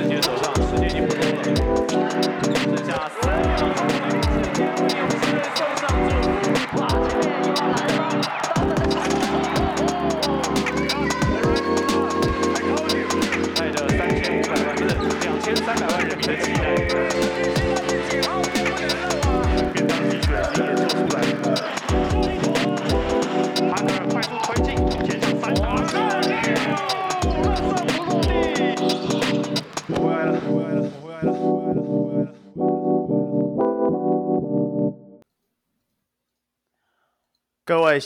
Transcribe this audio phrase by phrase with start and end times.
[0.00, 0.29] 自己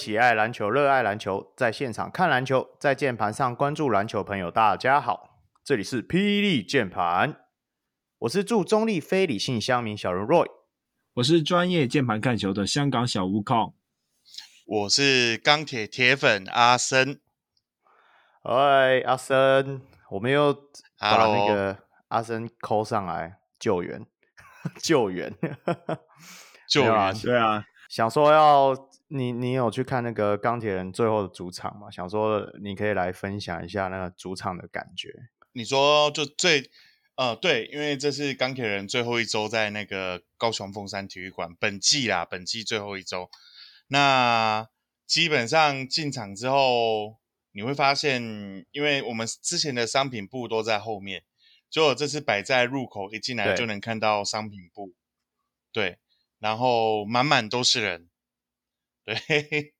[0.04, 7.46] 喜爱篮球、热爱篮球，在现场看篮球，在键盘上关注篮球朋友，大家好，这里是霹雳键盘，
[8.18, 10.46] 我是驻中立非理性乡民小人 Roy，
[11.14, 13.72] 我是专业键盘看球的香港小吴控，
[14.66, 17.22] 我是钢铁铁粉阿森，
[18.42, 19.80] 哎，阿森，
[20.10, 20.52] 我们又
[20.98, 24.04] 把那个阿森 call 上来 救援，
[24.82, 25.34] 救援，
[26.68, 28.90] 救援，啊对啊，想说要。
[29.08, 31.90] 你你有去看那个钢铁人最后的主场吗？
[31.90, 35.28] 想说你可以来分享一下那个主场的感觉。
[35.52, 36.70] 你说就最
[37.14, 43.30] 呃对，因为这是钢铁人最后一周在那个高雄凤山体育馆，本季啦，本季最后一周。
[43.88, 44.68] 那
[45.06, 47.18] 基本上进场之后，
[47.52, 51.22] 你会发现，因为我们之前的商品部都在后面，
[51.70, 54.94] 就这次摆在入口，一进来就能看到商品部。
[55.70, 55.98] 对，对，
[56.40, 58.08] 然后满满都是人。
[59.06, 59.74] 对，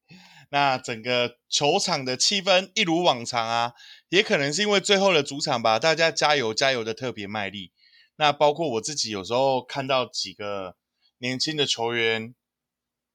[0.51, 3.73] 那整个球场的气氛一如往常啊，
[4.11, 7.73] 也可能是因为最后的主场吧，大家加油加油的特别卖力。
[8.17, 10.77] 那包括我自己有时候看到几个
[11.19, 12.35] 年轻的球员，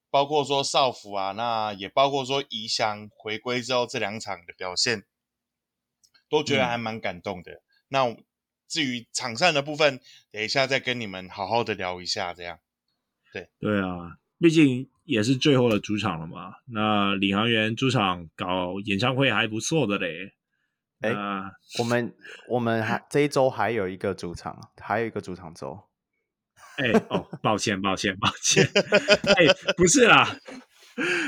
[0.10, 5.06] 包括说少辅啊，那也包括说怡翔回归之后这两场的表现，
[6.28, 7.52] 都觉得还蛮感动的。
[7.52, 8.18] 嗯、那
[8.68, 10.02] 至于场上的部分，
[10.32, 12.60] 等一下再跟你们好好的聊一下，这样。
[13.32, 14.90] 对，对啊，毕竟。
[15.10, 16.54] 也是最后的主场了嘛？
[16.68, 20.34] 那领航员主场搞演唱会还不错的嘞。
[21.02, 22.14] 哎、欸，我们
[22.48, 25.80] 我们还这一周还有一个主场，还有一个主场周。
[26.78, 28.64] 哎、欸、哦，抱歉抱歉抱歉。
[29.36, 30.38] 哎、 欸，不是啦。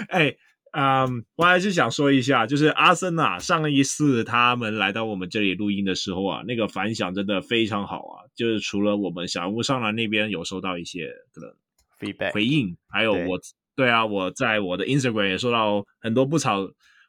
[0.09, 0.37] 哎、欸，
[0.73, 8.29] 嗯，我还是想说一下，就是阿森啊，上一次他们来到我们这里录音的时候啊，那个反响真的非常好啊。
[8.35, 11.51] 就是除了我们小屋上来那边有收到一些可能
[11.99, 13.39] feedback 回应，还有我。
[13.75, 16.59] 对啊，我在我的 Instagram 也收到很多不少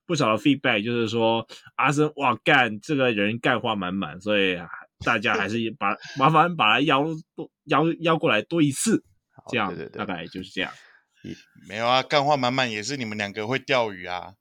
[0.06, 1.46] 不少的 feedback，就是说
[1.76, 4.58] 阿森哇干这个人干话满满，所以
[5.04, 9.02] 大家还是 把麻烦把他邀多邀邀过来多一次，
[9.48, 10.72] 这样对对对大概就是这样。
[11.68, 14.34] 没有啊，干话满满也是你们两个会钓鱼啊。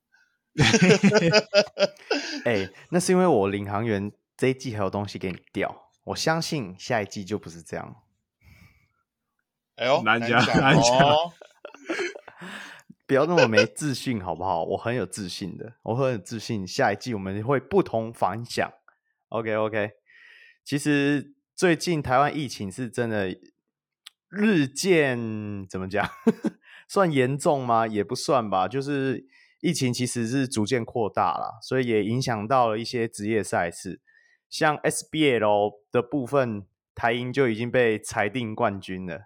[2.44, 7.96] 哎，那是因为我领航员这一季还有东西给你钓，我相信下一季就不是这样。
[9.76, 10.84] 哎呦，难讲难讲。
[13.12, 14.64] 不要那么没自信，好不好？
[14.64, 16.66] 我很有自信的，我很有自信。
[16.66, 18.72] 下一季我们会不同凡响。
[19.28, 19.92] OK OK。
[20.64, 23.38] 其实最近台湾疫情是真的
[24.30, 26.10] 日渐怎么讲？
[26.88, 27.86] 算严重吗？
[27.86, 28.70] 也不算吧。
[28.70, 29.28] 就是
[29.60, 34.00] 疫情其实是逐渐扩大了，所以也影响到了一些职业赛事，
[34.48, 39.24] 像 SBL 的部分，台银就已经被裁定冠军了。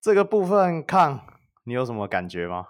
[0.00, 1.26] 这个部分看。
[1.68, 2.68] 你有什么感觉吗？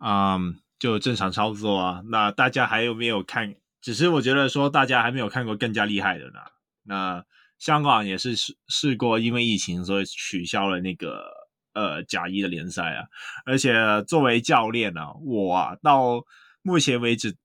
[0.00, 2.02] 嗯就正常操作啊。
[2.06, 3.54] 那大家还有没有看？
[3.80, 6.40] 只是我觉得说大家还没有看过更加厉害的呢。
[6.82, 7.24] 那
[7.58, 11.30] 香港也是试试过，因为疫情所以取消了那个
[11.74, 13.06] 呃甲一的联赛啊。
[13.44, 13.74] 而且
[14.06, 16.24] 作为教练呢、我啊到
[16.62, 17.36] 目前为止，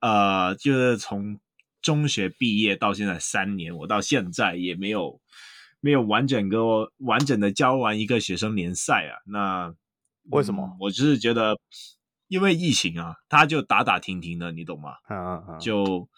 [0.00, 1.40] 呃，就是从
[1.82, 5.20] 中学毕业到现在三年，我到现在也没有。
[5.80, 9.20] 没有完整个完整的教完一个学生联赛啊？
[9.26, 9.74] 那
[10.30, 10.64] 为什么？
[10.66, 11.56] 嗯、我就是觉得，
[12.28, 14.94] 因为疫情啊，他就打打停停的，你懂吗？
[15.08, 15.58] 嗯嗯嗯。
[15.58, 16.08] 就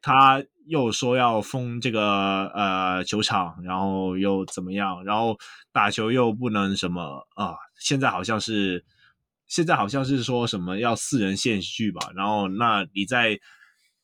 [0.00, 5.02] 他又说要封这个呃球场，然后又怎么样？
[5.04, 5.36] 然后
[5.72, 7.56] 打球又不能什么啊？
[7.78, 8.84] 现在好像是
[9.46, 12.10] 现在好像是说什么要四人限序吧？
[12.14, 13.38] 然后那你在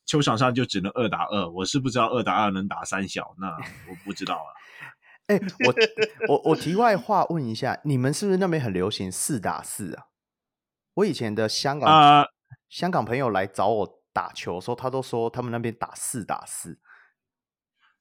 [0.05, 3.47] 球场上就只能二打二，我是不知道二打二能打三小，那
[3.89, 4.49] 我不知道啊。
[5.27, 5.41] 哎、欸，
[6.27, 10.03] 我我我题外话问一下，你们是不是那边很流行四打四啊？
[10.95, 12.27] 我以前的香港、uh,
[12.69, 16.79] 香港朋友来找我打球的时候，他都说他们那边打四打四。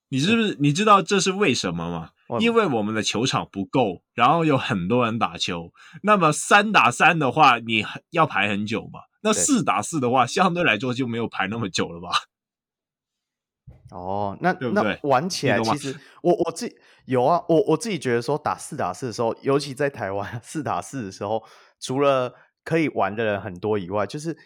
[0.09, 2.11] 你是不是你知道这是为什么吗？
[2.41, 5.73] 因为我们的球场不够，然后有很多人打球。
[6.03, 9.00] 那么三打三的话，你要排很久嘛？
[9.23, 12.11] 那四打四的话，相对来说就没有排那么久了吧？
[13.94, 21.43] 哦，那对不对那玩起来其实我我自己有啊，我我自己觉得说打四打四的时候，尤其在台湾四打四的时候，
[21.79, 24.37] 除了可以玩的人很多以外，就是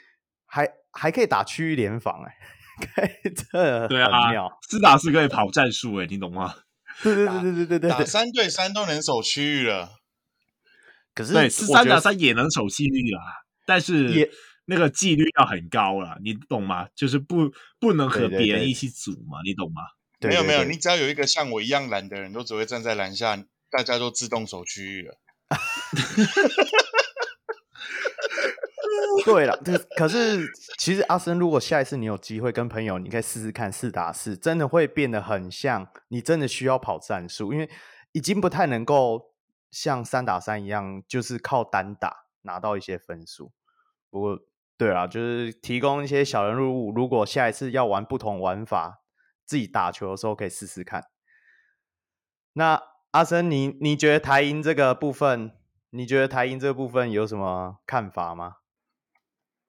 [0.45, 6.55] 还还可以打区域联防哎、欸，这对啊很妙，四打四可以跑战术哎，你懂吗？
[7.03, 8.05] 对对对对对对对打。
[8.05, 9.91] 三对三都能守区域了。
[11.15, 13.21] 可是对，是三打三也能守区域啦，
[13.67, 14.31] 但是也
[14.71, 16.89] 那个纪律要很高了，你懂吗？
[16.95, 17.51] 就是不
[17.81, 19.81] 不能和别人一起组嘛，你懂吗？
[20.21, 25.17] 对没有没有，你只要有一个像我一样懒的人，都只会站在篮下，大家都自动守区域了。
[29.25, 37.69] 对了，对，可是其实阿森，如果下一次你有机会跟朋友，你可以试试看四打四，真的会变得很像，你真的需要跑战术，因为
[38.13, 39.35] 已经不太能够
[39.71, 43.53] 像三打三一样，就是靠单打拿到一些分数。
[44.11, 44.39] 不过，
[44.79, 49.03] 对啊，就是提供一些小人入物，如果下一次要玩不同玩法，
[49.45, 51.05] 自己打球的时候可以试试看。
[52.53, 52.81] 那
[53.11, 55.51] 阿森，你你觉得台银这个部分，
[55.91, 58.59] 你觉得台银这个部分有什么看法吗？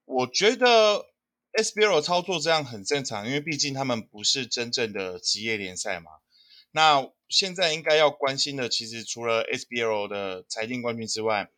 [0.06, 1.08] 我觉得
[1.54, 6.12] SBL 操作这样很正常，因为毕竟他们不是真正的职业联赛嘛。
[6.72, 11.50] 那现在应该要关心的，其实除了 SBL 的裁定冠军之外，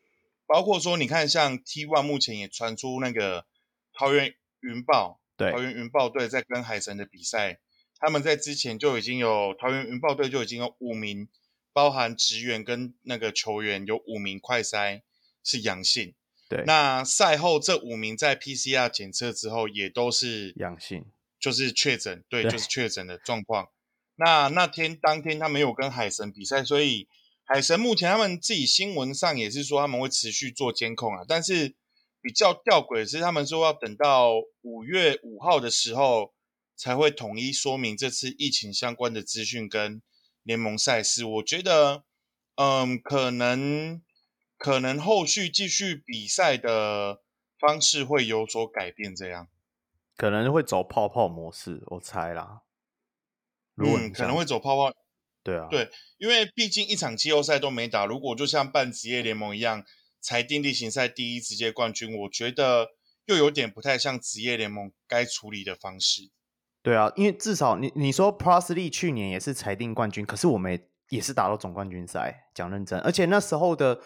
[0.52, 3.46] 包括说你看，像 T One 目前也传出那个
[3.94, 7.58] 桃园云豹，对，桃园云豹队在跟海神的比赛，
[7.98, 11.26] 他们在之前就已经有桃园云豹队就已经有五名，
[11.72, 15.00] 包含职员跟那个球员有五名快筛
[15.42, 16.14] 是阳性。
[16.50, 21.06] 对，那赛后这五名在 PCR 检测之后也都是阳性，
[21.40, 23.70] 就是确诊，对，对就是确诊的状况。
[24.16, 27.08] 那那天当天他没有跟海神比赛，所以
[27.44, 31.24] 海神目前他们自己新闻上也是说他们会持续做监控啊。
[31.26, 31.74] 但是
[32.20, 36.32] 比较吊诡的是，他们说要等到五月五号的时候
[36.76, 40.02] 才会统一说明这次疫情相关的资讯跟
[40.42, 41.24] 联盟赛事。
[41.24, 42.04] 我觉得，
[42.56, 44.02] 嗯，可能。
[44.58, 47.20] 可能后续继续比赛的
[47.58, 49.48] 方式会有所改变，这样
[50.16, 52.62] 可能会走泡泡模式，我猜啦。
[53.74, 54.94] 嗯，可能会走泡泡。
[55.42, 59.84] 对啊，对，因为毕竟一场季后赛都没打，如果就像办职业联盟一样
[60.20, 62.88] 裁定例行赛第一直接冠军，我觉得
[63.26, 66.30] 又有点不太像职业联盟该处理的方式。
[66.82, 74.00] 对啊，因为至少你你说 League 去年也是裁定冠军，可是我们也是打到总冠军赛，讲认真，而且那时候的。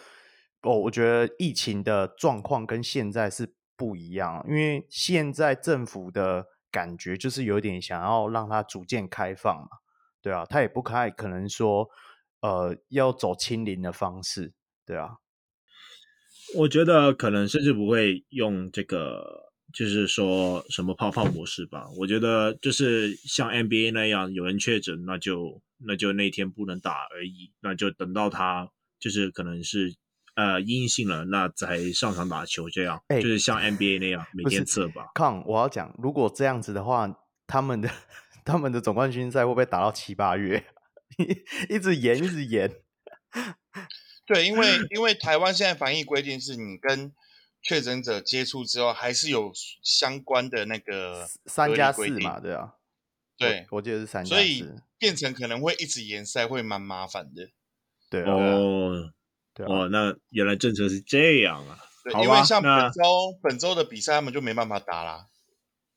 [0.63, 9.67] 哦，我觉得疫情的状况跟现在是不一样，因为现在政府的感觉就是有点想要让它逐渐开放嘛，
[10.21, 11.89] 对啊，他也不太可能说，
[12.41, 14.53] 呃，要走清零的方式，
[14.85, 15.17] 对啊。
[16.55, 21.87] 我觉得可能甚至不会用这个，就是说什么泡泡模式吧。
[21.97, 28.69] 我觉得就是像 NBA 那样，有人确诊，那就那就那天不能打而已，那就等到他
[28.99, 29.95] 就是可能是。
[30.37, 35.07] 呃，阴性了，那才上场打球，这样、欸、就是像 NBA 那样每天测吧。
[35.15, 37.11] 康，我要讲，如果这样子的话，
[37.47, 37.89] 他们的
[38.47, 40.65] 他们的总冠军赛会不会打到七八月？
[41.69, 42.73] 一直延，一直延。
[44.25, 47.13] 对，因为 因为台湾现在防疫规定是你跟
[47.61, 49.51] 确诊者接触之后，还是有
[49.83, 52.75] 相关的那个三加四嘛，对啊。
[53.37, 54.65] 对，我，我记得是三加四，所以
[54.97, 57.49] 变成可能会一直延赛，会蛮麻烦的。
[58.09, 58.31] 对啊。
[58.31, 59.13] 哦。
[59.65, 61.79] 哦，那原来政策是这样啊！
[62.03, 65.25] 对，因为像本周本周的比赛，他们就没办法打啦。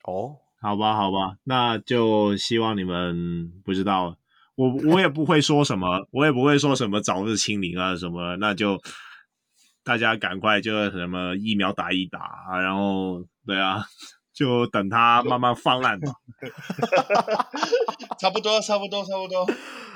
[0.04, 4.16] 哦，好吧，好吧，那就希望你们不知道，
[4.56, 8.78] 我我也不会说什么， 我也不会说什么早日清零啊什么，那就
[9.82, 13.84] 大家赶快就什么疫苗打一打，然后对啊，
[14.34, 16.12] 就等它慢慢泛滥吧。
[18.18, 19.46] 差不多，差不多，差不多。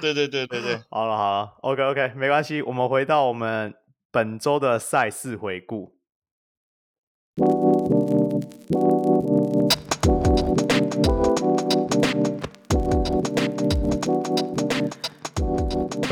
[0.00, 3.74] 对对对对对，好了好了，OK OK，没关系，我们回到我们
[4.10, 5.94] 本周的赛事回顾。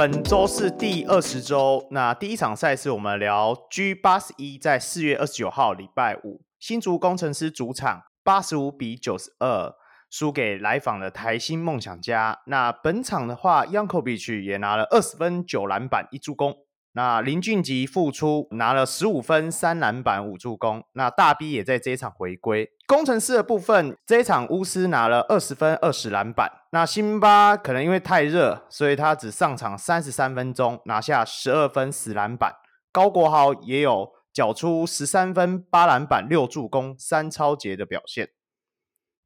[0.02, 9.73] 本周是第二十周，那第一场赛事我们聊 G 八十一，在四月二十九号礼拜五，新竹工程师主场八十五比九十二。
[10.11, 12.40] 输给来访的台新梦想家。
[12.47, 16.52] 那本场的话，Yankovic 也拿了二十分、九篮板、一助攻。
[16.94, 20.84] 那林俊杰复出，拿了十五分、三篮板、五助攻。
[20.92, 22.70] 那大 B 也在这一场回归。
[22.87, 26.50] 工程师的部分，这一场巫师拿了二十分、二十篮板。
[26.72, 32.56] 那辛巴可能因为太热，所以他只上场三十三分钟，拿下十二分、十篮板。
[32.92, 38.28] 高国豪也有缴出十三分、八篮板、六助攻、三抄截的表现。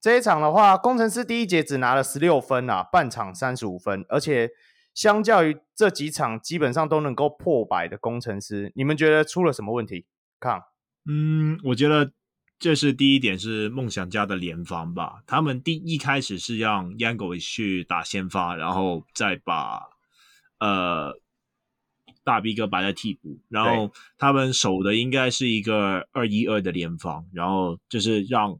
[0.00, 4.48] 这一场的话，工程师第一节只拿了十六分啊，半场三十五分，而且
[4.96, 10.06] 相较于这几场基本上都能够破百的工程师，你们觉得出了什么问题？
[10.40, 10.60] 看，
[11.08, 12.10] 嗯，我觉得
[12.58, 19.82] 这是第一点是梦想家的联防吧，他们第一开始是让 Yankovic 去打先发，然后再把
[20.58, 21.20] 呃。
[22.24, 28.58] 大 B 哥摆在替补，然后他们守的应该是一个二一二的联防，然后就是让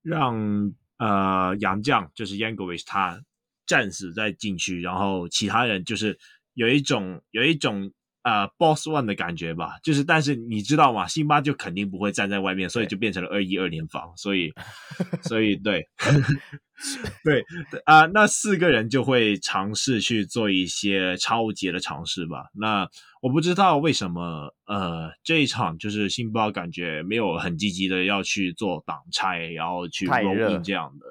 [0.00, 3.22] 让呃杨将就是 Yankovic 他
[3.70, 6.18] 战死在禁区，然后其他人就是
[6.54, 7.92] 有一种有一种。
[8.22, 11.08] 呃、uh，Boss One 的感觉吧，就是，但是你知道吗？
[11.08, 14.52] 辛巴就肯定不会站在外面，所以就变成了二一二联防，所以，
[15.24, 15.88] 所以对，
[17.24, 17.42] 对
[17.86, 22.50] 啊，uh, 那四个人就会尝试去做一些超级的尝试吧。
[22.52, 22.86] 那
[23.22, 31.06] 我不知道为什么，呃，这一场就是辛巴感觉没有很积极的要去做挡拆，然后去 roll in 这样的，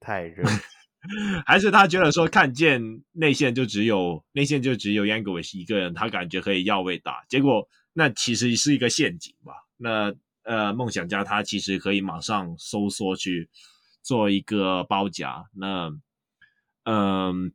[0.00, 0.42] 太热。
[1.46, 9.52] 还是他觉得说看见内线就只有内线就只有 Yankovic 一个人，他感觉可以要位打，结果那其实是一个陷阱吧。
[9.76, 13.48] 那呃，梦想家他其实可以马上收缩去
[14.02, 15.90] 做一个包夹，那
[16.84, 17.52] 嗯，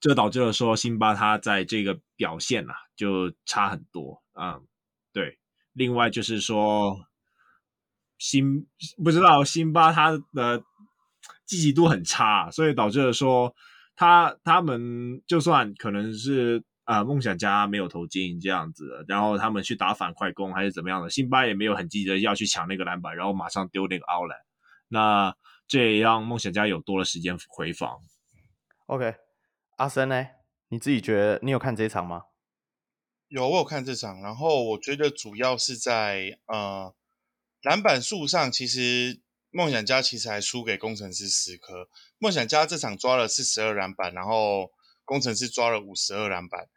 [0.00, 4.66] 这导致了说辛巴他在这个表现啊就差很多啊、嗯。
[5.12, 5.38] 对，
[5.72, 7.06] 另外就是说
[8.18, 8.66] 辛
[9.02, 10.62] 不知道辛巴他的。
[11.52, 13.54] 积极度很差，所以导致了说
[13.94, 24.40] 他他们就算可能是啊、呃、梦想家没有投进这样子，然后他们去打反快攻还是怎么样的，辛巴也没有很积极的要去抢那个篮板，然后马上丢那个 outlet，
[24.88, 25.36] 那
[25.68, 27.98] 这也让梦想家有多了时间回防。
[28.86, 29.16] OK，
[29.76, 30.26] 阿森呢？
[30.70, 32.22] 你自己觉得你有看这场吗？
[33.28, 36.94] 有，我有看这场，然后我觉得主要是在呃
[37.60, 39.20] 篮板数上，其实。
[39.52, 41.86] 梦想家其实还输给工程师十颗，
[42.18, 44.72] 梦想家这场抓了四十二篮板，然后
[45.04, 46.68] 工程师抓了五十二篮板。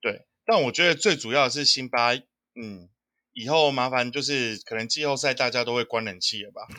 [0.00, 2.90] 对，但我觉得最主要的是辛巴，嗯，
[3.32, 6.68] 以后麻烦就是可能季后赛大家都会关冷气了吧？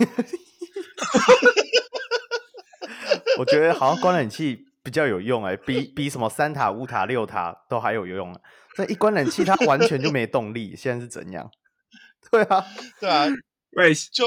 [3.40, 8.40] 我觉得好像关冷气比较有用哎、欸，比比什么三塔、五塔、六塔都还有用。
[8.76, 10.76] 这一关冷气，它完全就没动力。
[10.76, 11.50] 现在是怎样？
[12.32, 12.66] 对啊，
[13.00, 13.26] 对啊，
[13.72, 14.26] 喂，就。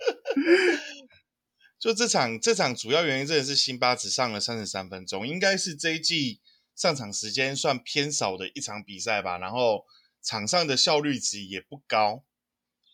[1.78, 6.40] 就这场，这场主要原因真的是辛巴只上了三十三分钟，应该是这一季
[6.76, 9.38] 上场时间算偏少的一场比赛吧。
[9.38, 9.86] 然后
[10.22, 12.22] 场上的效率值也不高，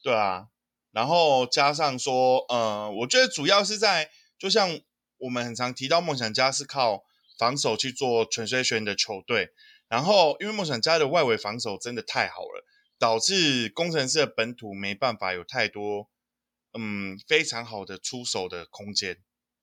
[0.05, 0.47] 对啊。
[0.93, 4.09] 然后加上说，呃，我觉得主要是在，
[4.39, 4.81] 就像
[5.19, 7.05] 我们很常提到，梦想家是靠
[7.37, 9.51] 防守去做全水选的球队。
[9.89, 12.65] 然后因为梦想家的外围防守真的太好了，
[12.99, 16.09] 导致工程师的本土没办法有太多。
[16.79, 19.17] 嗯，非常好的出手的空间。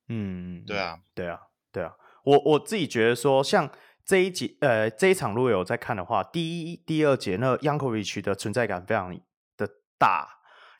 [0.09, 1.39] 嗯，对啊，对啊，
[1.71, 1.93] 对啊。
[2.25, 3.69] 我我自己觉得说，像
[4.05, 9.13] 这一节，呃，这一场如果有在看的话，第一、第二节那 Yankovic 的存在感非常
[9.57, 10.27] 的大，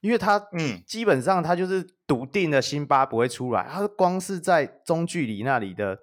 [0.01, 5.99] 因为他，嗯，基本上他就是笃定的辛巴不会出来，他光是在中距离那里的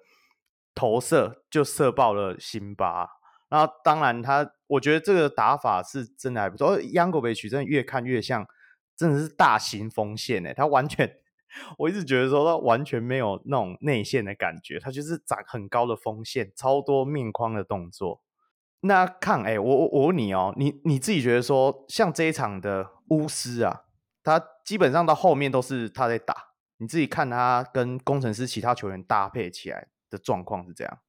[0.73, 3.07] 投射就射爆了辛巴。
[3.49, 6.79] 然后，当然他，我觉得这个打法是真的还不错。
[6.79, 8.47] Yankovic 真的越看越像。
[8.95, 11.17] 真的是大型锋线诶，他完全，
[11.79, 18.21] 我一直觉得说他完全没有那种内线的感觉，他就是长很高的锋线，超多面框的动作。
[18.81, 23.81] 那看，哎，我我我问你哦，你你自己觉得说，像这一场的巫师啊，
[24.23, 26.35] 他基本上到后面都是他在打，
[26.77, 30.99] 你自己看他跟工程师其他球员搭配起来的状况是这样？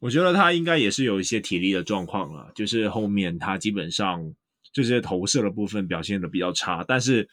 [0.00, 4.34] 我觉得他应该也是有一些体力的状况了，就是后面他基本上。
[4.72, 7.28] 这些投射的部分表现的比较差，但是，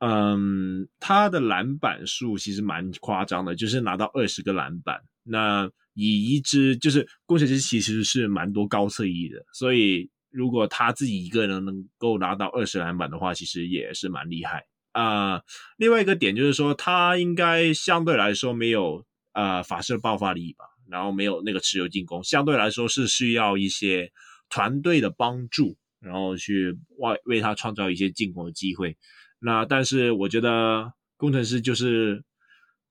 [0.00, 5.00] 嗯，他的篮板数其实蛮夸张的，就是拿到二十个篮板。
[5.22, 15.42] 那以一支就是攻城狮其实是蛮多高侧翼的，所以如果他自己一个人能够拿到二十篮板的话，其实也是蛮厉害啊，
[15.76, 24.12] 另外一个点就是说，他应该相对来说没有呃法师爆发力吧，然后没有那个持球进攻，相对来说是需要一些
[24.48, 25.76] 团队的帮助。
[26.00, 28.96] 然后去为为他创造一些进攻的机会，
[29.40, 32.24] 那但是我觉得工程师就是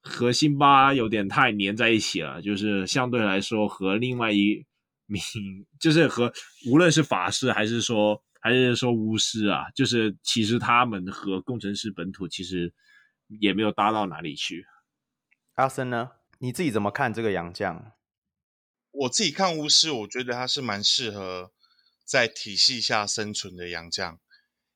[0.02, 4.66] 和辛巴有点太粘在一起了，就是相对来说和另外一
[5.06, 5.22] 名
[5.80, 6.32] 就是和
[6.70, 12.74] 无论是法师还是说还是说巫师啊，就是其实他们和工程师本土其实
[13.40, 14.66] 也没有搭到哪里去。
[15.56, 16.12] 阿森呢？
[16.40, 17.94] 你自己怎么看这个杨将？
[18.92, 21.52] 我自己看巫师，我觉得他是蛮适合。
[22.08, 24.18] 在体系下生存的洋将，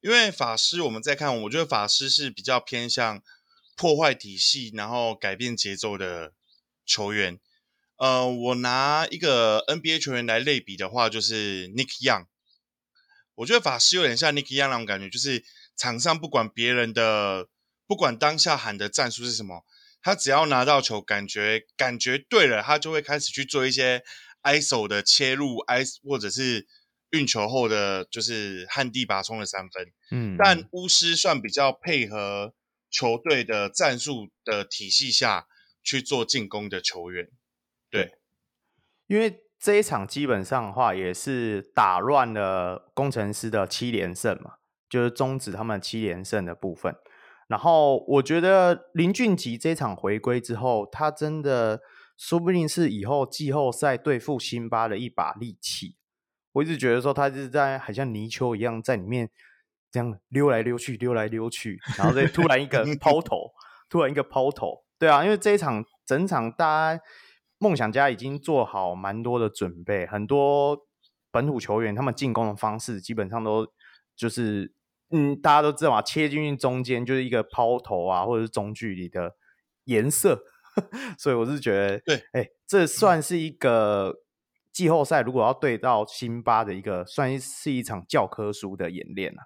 [0.02, 3.24] 因为法师我们在看，我觉得法师是比较偏向
[3.78, 6.34] 破坏体系，然后改变节奏的
[6.86, 7.40] 球员。
[7.96, 12.26] 呃，我拿一个 NBA 球员来类比的话，就是 Nick Young。
[13.36, 15.46] 我觉得法师有点像 Nick Young 那种感觉，就是
[15.78, 17.48] 场上不管别人的，
[17.88, 19.66] 不管当下喊的战术是什么，
[20.02, 24.04] 他只要拿到球，感觉感觉对了，他就会开始去做一些
[24.44, 26.68] ISO 的切入，is 或者是
[27.12, 29.91] 运球后的就是旱地拔葱的三分。
[30.12, 32.53] 嗯，但巫师算比较配合
[32.89, 35.48] 球队的战术的体系下
[35.84, 37.30] 去做进攻的球员。
[37.89, 38.18] 对，
[39.08, 44.56] 因为这一场基本上的话也是打乱了工程师的七连胜嘛，
[44.89, 46.96] 就是终止他们七连胜的部分。
[47.48, 51.82] 然后我觉得林俊杰这场回归之后，他真的
[52.18, 55.98] 说不定是以后季后赛对付辛巴的一把利器。
[56.53, 59.29] 我一直觉得说他就是在好像泥鳅一样在里面
[59.91, 63.51] 这样溜来溜去，溜来溜去，然后再突然一个抛 投，
[63.89, 64.84] 突然一个抛投。
[65.00, 67.03] 对啊，因为这一场整场大家。
[67.63, 70.88] 梦想家已经做好蛮多的准备，很多
[71.29, 73.67] 本土球员他们进攻的方式基本上都
[74.15, 74.74] 就是，
[75.12, 79.36] 嗯，大家都知道嘛，切进去中间就是一个抛投啊，或者是中距离的
[79.84, 80.43] 颜色，
[81.20, 84.15] 所以我是觉得，对，哎、欸，这算是一个
[84.72, 89.44] 季后赛如果要对到辛巴的一个，算是一场教科书的演练啊。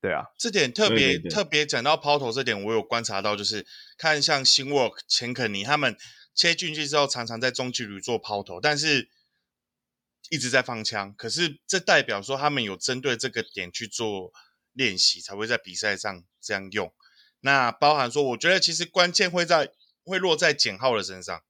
[0.00, 3.66] 对啊，这点特别特别讲到抛投这点，我有观察到，就是
[3.96, 5.96] 看像新 work 钱肯尼他们。
[6.34, 9.10] 切进去之后，常常在中距离做抛投，但是
[10.30, 11.14] 一直在放枪。
[11.14, 14.32] 可是这代表说他们有针对这个点去做
[14.72, 16.90] 练习，才会在比赛上这样用。
[17.40, 19.70] 那包含说，我觉得其实关键会在
[20.04, 21.42] 会落在简浩的身上。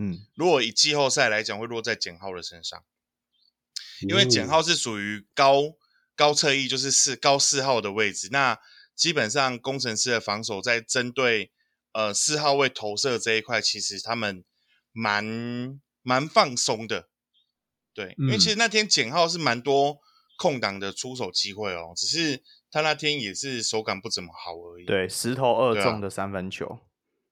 [0.00, 2.82] 嗯，如果以季后赛来讲，会落在简浩的身上，
[4.08, 5.74] 因为简浩是属于高
[6.16, 8.28] 高侧翼，就是四高四号的位置。
[8.32, 8.58] 那
[8.96, 11.52] 基本上工程师的防守在针对。
[11.92, 14.44] 呃，四号位投射这一块，其实他们
[14.92, 17.08] 蛮蛮放松的，
[17.92, 19.98] 对，嗯、因为其实那天简浩是蛮多
[20.38, 24.84] 空档的出手机会哦，只是他那天也是手感不怎么好而已。
[24.84, 26.78] 对，十投二中的三分球、啊、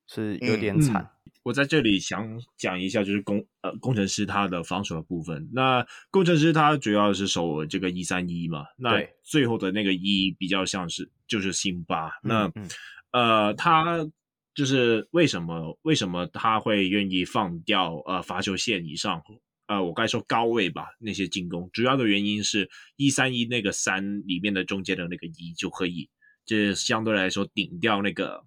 [0.09, 1.17] 是有点惨、嗯。
[1.48, 5.48] 我在这里想讲一下，就是工呃工程师他的防守的部分。
[5.52, 12.08] 那工程师他主要是守这个一三一嘛，那最后的那个一比较像是就是辛巴。
[12.22, 12.68] 嗯、那、嗯、
[13.12, 14.06] 呃他。
[14.54, 19.22] 就是为什么为什么他会愿意放掉呃罚球线以上
[19.68, 26.11] 呃我该说高位吧那些进攻，主要的原因是一三一那个三里面的中间的那个一就可以，
[26.44, 28.44] 就是相对来说顶掉那个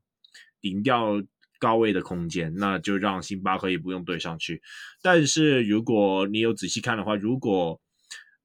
[0.59, 1.23] 顶掉
[1.61, 4.61] 高位的空间，那就让辛巴可以不用对上去。
[5.01, 7.79] 但是如果你有仔细看的话，如果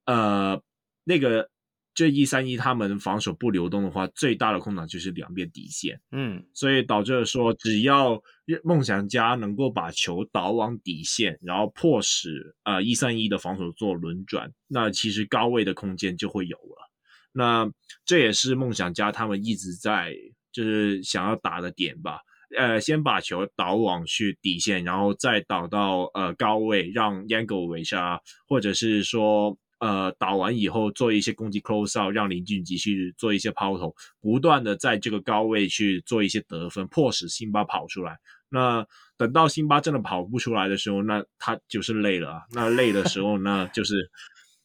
[0.05, 0.62] 呃
[1.02, 1.50] 那个。
[1.96, 8.22] 这一三一他们防守不流动的话，最大的空档就是两边底线，嗯，所以导致说，只要
[8.62, 16.90] 梦想家能够把球导往底线，然后迫使啊一三一的防守做轮转，那其实高位的空间就会有了。
[17.33, 17.72] 那
[18.05, 20.14] 这也是梦想家他们一直在
[20.52, 22.20] 就是想要打的点吧，
[22.57, 29.57] 呃，先把球导往去底线，然后再导到呃高位，让 Yango 围杀，或者是说。
[29.79, 38.17] 呃，打完以后做一些攻击 close out，让林俊杰去做一些抛投，不断的在这个高位去做一些得分，迫使辛巴跑出来。
[38.49, 38.87] 那
[39.19, 42.43] 等到辛巴真的跑不出来的时候，那他就是累了啊。
[42.53, 44.11] 那累的时候，那就是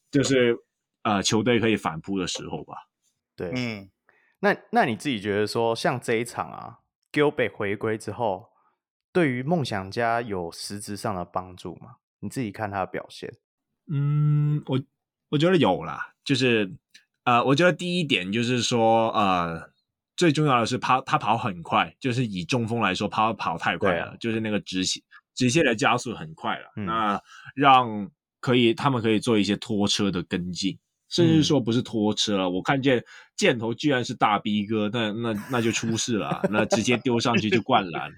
[0.10, 0.58] 就是
[1.04, 2.76] 呃球队可以反扑的时候吧。
[3.36, 3.90] 对，嗯，
[4.40, 6.78] 那那你自己觉得说，像这一场啊
[7.12, 8.50] ，Gilbert 回归之后，
[9.12, 11.98] 对于梦想家有实质上的帮助吗？
[12.20, 13.34] 你自己看他的表现。
[13.92, 14.82] 嗯，我。
[15.32, 16.70] 我觉得有啦，就是，
[17.24, 19.72] 呃，我觉得第一点就是说，呃，
[20.18, 25.02] 最重要的是跑，他跑很快，就是以中锋来说，他跑太快了，啊、就是那个直线
[25.34, 27.22] 直线的加速很快了，嗯、那
[27.56, 30.78] 让可以他们可以做一些拖车的跟进，
[31.12, 33.04] 甚至说不是拖车了，嗯、我看见
[33.36, 38.12] 箭头居然是大 B 哥，那那那就出事了，那直接丢上去就灌篮。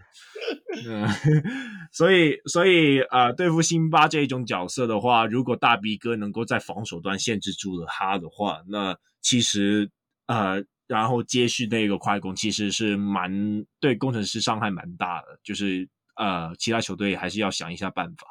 [0.87, 1.07] 嗯，
[1.91, 9.89] 所以所以啊、呃，对付辛巴这一种角色的话，如果大 B 哥能够在防守端限制住了他的话，那其实
[10.27, 13.31] 呃，然后接续那个快攻，其实是蛮
[13.79, 15.39] 对工程师伤害蛮大的。
[15.43, 18.27] 就是呃，其他球队还是要想一下办法。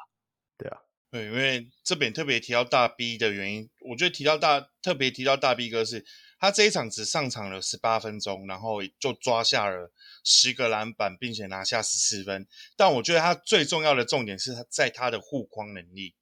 [0.57, 0.77] 对啊，
[1.13, 6.03] 对，因为这边特别提到大 B 的原因，我觉得提到大特别提到大 B 哥是。
[6.39, 9.93] 他这一场只上场了十八分钟，然后就抓下了
[10.25, 12.45] 十个篮板，并且拿下十四分。
[12.75, 16.15] 但我觉得他最重要的重点是他在他的护框能力。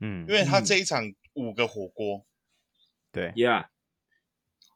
[0.00, 2.26] 嗯，因为他这一场五个火锅，
[3.12, 3.66] 对，Yeah，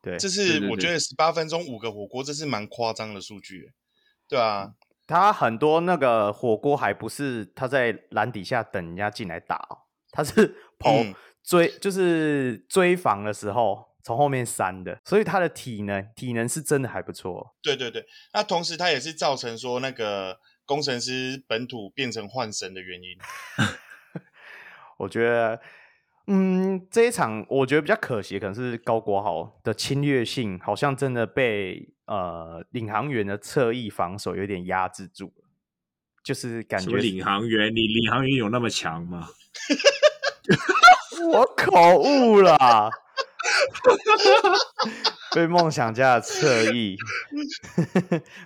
[0.02, 3.72] 对，这是我觉得十八分钟五个火锅，这是蛮夸张的数据，
[4.28, 4.74] 对啊。
[5.08, 9.78] 他很多那个火锅还不是他在篮底下等人家进来打哦，
[10.12, 10.92] 他是跑
[11.42, 17.56] 追，嗯、就是追防的时候从后面扇的，所以他的体能体能是真的还不错。
[17.60, 23.18] 对对对，那同时他也是造成说那个工程师本土变成换神的原因。
[24.98, 25.60] 我觉得。
[26.30, 35.44] 嗯，这一场我觉得比较可惜，可能是高国豪的侵略性好像真的被呃领航员的侧翼防守有点压制住了，
[36.24, 39.28] 就是感觉领航员，你领航员有那么强吗？
[41.32, 42.90] 我口误了，
[45.34, 46.96] 被梦想家的侧翼，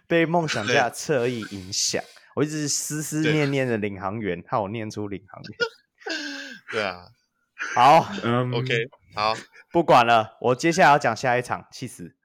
[0.09, 2.03] 被梦想家的侧翼影响，
[2.35, 5.59] 我一直思思念念的领航员，害我念出领航员，
[6.73, 7.07] 对啊。
[7.75, 9.35] 好，嗯，OK，好，
[9.71, 12.17] 不管了，我接下来要讲下一场，气死。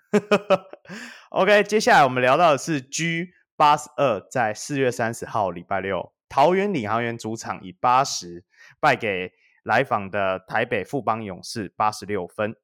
[1.31, 8.45] OK，接下来我们聊到的是 G 八十二，在四月三十号礼拜六，桃园领航员主场以八十
[8.79, 9.31] 败给
[9.63, 12.55] 来访的台北富邦勇士八十六分。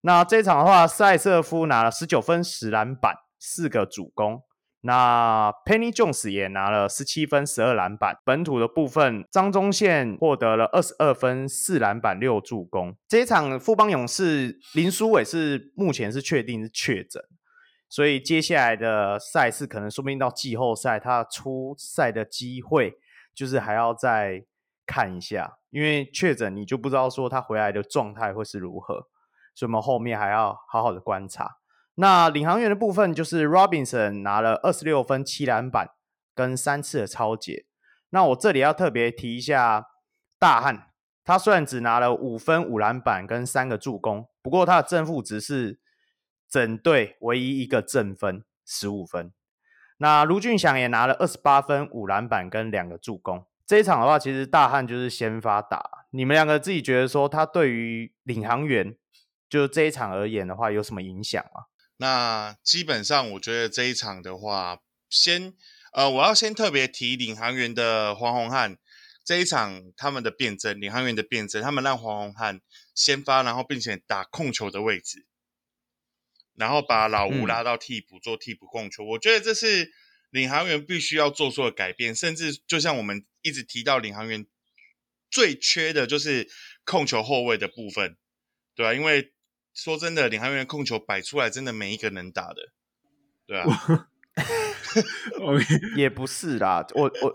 [0.00, 4.42] 那这场的话，塞瑟夫拿了十九分、十篮板、四个主攻。
[4.80, 8.16] 那 Penny Jones 也拿了十七分、十二篮板。
[8.24, 12.96] 本土的部分，张宗宪获得了二十二分、四篮板、六助攻。
[13.08, 17.20] 这一场富邦勇士林书伟是目前是确定是确诊，
[17.88, 22.98] 所以接下来的赛事可能说不定到季后赛他出赛的机会
[23.34, 24.44] 就是还要再
[24.86, 29.06] 看一下，因为确诊你就不知道说他回来的状态会是如何，
[29.54, 31.58] 所以我们后面还要好好的观察。
[31.96, 35.90] 那领航员的部分就是 Robinson 拿了二十六分、七篮板
[36.34, 37.64] 跟三次的抄截。
[38.10, 39.86] 那我这里要特别提一下
[40.38, 40.90] 大汉，
[41.24, 45.80] 他虽然只拿了五分、五篮板跟三个助攻，不过他的正负值是
[46.48, 49.32] 整队唯一一个正分，十五分。
[49.98, 53.46] 那卢俊祥也拿了二十八分、五篮板跟两个助攻。
[53.66, 56.06] 这一场的话，其实大汉就是先发打。
[56.10, 58.94] 你们两个自己觉得说他对于领航员
[59.48, 61.64] 就这一场而言的话，有什么影响吗？
[61.96, 64.78] 那基本上，我觉得这一场的话，
[65.08, 65.54] 先
[65.92, 68.76] 呃，我要先特别提领航员的黄宏汉
[69.24, 72.60] 这一场他们的变阵，领航员的变阵，他们让黄宏汉
[72.94, 75.26] 先发，然后并且打控球的位置，
[76.56, 79.04] 然后把老吴拉到替补、嗯、做替补控球。
[79.04, 79.92] 我觉得这是
[80.30, 84.46] 领航员必须要做出的改变，甚至就像我们一直提到领航员
[85.30, 86.48] 最缺的就是
[86.84, 88.16] 控球后卫的部分，
[88.74, 88.94] 对吧、啊？
[88.94, 89.32] 因为
[89.74, 92.72] 说真的，领航员控球摆出来，真的没一个能打的，
[93.46, 94.08] 对啊。
[95.96, 97.32] 也不是啦，我我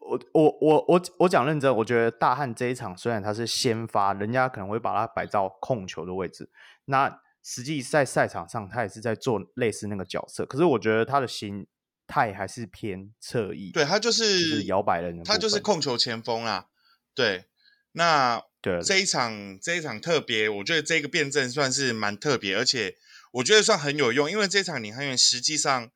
[0.00, 6.48] 我我我我我讲认真，我觉得大汉这一场虽然他是先发，人家可能会把他摆到控球的位置，
[6.86, 11.68] 那实际在赛场上他也是在做类似那个角色，可是我觉得他的心
[12.08, 16.66] 态还是偏侧翼，对他就是摇摆人，他就是控球前锋啦，
[17.14, 17.44] 对，
[17.92, 18.42] 那。
[18.62, 22.96] 对这一场，这一场特别，我觉得这个辩证算是蛮特别，而且
[23.34, 25.88] 我觉得算很有用，因为这场领航员实际上，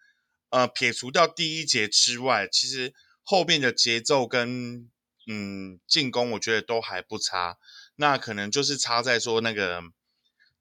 [0.50, 4.88] 呃，撇除掉第一节之外，其实后面的节奏跟
[5.26, 7.58] 嗯进攻，我觉得都还不差。
[7.96, 9.82] 那可能就是差在说那个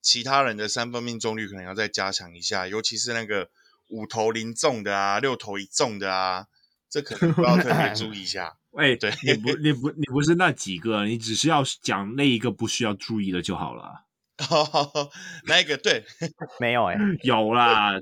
[0.02, 3.50] 其他人的三分命中率可能要再加强一下，尤其是那个
[3.90, 6.48] 五投零中的啊，六投一中的啊，
[6.90, 8.58] 这可能都要特别注意一下。
[8.78, 14.06] 哎，对，你不，你不，你不是那几个，你只是要讲那一个不需要注意的就好了。
[14.50, 15.10] 哦，
[15.48, 16.06] 那一个对，
[16.62, 18.00] 没有哎、欸， 有啦，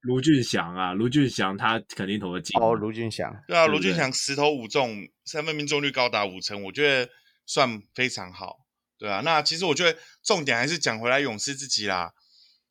[0.00, 2.60] 卢俊祥啊，卢俊祥他肯定投的进。
[2.60, 7.10] 哦，卢俊祥，对啊，卢俊祥十投五中，三分命中率高达五成，我觉得
[7.46, 8.65] 算非常好，
[8.98, 9.20] 对啊。
[9.20, 12.12] 那其实我觉得重点还是讲回来勇士自己啦，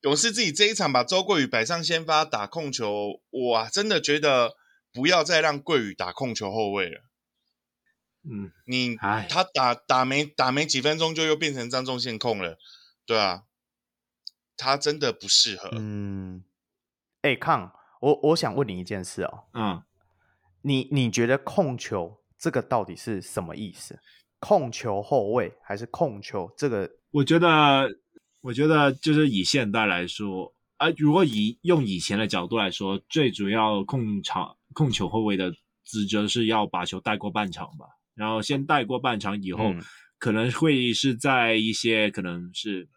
[0.02, 4.56] 勇士自己这一场把周桂宇摆上先发打控球，哇，真的觉得。
[4.96, 7.02] 不要再让桂宇打控球后卫了。
[8.24, 12.58] 嗯，你他打打没打没几分钟就又变成张宗宪控了，
[13.06, 13.44] 对啊，
[14.56, 15.70] 他真的不适合。
[15.74, 16.46] 嗯，
[17.24, 19.44] 哎、欸，康，我我想问你一件事哦。
[19.54, 19.84] 嗯，
[20.62, 24.00] 你你觉得控球这个到底是什么意思？
[24.40, 26.90] 控球后卫还是控球这个？
[27.12, 27.90] 我觉得，
[28.42, 34.56] 我觉得就是以现代来说，啊、呃，如果以用以前的角度来说，最主要控场。
[34.74, 35.54] 控球后卫的
[35.86, 39.82] 职责是要把球带过半场吧，然后先带过半场以后，嗯、
[40.20, 42.90] 可能会是在一些可能是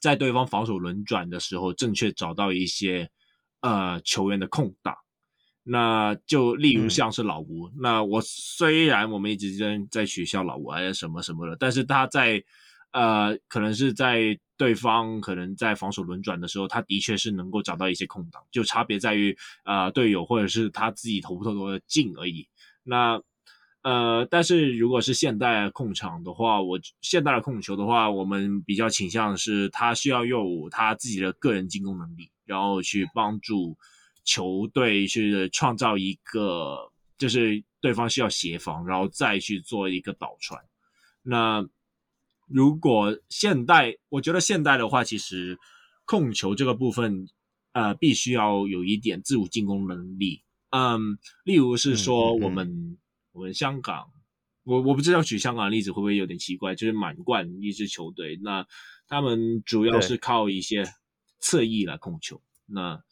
[0.00, 3.10] 在对方防守轮转的时候，正确找到一些
[3.60, 4.94] 呃球员的空档。
[5.62, 12.42] 那就例如像是老吴，嗯、那我虽然我们一直在在取笑老吴还是什么什么的，但是他在
[12.92, 22.48] 呃，可能是在对方可能在防守轮转的时候，他的确是能够找到一些空档，就差别在于呃队友或者是他自己投不投得进而已。
[22.82, 23.20] 那
[23.82, 33.78] 呃，但是如果是现代控场的话，我现代的控球的话，我们比较倾向是他需要用他自己的个人进攻能力，然后去帮助
[34.30, 40.62] 球队去创造一个，就是对方需要协防，然后再去做一个倒传。
[41.22, 41.68] 那
[42.46, 45.58] 如果现代，我觉得现代的话，其实
[46.04, 47.26] 控球这个部分，
[47.72, 50.44] 呃，必须要有一点自主进攻能力。
[50.70, 52.98] 嗯，例如是说我们、嗯嗯、
[53.32, 54.12] 我们香港，
[54.62, 58.64] 我我不知道举香港的例子会不会有点奇怪，就是满贯一支球队，那
[59.08, 60.84] 他们主要是靠一些
[61.40, 63.02] 侧翼来控球，那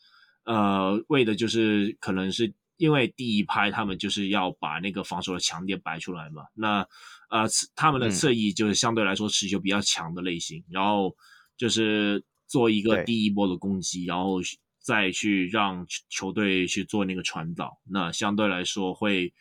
[0.49, 6.85] 呃，为的就是可能是因为第一拍他们就是要把那个防守的强点摆出来嘛，那。
[7.31, 11.15] 呃，他们的侧翼就是相对来说持球比较强的类型，嗯、然后
[11.59, 14.39] 就是做一个第一波的攻击，然后
[14.81, 19.35] 再去让球队去做那个传导，那相对来说会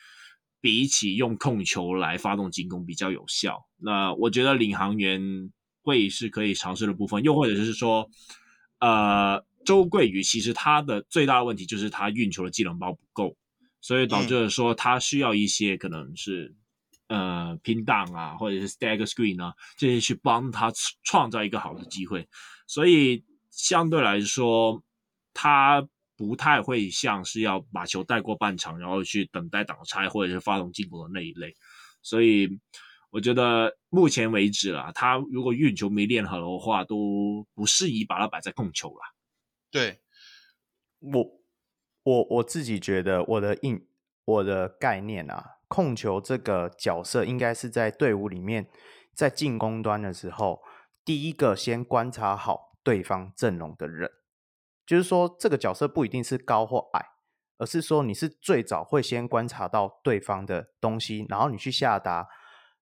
[0.60, 3.66] 比起用控球来发动进攻比较有效。
[3.78, 5.50] 那我觉得领航员
[5.82, 8.10] 会是可以尝试的部分，又或者是说，
[8.80, 13.36] 呃，周桂宇其实他的最大的问题就是他运球的技能包不够，
[13.82, 16.56] 所以导致了说他需要一些可能是。
[17.10, 20.70] 呃，拼档啊，或者是 stagger screen 啊，这些去帮他
[21.06, 22.28] 创造一个好的机会，
[22.68, 24.84] 所以相对来说，
[25.34, 31.56] 他不太会像是要把球带过半场，然后去等待挡拆或者是发动进攻的那一类。
[32.02, 32.50] 所以
[33.10, 39.17] 我觉得目前为止啊，他如果运球没练好的话，都不适宜把它摆在控球了。
[39.78, 40.00] 对，
[41.00, 41.42] 我
[42.04, 43.88] 我我自己觉得我的印
[44.26, 45.54] 我的概念啊。
[45.70, 48.70] 控球这个角色应该是在队伍里面，
[49.14, 50.64] 在进攻端的时候，
[51.04, 54.10] 第一个先观察好对方阵容的人，
[54.86, 57.06] 就是说这个角色不一定是高或矮，
[57.58, 62.30] 而是说你是最早会先观察到对方的东西，然后你去下达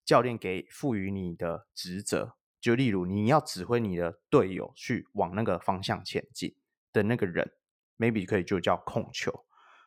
[0.06, 6.56] 教练给赋予你的职责，就例如你要指挥你的队友去往那个方向前进
[6.96, 7.52] 的那个人
[7.98, 9.46] ，maybe 可以就叫控球。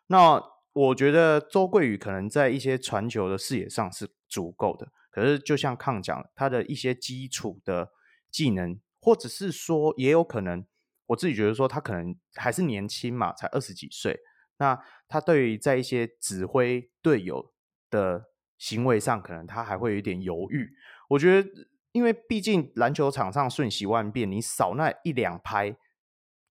[0.08, 0.42] 那
[0.72, 7.90] 我觉得周桂宇可能在一些传球的视野上是足够的，可是就像康讲，他的一些基础的
[8.30, 10.64] 技能，或者是说也有可能，
[11.06, 14.20] 我自己觉得说他可能还是年轻嘛，才二十几岁，
[14.58, 17.52] 那他对于在一些指挥队友
[17.90, 18.26] 的
[18.58, 20.70] 行为上，可能他还会有点犹豫。
[21.08, 21.48] 我觉得，
[21.92, 25.76] 因为毕竟篮球场上瞬息万变，你少那一两拍，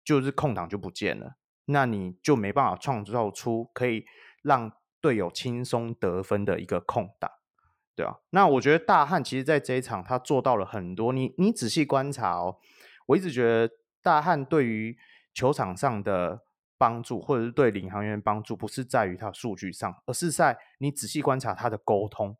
[0.07, 1.37] 就是空档就不见了。
[1.66, 4.07] 那你就没办法创造出可以
[4.42, 7.29] 让队友轻松得分的一个空档，
[7.97, 8.19] 对啊。
[8.31, 11.12] 那我觉得大汉其实在这一场他做到了很多。
[11.12, 12.57] 你你仔细观察哦，
[13.07, 14.97] 我一直觉得大汉对于
[15.35, 16.45] 球场上的
[16.79, 22.37] 帮助，或者是对领航员帮助，不是在于他数据上，而是在你仔细观察他的沟通。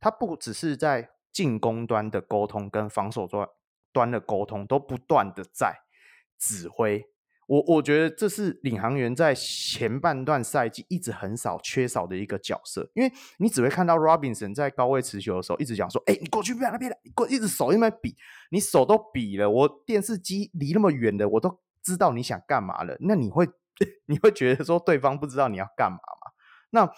[0.00, 3.48] 他不只是在进攻端的沟通，跟防守端
[3.92, 5.83] 端的沟通，都不断的在
[6.38, 7.04] 指挥。
[7.46, 18.16] 我我觉得这是领航员在前半段赛季一直很少缺少的一个角色，因为你只会看到 Robinson 在高位持球的时候一直讲说：“哎，你过去不要那边，你过一直手一边比，
[18.50, 23.46] 你手都比了，我电视机离那么远的，我都知道你想干嘛了。”那你会
[24.08, 26.32] 你会觉得说对方不知道你要干嘛吗？
[26.70, 26.90] 那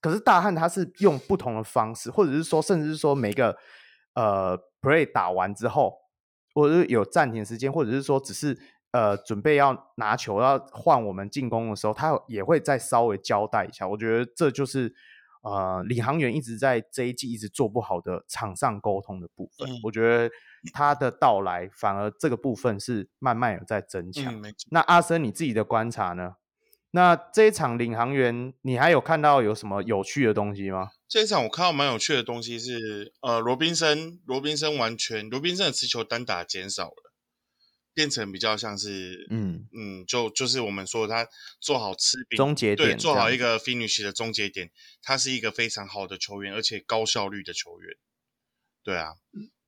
[0.00, 3.56] 可是大汉他是用不同的方式，或者是说，甚至是说每个
[4.14, 5.94] 呃 play 打完之后，
[6.54, 8.58] 或者是有暂停时间，或者是说只是。
[8.92, 13.86] 呃，准备要拿球要换我们进攻的时候，他也会再稍微交代一下。
[13.86, 14.92] 我觉得这就是
[15.42, 19.70] 呃，领航员一直在这一季一直做不好的场上沟通的部分。
[19.70, 20.28] 嗯、我觉得
[20.72, 24.42] 他的到来反而这个部分是慢慢有在增强。
[24.42, 26.34] 嗯、那阿森，你自己的观察呢？
[26.92, 30.90] 那这一场领航员，你还有看到有什么有趣的东西吗？
[31.08, 37.10] 这一场我看到蛮有趣的东西是，呃，罗宾森，罗宾森完全，罗宾森的持球单打减少了。
[37.92, 41.26] 变成比较像是，嗯嗯，就就是我们说他
[41.60, 44.70] 做好吃饼终结点，对，做好一个 finish 的终结点，
[45.02, 47.96] 他是一个非常好的球员，而且高效率的球员，
[48.84, 49.14] 对啊。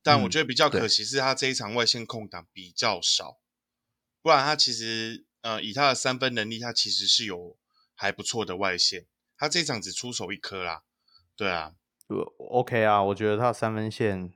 [0.01, 3.39] 但我觉得比较可惜是他这一场外线空档比较少，
[4.21, 7.55] 不然他其实呃以他的三分能力，他其实是有
[7.93, 9.05] 还不错的外线。
[9.37, 10.81] 他这场只出手一颗啦，
[11.37, 11.73] 对啊，
[12.07, 12.17] 呃
[12.49, 14.33] ，OK 啊，我觉得他的三分线。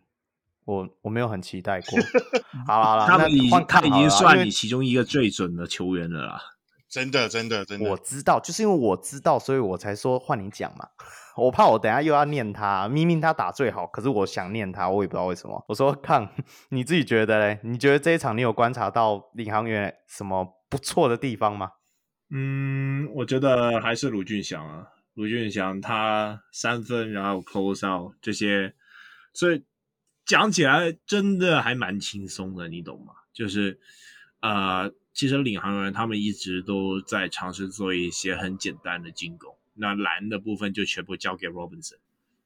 [0.65, 1.97] 我我没有很期待过，
[2.67, 6.41] 好了好了，他们已经他已经算你其中一个最准的球员了啦。
[6.89, 10.89] 真的真的真的，我知道，就是因为我知道，所以我才说换你讲嘛。
[11.37, 15.63] 我怕我等下又要念他，明明他打最好，可是我想念他，我也不知道为什么。
[15.69, 16.29] 我说 看
[16.71, 17.61] 你自己觉得嘞？
[17.63, 21.71] 你觉得这一场你有观察到领航员什么不错的地方吗？
[22.29, 28.75] 嗯，我觉得还是卢俊祥啊，卢俊祥他三分，然后 close out 这些，
[29.33, 29.63] 所以
[30.25, 33.13] 讲起来真的还蛮轻松的，你懂吗？
[33.31, 33.79] 就是
[34.41, 39.55] 呃，其实领航员他们一直都在尝试做一些很简单的进攻。
[39.73, 41.97] 那篮的部分就全部交给 Robinson，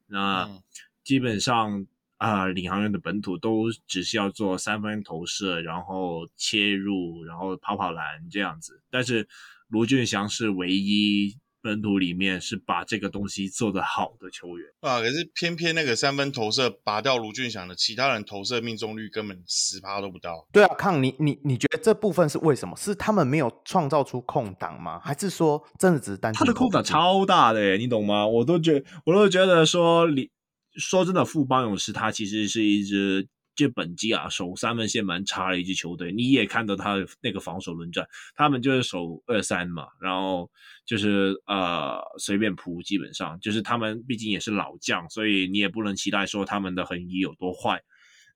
[0.08, 0.62] 那
[1.04, 1.88] 基本上
[2.22, 8.82] 啊、呃，领航员的本土都只是要做三分投射，然后切入，然后跑跑篮这样子。
[8.92, 9.28] 但是
[9.68, 11.38] 卢俊祥是唯一。
[11.64, 20.48] 本土里面是把这个东西做得好的球员啊，可是偏偏那个三分投射拔掉卢俊祥的，其他人投射命中率根本十趴都不到。
[20.52, 22.76] 对啊，康，你你你觉得这部分是为什么？
[22.76, 25.00] 是他们没有创造出空档吗？
[25.04, 26.34] 还是说真的只是单？
[26.34, 28.26] 他的空档超大的耶，你懂吗？
[28.26, 30.32] 我都觉我都觉得说，你
[30.76, 33.28] 说真的，富邦勇士他其实是一支。
[33.54, 40.50] 就本季啊，守三分线蛮差的一支球队，你也看到他那个防守轮转，他们就是守二三嘛，然后
[40.86, 47.84] 就是呃随便扑，基本上就是他们毕竟也是老将，所以你也不能期待说他们的横移有多坏。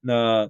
[0.01, 0.49] 那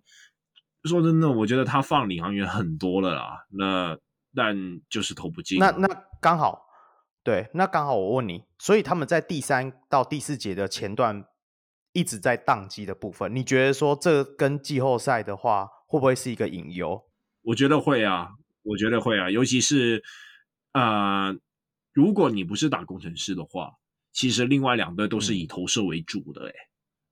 [0.83, 3.97] 说真的，我觉得他放领航员很多了啦，那
[4.33, 5.59] 但就是投不进。
[5.59, 5.87] 那那
[6.19, 6.65] 刚好，
[7.23, 11.27] 对，那刚好我问你，所以他们在第三到第四节的前段。
[11.95, 17.01] 一直在宕机的部分，你觉得说这跟季后赛的话，会不会是一个隐忧？
[17.41, 18.29] 我觉得会啊，
[18.61, 20.03] 我觉得会啊，尤其是
[20.73, 21.35] 呃，
[21.93, 23.71] 如果你不是打工程师的话，
[24.11, 26.53] 其实另外两队都是以投射为主的诶、欸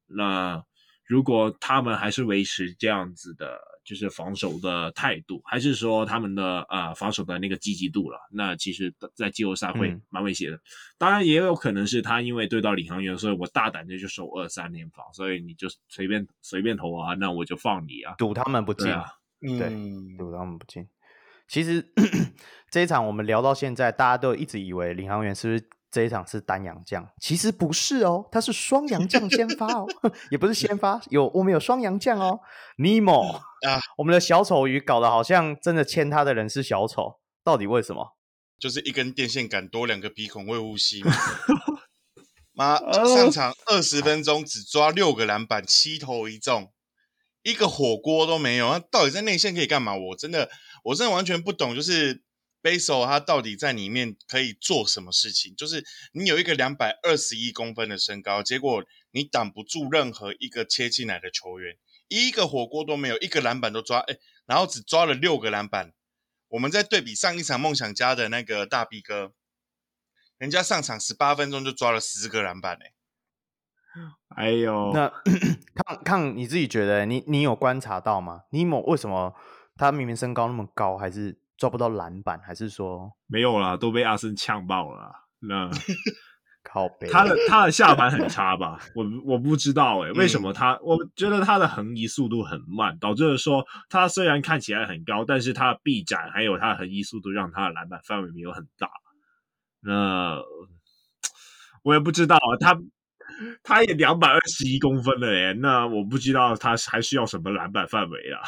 [0.09, 0.65] 嗯、那
[1.05, 3.72] 如果他们还是维持这样子的。
[3.83, 8.17] 就是防守的态度，还是说他们的呃防守的那个积极度了？
[8.31, 10.55] 那其实，在季后赛会蛮危险的。
[10.55, 10.61] 嗯、
[10.97, 19.05] 当然，也有可能是他因为对到领航员，所以我大胆的就守二三联防，所以你就随便随便投啊，那我就放你啊，赌他们不进啊，
[19.41, 19.69] 对，
[20.17, 20.87] 赌他们不进。
[21.47, 21.85] 其实
[22.71, 25.69] 这一场我们聊到现在，大家都一直以为领航员是不是？
[25.93, 29.85] 这一场是单阳将，其实不是哦，他是双阳将先发哦，
[30.31, 32.39] 也不是先发，有我们有双阳将哦。
[32.77, 33.35] 尼莫
[33.67, 38.17] 啊，我们的小丑鱼搞得好像真的签他的人是小丑，到底为什么？
[38.57, 41.13] 就是一根电线杆多两个鼻孔会呼吸嘛。
[42.53, 46.73] 妈，上场二十分钟只抓六个篮板，七投一中，
[47.43, 48.71] 一个火锅都没有。
[48.71, 49.95] 那到底在内线可以干嘛？
[49.95, 50.49] 我真的，
[50.85, 52.23] 我真的完全不懂，就是。
[52.63, 55.53] Bledsoe 他到底在里面可以做什么事情？
[55.57, 61.75] 就是你有一个两百二十一公分的身高，结果你挡不住任何一个切进来的球员，
[62.07, 65.91] 一个火锅都没有，一个篮板都抓，哎，然后只抓了六个篮板。
[66.47, 69.33] 我们在对比上一场梦想家的那个大 B 哥，
[70.37, 72.93] 人家上场十八分钟就抓了十个篮板，哎，
[74.37, 75.11] 哎呦，那
[75.75, 78.43] 看看你自己觉得，你你有观察到吗？
[78.51, 79.35] 尼莫为什么
[79.75, 81.42] 他明明身高那么高，还是？
[81.63, 85.13] 抓不到篮板，还是说没有啦，都被阿森呛爆了。
[85.39, 85.69] 那
[86.61, 88.77] 靠北，他的他的下盘很差吧？
[88.93, 90.77] 我我不知道诶、欸，为什么他？
[90.83, 98.89] 我觉得他的横移速度很慢，导致了说他虽然看起来很高，但是他的臂展还有他的横移速度，让他的篮板范围没有很大。
[99.79, 100.41] 那
[101.83, 102.77] 我也不知道啊，他
[103.63, 108.41] 他也两百二十一公分了耶，那我不知道他还需要什么篮板范围啊。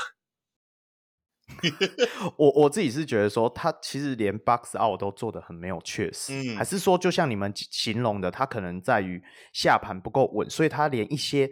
[2.38, 11.52] 我我自己是觉得说，他其实连 box out 都做得很没有确实，嗯、还是说就像你们形容的，他可能在于下盘不够稳，所以他连一些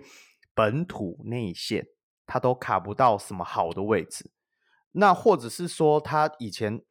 [0.56, 1.86] 本土内线
[2.26, 4.32] 他都卡不到什么好的位置。
[4.94, 6.82] 那或者是说，他以前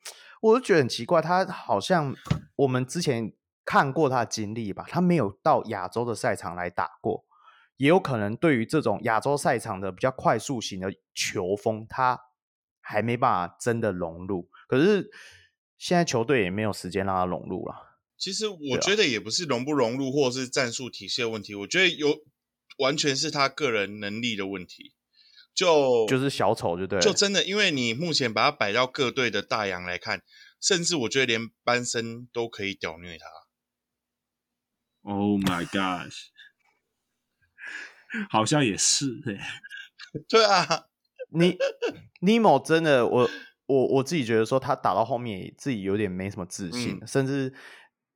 [0.41, 2.15] 我就觉得很奇怪，他好像
[2.55, 3.33] 我们之前
[3.65, 7.25] 看过他的经历吧，他没有到亚洲的赛场来打过，
[7.79, 12.21] 也有可能对于这种亚洲赛场的比较快速型的球风，他。
[12.83, 15.11] 还没办法真的融入，可是
[15.79, 17.99] 现在球队也没有时间让他融入了。
[18.19, 22.19] 其实我觉得也不是融不融入，或者是战术体系的问题，我觉得有
[22.79, 24.93] 完全是他个人能力的问题。
[25.55, 30.23] 就就是小丑，就对，就真的，因为你目前把他摆到各队的大洋来看，
[30.61, 33.27] 甚至我觉得连班森都可以屌虐他。
[35.03, 36.29] Oh my gosh，
[38.31, 39.39] 好像也是对，
[40.27, 40.87] 对啊。
[41.35, 41.57] 你
[42.21, 43.29] 尼莫真的，我
[43.67, 47.53] 我我自己觉得说他打到后面自己有点没什么自信，嗯、甚至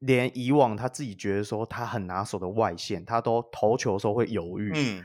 [0.01, 4.73] 连以往他自己觉得说他很拿手的外线，他都投球的时候会犹豫。
[4.75, 5.05] 嗯，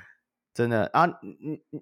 [0.54, 1.38] 真的啊，你
[1.72, 1.82] 你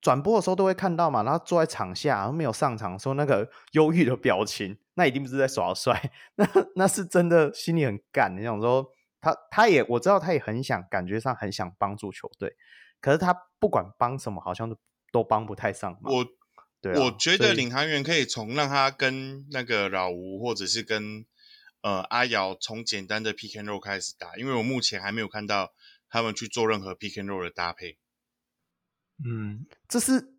[0.00, 8.34] 转播的时候都会看到嘛，然后坐在场下，然后没有上场的时候那个忧郁的表情，那一定不是在耍帅，那那是真的心里很干。
[8.36, 8.86] 你想说
[9.20, 12.56] 他他也我知道他也很想，感觉上很想帮助球队，
[13.00, 14.76] 可是他不管帮什么，好像都
[15.10, 15.98] 都帮不太上。
[16.02, 16.26] 我
[16.80, 21.26] 对、啊，我觉得领航员可以从让他跟那个老吴或者是跟
[21.82, 25.72] 呃阿瑶从简单的 pick and roll 开始打，因为我目前还没有看到
[26.08, 27.98] 他们去做任何 pick and roll 的搭配。
[29.22, 30.32] 嗯，这是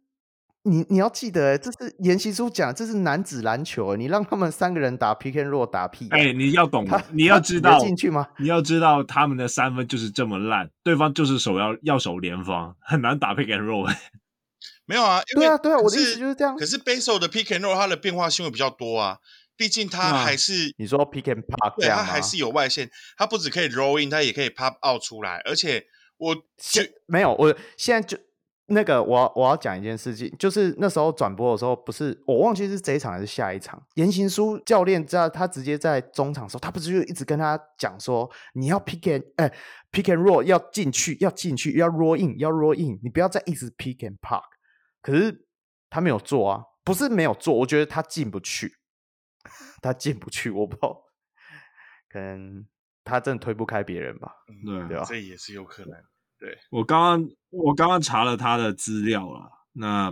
[0.64, 6.08] 你你要记得，这是颜习书讲，这是男子篮球，你让他们三个人打 pick and roll 打屁？
[6.10, 8.28] 哎，你要懂，你要知道进去吗？
[8.40, 13.88] 你要知道他们的三分就是这么烂，对方就是手要要守联防，很难打 pick and roll。
[14.86, 16.56] 没有啊，对啊对啊，我的意思就是这样。
[16.58, 19.18] 可是 Bledsoe 的 pick and roll 它的变化性会比较多啊，
[19.56, 25.86] 毕竟它还是、嗯、你说 pick and pop，对，它还是有外线，它不只可以 Roll in，它也可以 pop out 出来，而且
[26.18, 28.18] 我就没有，我现在就。
[28.68, 33.82] 那个我，我我要讲一件事情，就是那时候转播的时候，不是我忘记是这一场还是下一场。
[33.96, 39.54] 言行书教练在他直接在中场的时候，他不是就一直跟他讲说，你要 pick and 哎、欸、
[39.92, 44.44] pick and roll 要进去，要进去，要 roll in，要 roll in，你不要再一直 pick and pop。
[45.02, 45.48] 可是
[45.90, 48.78] 他没有做啊，不是没有做，我觉得他进不去，
[49.82, 51.04] 他进不去，我不知道，
[52.10, 52.66] 可能
[53.04, 54.32] 他真的推不开别人吧？
[54.66, 55.04] 对对吧？
[55.08, 55.94] 这也是有可能。
[56.40, 60.12] 对，我刚刚我刚刚查了他的资料了，那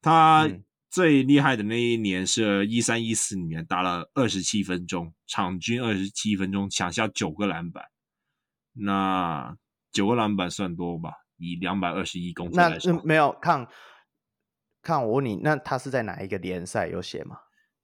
[0.00, 0.48] 他
[0.90, 7.84] 最厉害的那一年是一三一四年，打了二十七分钟，场均二十七分钟，抢下九个篮板。
[8.72, 9.54] 那
[9.92, 11.12] 九个篮板算多吧？
[11.36, 13.68] 以两百二十一公分来说，那没有看，
[14.86, 17.40] 看我问你，那他是在哪一个联赛有写吗？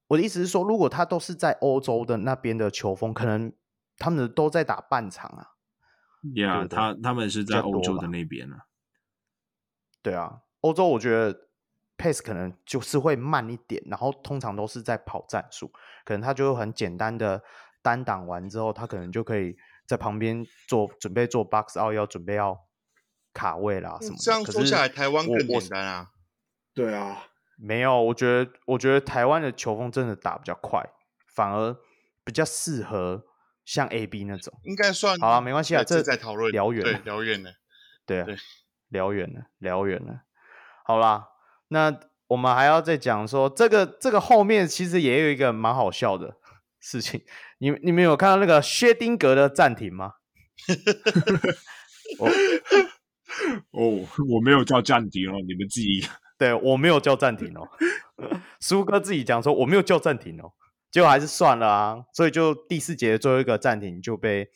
[0.06, 3.52] 我的意思是说，如果他都是在欧洲的那边的球风，可能
[3.98, 5.48] 他们都在打半场啊。
[6.22, 8.56] Yeah，他他们是在欧洲的那边呢。
[10.00, 11.48] 对啊，欧洲我觉得
[11.98, 15.72] pace 可能就是会慢一点，然后通常都是在跑战术，
[16.04, 17.42] 可能他就很简单的
[17.82, 19.56] 单挡完之后，他可能就可以
[19.88, 22.56] 在旁边做准备做 box out，要准备要
[23.32, 24.22] 卡位啦什么的。
[24.22, 26.11] 这样说下来，台湾更简单啊。
[26.74, 30.82] 对啊，没有，我觉得我觉得台湾的球风真的打比较快，
[31.34, 31.76] 反而
[32.24, 33.26] 比较适合。
[33.64, 37.52] 像 A B 那种，应该算好了，没关系啊，这在讨论聊远了，聊远了，
[38.04, 38.26] 对啊，
[38.90, 40.22] 聊远了，聊远了。
[40.84, 41.28] 好啦，
[41.68, 41.96] 那
[42.26, 46.38] 我们还要再讲说，这个这个后面其实也有一个蛮好笑的
[46.82, 47.22] 事情。
[47.58, 50.14] 你你们有看到那个薛丁格的暂停吗？
[52.18, 52.28] 哦，
[53.70, 56.04] 哦，我没有叫暂停哦，你们自己。
[56.42, 57.68] 对，我没有叫暂停哦，
[58.58, 60.54] 苏哥自己讲说我没有叫暂停哦。
[60.90, 64.50] 结果还是算了啊，所以就第四节最后一个暂停就被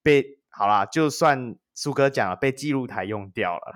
[0.00, 3.74] 被好啦，就算苏哥讲了被记录台用掉了，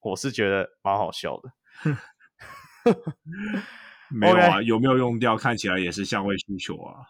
[0.00, 1.52] 我是觉得蛮好笑的。
[4.10, 5.36] 没有啊，有没有用掉？
[5.38, 7.06] 看起来也是相位需求啊。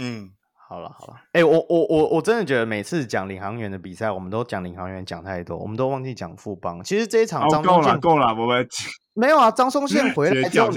[0.00, 0.32] 嗯，
[0.70, 6.80] 好了好了，哎、欸，我我我我真的觉得每次讲领航员的比赛，我们都讲领航员讲太多，我们都忘记讲富邦。
[6.84, 8.68] 其实这一场张宗宪够了够了，我们
[9.12, 10.70] 没有啊，张宗宪 回来之后。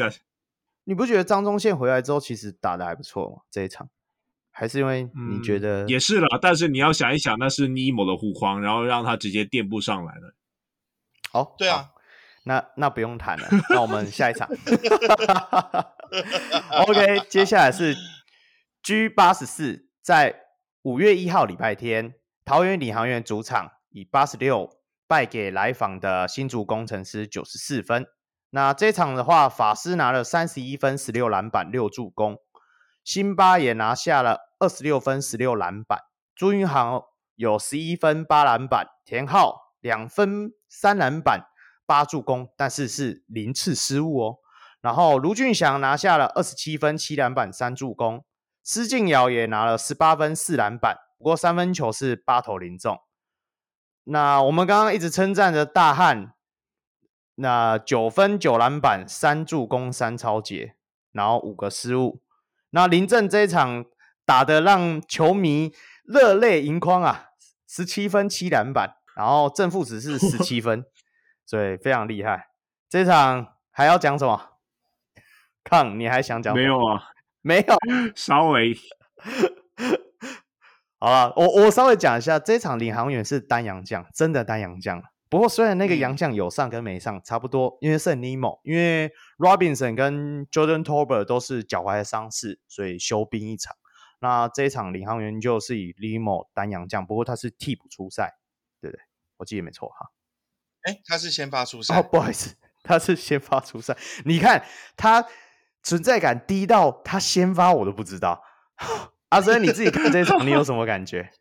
[0.86, 3.44] 你不觉得张宗宪回来之后其实打的还不错吗？
[3.52, 3.88] 这一场，
[4.52, 6.40] 还是因为你觉得、嗯、也是啦。
[6.42, 10.34] 但是你要想一想，那是尼莫的护框，然后让他直接垫步上来了。
[11.32, 11.92] 好，对啊，
[12.46, 14.50] 那那不用谈了，那我们下一场。
[16.88, 17.96] OK，接下来是
[18.84, 20.42] G 八十四，在
[20.82, 24.70] 五月一号礼拜天，桃园领航员主场以八十六
[25.08, 28.06] 败给来访的新竹工程师九十四分。
[28.50, 32.36] 那这场的话，法师拿了三十一分、十六篮板、六助攻，
[33.06, 36.00] 辛巴也拿下了二十六分、十六篮板，
[36.36, 37.02] 朱云航
[37.36, 41.46] 有十一分、八篮板，田浩两分、三篮板、
[41.86, 44.36] 八助攻，但是是零次失误哦。
[44.82, 48.26] 然后卢俊祥拿下了二十七分、七篮板、三助攻，
[48.64, 53.00] 施晋尧也拿了十八分、四篮板，不过三分球是八投零中。
[54.06, 56.34] 那我们刚刚一直称赞的大汉。
[57.36, 60.76] 那九分九篮板三助攻三抄截，
[61.12, 62.22] 然后五个失误。
[62.70, 63.86] 那林政这一场
[64.24, 65.74] 打得让球迷
[66.06, 67.30] 热泪盈眶啊！
[67.68, 70.86] 十七分七篮板，然后正负值是十七分，
[71.44, 72.50] 所以非常厉害。
[72.88, 74.60] 这场还要讲什么？
[75.66, 76.62] 康，你还想讲什么？
[76.62, 77.13] 没有啊，
[77.44, 77.76] 没有，
[78.16, 78.76] 稍微。
[81.00, 85.02] 好了，我我稍微讲一下，这一场领航员是单洋将，真的单洋将。
[85.30, 93.76] 不过，虽然那个洋将有上跟没上差不多，因为是 Nemo，因为 Robinson 跟 Jordan Tolbert 都是脚踝的伤势，所以休兵一场。
[94.20, 98.36] 那这一场领航员就是以 Nemo 单洋将，不过他是替补出赛，
[98.80, 99.04] 对不对？
[99.38, 100.12] 我记得没错哈。
[100.84, 102.00] 哎，他是先发出赛。
[102.00, 103.98] 哦，不好意思，他是先发出赛。
[104.24, 104.64] 你看
[104.96, 105.26] 他
[105.84, 108.42] 存在感低到他先发我都不知道。
[109.30, 111.32] 阿珍，你自己看这一场，你有什么感觉？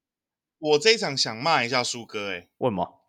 [0.58, 3.02] 我这一场想骂一下苏哥，哎，为什么？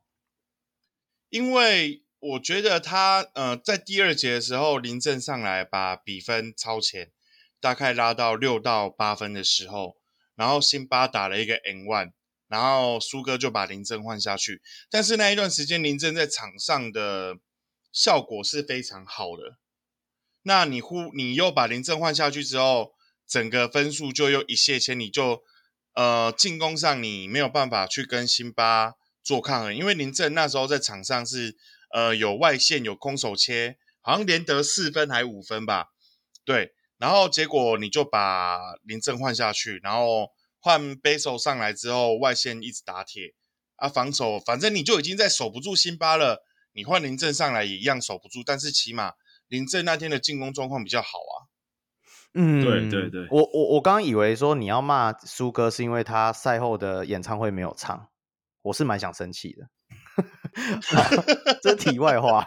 [1.29, 7.11] 因为我觉得他呃，在第二节的时候，林政上来把比分超前，
[7.61, 9.97] 大概拉到六到八分的时候，
[10.35, 12.11] 然后辛巴打了一个 N one，
[12.47, 14.61] 然后苏哥就把林正换下去。
[14.89, 17.37] 但是那一段时间，林正在场上的
[17.91, 19.57] 效果是非常好的。
[20.45, 22.93] 那你呼，你又把林政换下去之后，
[23.27, 25.43] 整个分数就又一泻千里，就。
[25.97, 31.55] 呃，进攻上你没有办法去跟辛巴做抗衡，因为林政那时候在场上是
[31.93, 35.85] 呃有外线有空手切，好像连得四分还五分吧，
[36.43, 43.33] 对，然后结果你就把林政换下去，然后换贝手上来之后外线一直打铁
[43.77, 46.43] 啊，防守反正你就已经在守不住辛巴了，
[46.73, 49.13] 你换林政上来也一样守不住，但是起码
[49.47, 51.35] 林振那天的进攻状况比较好啊。
[52.33, 58.09] 嗯，对对对，我我我刚刚以为说你要骂苏哥是因为他赛后的演唱会没有唱，
[58.61, 59.67] 我是蛮想生气的。
[61.61, 62.45] 这题外话，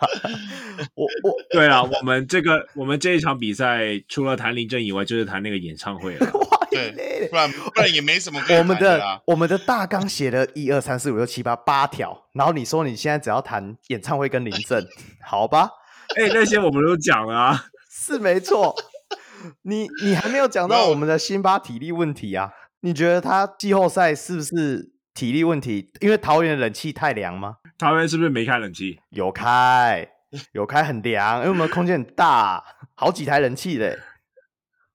[0.94, 6.26] 我我 对啊，我们这个我们这一场比赛除了谈林政以外，就是谈那个演唱会了。
[6.70, 9.20] 对，不然不然也没什么可以谈的啊。
[9.26, 14.86] 我们的我们的大纲写了一二三四五六七八八条，然后你说你现在只要谈演唱会跟林政，
[15.24, 15.70] 好吧？
[16.16, 18.74] 哎、欸，那些我们都讲了啊，是没错。
[19.62, 22.50] 你你还没有讲到我们的辛巴体力问题啊？
[22.80, 25.90] 你觉得他季后赛是不是体力问题？
[26.00, 27.56] 因为桃园的冷气太凉吗？
[27.78, 28.98] 桃园是不是没开冷气？
[29.10, 30.08] 有开，
[30.52, 32.64] 有开很凉，因为我们空间很大，
[32.96, 33.98] 好几台冷气嘞。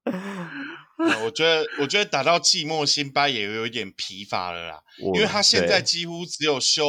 [0.06, 4.82] 我觉得，我觉得打到季末，辛巴也有一点疲乏了啦，
[5.14, 6.84] 因为他现在几乎只有休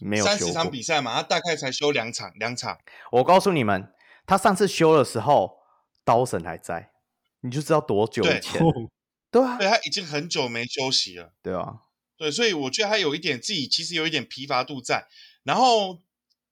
[0.00, 2.78] 没有三十场比赛嘛，他大概才休两场，两场。
[3.10, 3.92] 我告诉你们，
[4.26, 5.60] 他上次休的时候。
[6.04, 6.90] 刀神还在，
[7.42, 8.60] 你就知道多久以前。
[8.60, 8.90] 对，
[9.30, 11.32] 对啊，对，他已经很久没休息了。
[11.40, 11.82] 对啊，
[12.16, 15.06] 对，所以我觉得他有一点自己其实有一点疲乏度在。
[15.44, 16.00] 然后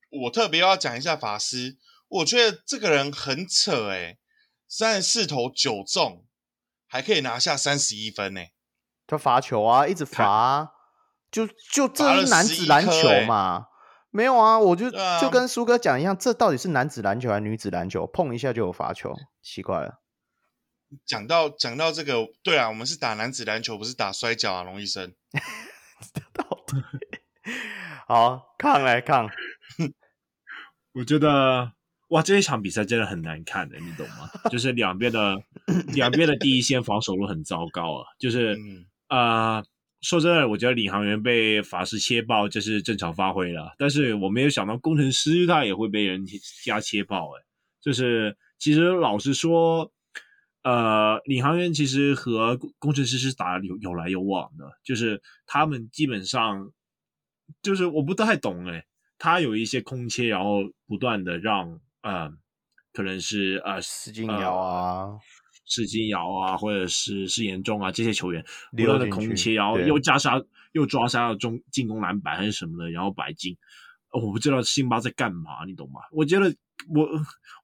[0.09, 1.77] 我特别要讲一下法师，
[2.07, 4.19] 我觉得这个人很扯诶，
[4.69, 6.25] 三十四投九中，
[6.87, 8.43] 还可以拿下三十一分呢。
[9.05, 10.69] 他罚球啊，一直罚啊，
[11.31, 13.67] 就就这是男子篮球嘛。
[14.13, 18.09] 没有啊，我就、啊、就跟苏哥讲一样，这到底是男子篮球还是女子篮球？
[18.09, 20.01] 碰一下就有罚球，奇怪了。
[21.07, 25.15] 讲到讲到这个，对啊，我们是打男子篮球，不是打摔跤啊，龙医生。
[28.09, 29.29] 好，看来看。
[30.95, 31.71] 我觉得
[32.09, 34.29] 哇，这一场比赛真的很难看的，你懂吗？
[34.51, 35.37] 就是两边的
[35.95, 38.59] 两边的第一线防守都很糟糕啊，就是
[39.07, 39.61] 啊。
[39.61, 39.65] 嗯呃
[40.03, 43.75] 说真的，我觉得领航员被法师切爆，这是正常发挥了。
[43.77, 46.25] 但是我没有想到工程师他也会被人
[46.65, 47.43] 家切爆，诶，
[47.81, 49.93] 就是其实老实说，
[50.63, 56.71] 呃，领航员其实和工程师是打有有来有往的，就是他们基本上
[57.63, 58.87] 就是我不太懂，诶，
[59.19, 62.33] 他有一些空切，然后不断的让呃，
[62.93, 65.19] 可能是呃石金瑶啊。
[65.71, 68.45] 呃石金瑶啊，或者是施延中啊，这些球员
[68.77, 70.43] 不断的空切，然后又加杀，
[70.73, 73.57] 又抓杀了中进攻篮板还是什么的，然后白金，
[74.11, 76.01] 哦，我不知道辛巴在干嘛，你懂吗？
[76.11, 76.53] 我觉得
[76.93, 77.09] 我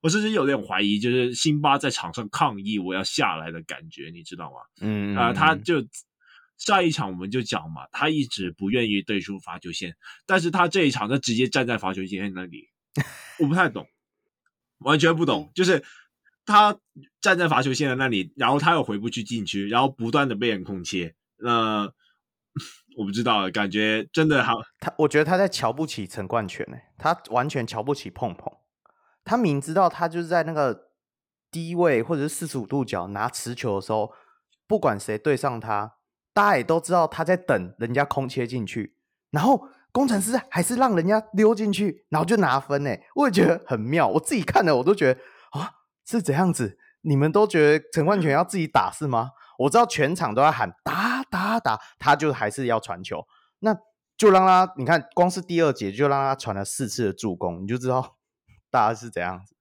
[0.01, 4.59] 我甚至有点怀疑，就是辛巴在场上抗议我要下来的感觉，你知道吗？
[4.81, 5.85] 嗯啊、呃，他就
[6.59, 9.97] 上一场我们就讲嘛，他一直不愿意对出罚球线，
[10.27, 12.69] 但是他这一场他直接站在罚球线那里，
[13.41, 13.85] 我不太懂，
[14.79, 15.83] 完全不懂，就是。
[16.47, 16.79] 他
[17.21, 21.15] 站在罚球线的那里，然后他又回不去禁区，然后不断的被人空切。
[21.39, 21.93] 那、
[22.97, 24.55] 我不知道，感觉真的好。
[24.79, 28.51] 他我觉得他在瞧不起陈冠权呢，他完全瞧不起碰碰。
[29.25, 30.91] 他明知道他就是在那个
[31.51, 34.13] 低位或者是四十五度角拿持球的时候，
[34.69, 35.97] 不管谁对上他，
[36.33, 38.95] 大家也都知道他在等人家空切进去，
[39.33, 42.97] 然后工程师还是让人家溜进去，然后就拿分呢。
[43.17, 45.21] 我也觉得很妙，我自己看了我都觉得
[45.51, 45.73] 啊。
[46.07, 46.79] 是怎样子？
[47.03, 49.31] 你们都觉得陈冠泉要自己打是吗？
[49.59, 53.27] 我知道全场都在喊打打打，他就还是要传球，
[53.61, 53.77] 那
[54.17, 58.17] 就让他，你看光是第二节就让他传了四次的助攻，你就知道
[58.71, 59.55] 大家是怎样子。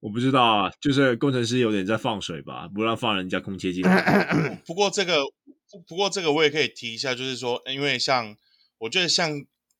[0.00, 4.60] 我不知道啊，就是工程师有点在放水吧，不让放人家空切进来。
[4.66, 5.22] 不过这个，
[5.86, 8.34] 不过这个我也可以提一下，就是说，因为像
[8.78, 9.30] 我觉得像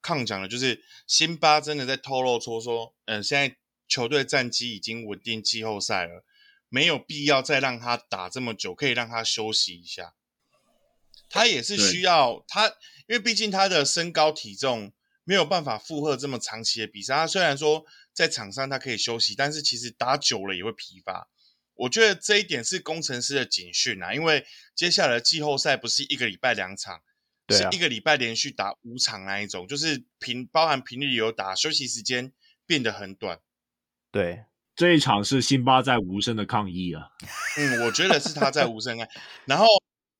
[0.00, 3.56] 抗讲的，就是辛巴真的在透露出说，嗯、呃，现在。
[3.90, 6.24] 球队战绩已经稳定季后赛了，
[6.68, 10.14] 没有必要再让他打这么久，可以让他休息一下。
[11.28, 14.92] 他也是需要他，因为毕竟他的身高体重
[15.24, 17.14] 没有办法负荷这么长期的比赛。
[17.14, 21.28] 他虽然说在场上他可以休息，但是其实打久了也会疲乏。
[21.74, 27.00] 我觉得这一点是工程师的警讯啊，因为接下来的季后赛不是一个礼拜两场，
[27.46, 32.32] 对啊、是一个礼拜连续打五场那一种，就是频包含频率有打，休息时间
[32.66, 33.40] 变得很短。
[34.10, 34.44] 对，
[34.74, 37.10] 这一场是辛巴在无声的抗议啊。
[37.58, 39.06] 嗯，我觉得是他在无声啊。
[39.46, 39.66] 然后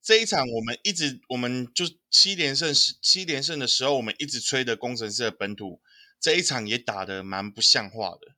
[0.03, 5.81] 这一场我们一直，我们就七连胜十七连胜的时候，我们一直吹的工程师的本土，
[6.21, 8.33] 这一场也打的蛮不像话的。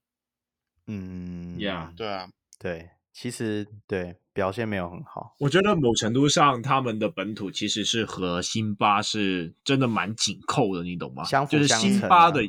[0.87, 2.29] 嗯，呀，对啊，
[2.59, 2.91] 对。
[3.15, 11.23] 其实对表现没有很好，我觉得某程度上他们的本土其实是和辛巴是真的蛮紧扣的，你懂吗？
[11.23, 12.41] 相辅相成啊，就是辛巴的，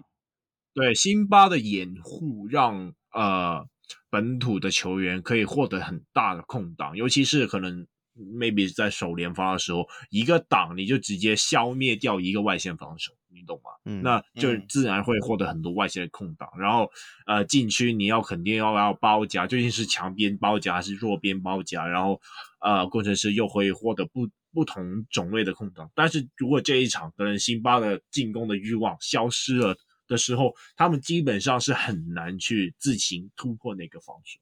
[0.74, 3.66] 对辛巴的掩护让呃
[4.10, 13.14] 本土的球员可以获得很大的空档，尤其是可能 maybe 在首连发的时候，一个挡你就直接消灭掉一个外线防守。
[13.36, 13.72] 你懂吗？
[13.86, 16.88] 嗯，那就自然会获得很多外线的空档，嗯、然后
[17.26, 22.22] 呃禁区你要肯定要要包夹，究竟是强边包夹还是弱边包夹，然后
[22.62, 25.90] 呃工程师又会获得不不同种类的空档。
[25.96, 29.76] 但是如果这一场可能辛巴的进攻的欲望消失了
[30.08, 34.40] 的时候，他们基本上是很难去自行突破那个防守。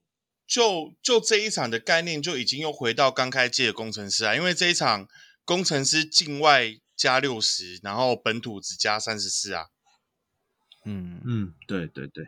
[0.48, 5.08] 就就这一场的概念就已经又回到刚开季的工程师啊，因为这一场
[5.46, 6.78] 工程师境外。
[6.94, 9.70] 加六十，然后本土只加三十四啊。
[10.86, 12.28] 嗯嗯，对对对，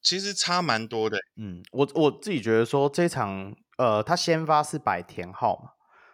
[0.00, 1.18] 其实差蛮多的。
[1.36, 5.72] 嗯，我我自己觉得说这场，呃，他先发是摆田浩嘛，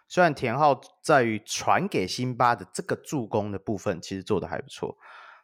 [0.09, 4.97] 虽然田浩在于传给辛巴的这个助攻的部分，其实做的还不错。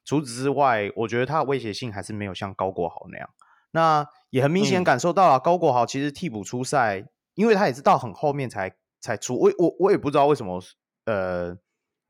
[0.05, 3.29] 除此之外，我觉得他的威胁性还是没有像高国豪那样。
[3.71, 9.37] 那也很明显感受到了，高国豪其实替补出赛，嗯、因为他也是到很后面才才出。
[9.37, 10.61] 我我我也不知道为什么，
[11.05, 11.57] 呃。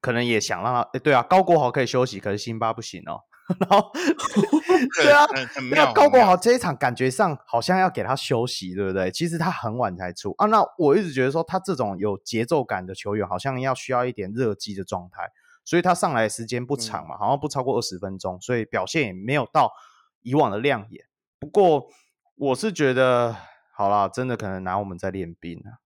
[0.02, 3.22] 可能也想让他，欸、对啊，高国豪可以休息，可是辛巴不行哦。
[3.60, 3.92] 然后，
[5.02, 5.26] 对啊，
[5.72, 9.10] 那高国豪这一场感觉上好像要给他休息，对不对？
[9.10, 10.46] 其实他很晚才出啊。
[10.46, 15.24] 那我一直觉得说，他这种有节奏感的球员，好像要需要一点热机的状态，
[15.66, 19.74] 所以他上来的时间不长嘛，嗯、好像不超过二十分钟，所以表现也没有到
[20.22, 21.08] 以往的亮眼。
[21.40, 21.90] 不过，
[22.36, 23.36] 我是觉得，
[23.76, 25.82] 好啦，真的可能拿我们在练兵啊，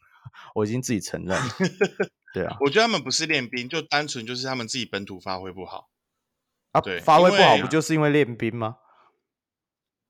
[0.54, 1.38] 我已经自己承认。
[2.32, 5.90] 对啊，我觉得他们不是练兵，就单纯就是他们自己本土发挥不好
[6.70, 6.80] 啊。
[6.80, 8.78] 对，发挥不好不就是因为练兵吗？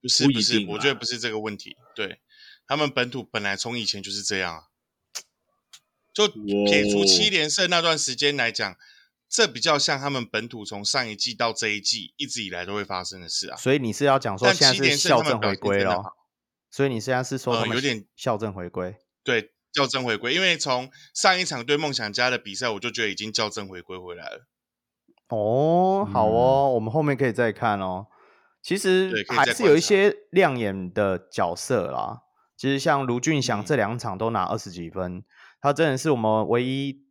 [0.03, 1.77] 不是不是，我觉得不是这个问题。
[1.95, 2.21] 对，
[2.67, 4.65] 他们本土本来从以前就是这样啊。
[6.13, 8.77] 就撇除七连胜那段时间来讲，
[9.35, 13.57] 这比较像他们本土从上一季到这一季一直以来都会发生的事啊。
[13.57, 16.15] 所以你是要讲说现在是校正回归了？
[16.71, 18.97] 所以你现在是说有点校正回归？
[19.25, 19.51] 对。
[19.77, 24.47] 校正回归，因为从上一场对梦想家的比赛，我就觉得已经校正回归回来了。
[25.31, 28.07] 哦，好哦，嗯、我们后面可以再看哦。
[28.63, 32.21] 其实还是有一些亮眼的角色啦。
[32.57, 35.25] 其实像卢俊祥这两场都拿二十几分，嗯、
[35.61, 37.04] 他真的是我们唯一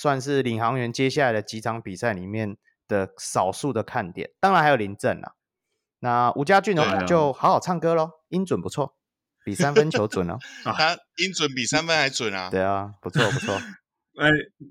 [0.00, 2.56] 算是领航员接下来的几场比赛里面
[2.88, 4.30] 的少数的看点。
[4.40, 5.32] 当然还有林振啊。
[5.98, 8.96] 那吴家俊的话就好好唱歌喽，音准不错。
[9.44, 12.48] 比三分球准哦， 他音准比三分还准啊！
[12.50, 13.54] 对啊，不错不错。
[14.20, 14.28] 哎，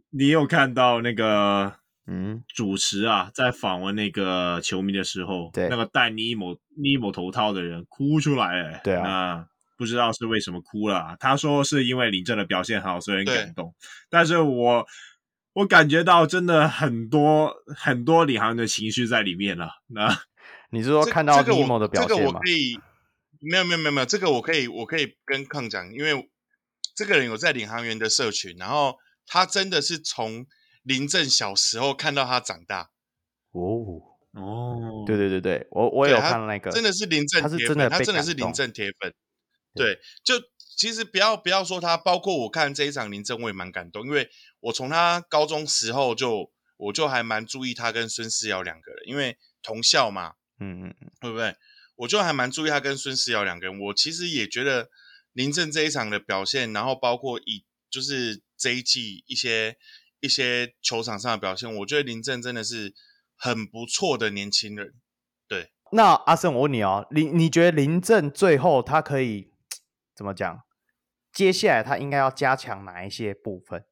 [0.09, 1.73] 你有看到那个
[2.07, 11.15] 嗯主持啊，在访问那个球迷的时候，对那个戴尼某尼某头套的人哭出来，哎，对啊，那不知道是为什么哭了。
[11.19, 13.73] 他说是因为林振的表现好，所以很感动。
[14.09, 14.86] 但是我
[15.60, 19.70] 我感觉到真的很多很多领航的情绪在里面了。
[19.88, 20.07] 那
[20.72, 22.16] 你是说看到尼莫的表现吗？
[22.18, 22.80] 这个我可以。
[23.41, 26.30] 没有没有没有没有，这个我可以我可以跟康讲，因为
[26.93, 30.45] 这个人有在领航员的社群，然后他真的是从
[30.84, 32.89] 林正小时候看到他长大。
[33.51, 33.95] 哦
[34.34, 39.14] 哦，对对对对，我我有看那个，真的是林正，他是真的，他真的是林正铁粉。
[39.74, 40.36] 对，就
[40.80, 44.30] 其实不要不要说他，包括我看这一场林振，我也蛮感动，因为
[44.61, 51.53] 我从他高中时候就我就还蛮注意他跟孙思尧两个人，因为同校嘛，嗯嗯嗯，对不对？
[51.97, 54.89] 我就还蛮注意他跟孙思尧两个人，我其实也觉得
[55.34, 59.75] 林振这一场的表现，然后包括以就是这一季一些
[60.21, 62.93] 一些球场上的表现，我觉得林振真的是
[63.36, 64.93] 很不错的年轻人。
[65.45, 69.51] 对，那阿胜，我问你哦，林，你觉得林振最后他可以
[70.15, 70.63] 怎么讲？
[71.32, 73.86] 接下来他应该要加强哪一些部分？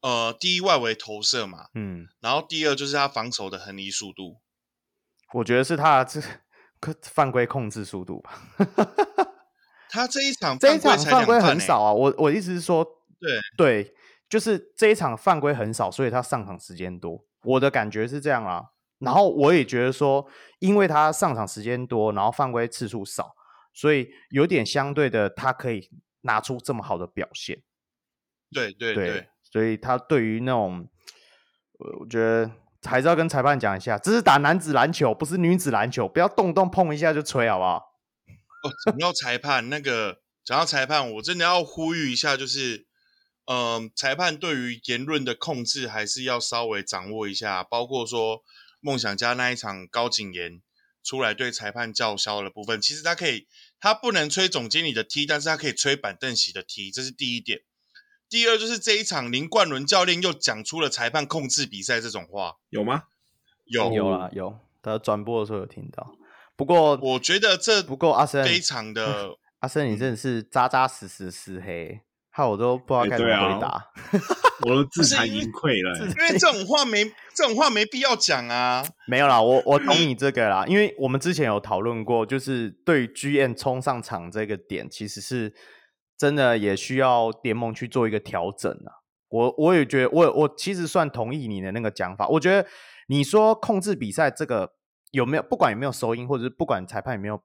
[0.00, 4.40] 呃，第一外围投射嘛，嗯，然后第二就是他防守的横移速度，
[5.34, 6.20] 我觉得是他这。
[7.02, 8.42] 犯规控制速度吧，
[9.88, 11.92] 他这一场这一场犯规很少啊。
[11.92, 12.84] 我我意思是说，
[13.20, 13.94] 对对，
[14.28, 17.24] 就是这一场犯规很少，所以他上场时间多。
[17.44, 18.64] 我的感觉是这样啊。
[18.98, 20.26] 然后我也觉得说，
[20.58, 23.32] 因为他上场时间多，然后犯规次数少，
[23.72, 25.90] 所以有点相对的，他可以
[26.22, 27.62] 拿出这么好的表现。
[28.52, 30.88] 对对对，对，所以他对于那种，
[32.00, 32.50] 我觉得
[32.82, 37.76] 还是要跟裁判讲一下，这是打男子篮球，不是女子篮球，不要动不动碰一下就吹，好不好？
[38.62, 42.86] 哦，讲到裁判那个，讲到裁判，我真的要呼吁一下，就是，
[43.46, 48.42] 嗯、呃，裁判对于言论的控制还是要稍微掌握一下，包括说
[48.80, 50.60] 梦想家那一场高景言
[51.02, 53.46] 出来对裁判叫嚣的部分，其实他可以，
[53.80, 57.62] 他不能吹总经理的 T，但是他可以吹板凳席的 T，这是第一点。
[58.28, 63.04] 第二就是这一场林冠伦教练又讲出了裁判控制比赛这种话，有吗？
[63.66, 66.14] 有有啊有，他转播的时候有听到。
[66.56, 72.00] 不过我觉得这不够阿森非常的 阿森，你真的是扎扎实实是黑，
[72.32, 73.84] 害我都不知道该怎么回答，啊、
[74.66, 75.98] 我都自惭形愧了。
[75.98, 77.04] 因为这种话没
[77.34, 78.82] 这种话没必要讲啊。
[79.06, 85.54] 没有啦，我我懂你这个啦，因为我们之前有讨论过，就是对于 GM 冲上场这个点，其实是。
[86.18, 89.02] 真的也需要联盟去做一个调整啊！
[89.28, 92.28] 我我也觉得，我我其实算同意你的那个讲法。
[92.28, 92.64] 我觉得
[93.08, 94.70] 你说控制比赛这个
[95.10, 97.42] 有没有，不管有没有收音，或者是不管裁判有没有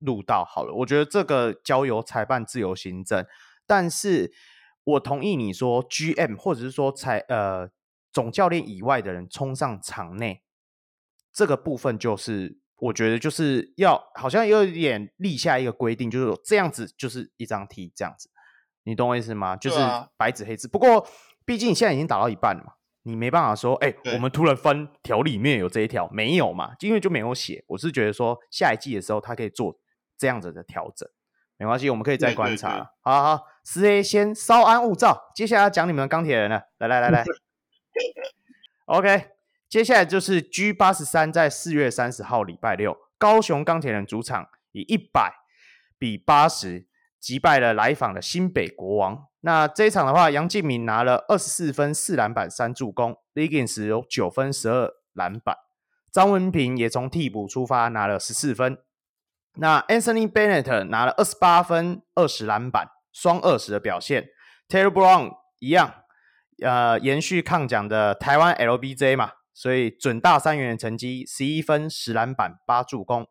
[0.00, 3.24] 录到，好了，我觉得这个交由裁判自由行政。
[3.72, 4.30] 但是
[4.84, 7.70] 我同意你说，GM 或者是说才呃
[8.12, 10.42] 总教练以外的人冲上场内，
[11.32, 12.60] 这个部分就是。
[12.82, 18.28] 我觉得就是要好像有一点立下一个规定，就是这样子就是一张 T 这样子，
[18.82, 19.54] 你懂我意思吗？
[19.54, 19.78] 就是
[20.16, 20.66] 白纸黑字。
[20.66, 21.06] 不过
[21.44, 22.72] 毕竟现在已经打到一半了嘛，
[23.04, 26.72] 你没办法说，哎、欸，我们突然翻条里面有这一条，没有嘛？
[26.80, 27.64] 因为就没有写。
[27.68, 29.78] 我是觉得说下一季的时候他可以做
[30.18, 31.08] 这样子的调整，
[31.58, 32.90] 没关系，我们可以再观察。
[33.02, 37.24] 好好，四 A 先稍安勿躁，接下来要讲你们的钢铁人了，来来来来，
[38.86, 39.28] OK。
[39.68, 45.32] 接下来就是 G 八十三，在四月三十号礼拜六，高雄钢铁人主场以一百
[45.98, 46.86] 比八十
[47.18, 49.28] 击败了来访的新北国王。
[49.40, 55.56] 那这一场的话，杨敬敏拿了二十四分、四篮板、三助攻；Liggins 有九分、十二篮板；
[56.12, 58.76] 张文平也从替补出发，拿了十四分。
[59.54, 64.28] 那 Anthony Bennett 拿了二十八分、二十篮板，双二十的表现。
[64.68, 65.94] Taylor Brown 一样，
[66.62, 69.32] 呃，延续抗奖的台湾 LBJ 嘛。
[69.54, 73.26] 所以准大三元的成绩，十一分、十篮板、八助攻。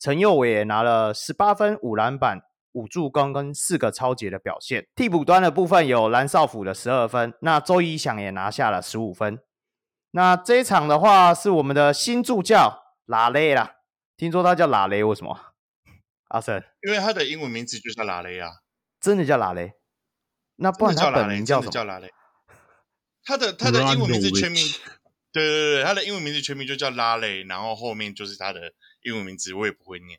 [0.00, 2.40] 陈佑伟也拿了十八分、五篮板、
[2.72, 4.86] 五助攻跟四个抄截的表现。
[4.96, 9.38] 替补端的部分有蓝少辅的十二分，那周一翔也拿下了十五分。
[10.12, 13.74] 那这一场的话是我们的新助教拉雷啦，
[14.16, 15.38] 听说他叫拉雷，为什么？
[16.28, 18.48] 阿森，因为他的英文名字就是拉雷啊，
[19.00, 19.72] 真的叫拉雷？
[20.56, 21.72] 那不然他本名叫什么？
[21.72, 22.10] 叫拉雷。
[23.24, 24.62] 他的他的英文名字全名。
[25.30, 28.72] 对对对，他的英文名字全名就叫拉雷，然后后面就是他的
[29.02, 30.18] 英文名字，我也不会念。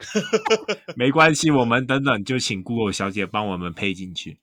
[0.96, 4.40] 没关系，我们等等就请 Google 小姐帮我们配进去。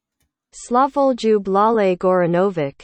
[0.54, 2.76] Slavoljub Lale Goranovic。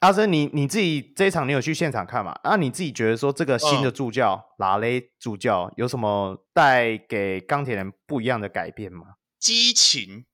[0.00, 2.38] 阿森，你你自己这一场你有去现场看吗？
[2.42, 9.15] 那你自己觉得说这个新的助教、嗯、拉雷助教有什么带给钢铁人不一样的改变吗？
[9.38, 10.26] 激情，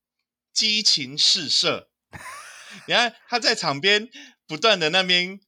[0.52, 1.88] 激情四射。
[2.86, 4.08] 你看他在场边
[4.46, 5.40] 不断的那边。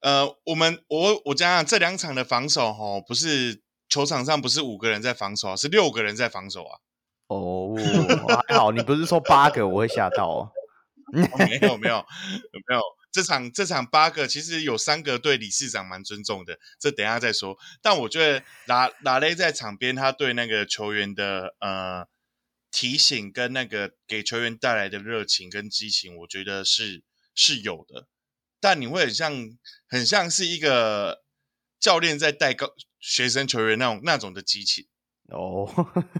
[0.00, 6.76] 呃，我们我我讲讲这两场的防守吼，不是球场上不是五个人在防守，是六个人在防守啊。
[7.28, 7.74] 哦，
[8.46, 10.52] 还好，你不是说八个，我会吓到哦。
[11.14, 12.04] 哦没有没有
[12.68, 17.56] 没有，这场这场八个其实有三个对理事长蛮尊重的，这等一下再说。
[17.80, 22.06] 但我觉得拉拉雷在场边，他对那个球员的呃
[22.74, 28.08] 提醒跟那个给球员带来的热情跟激情，我觉得是是有的。
[28.60, 29.32] 但你会很像，
[29.86, 31.22] 很像是一个
[31.78, 32.66] 教练在带高
[32.98, 34.86] 学生球员那种那种的激情
[35.28, 35.70] 哦。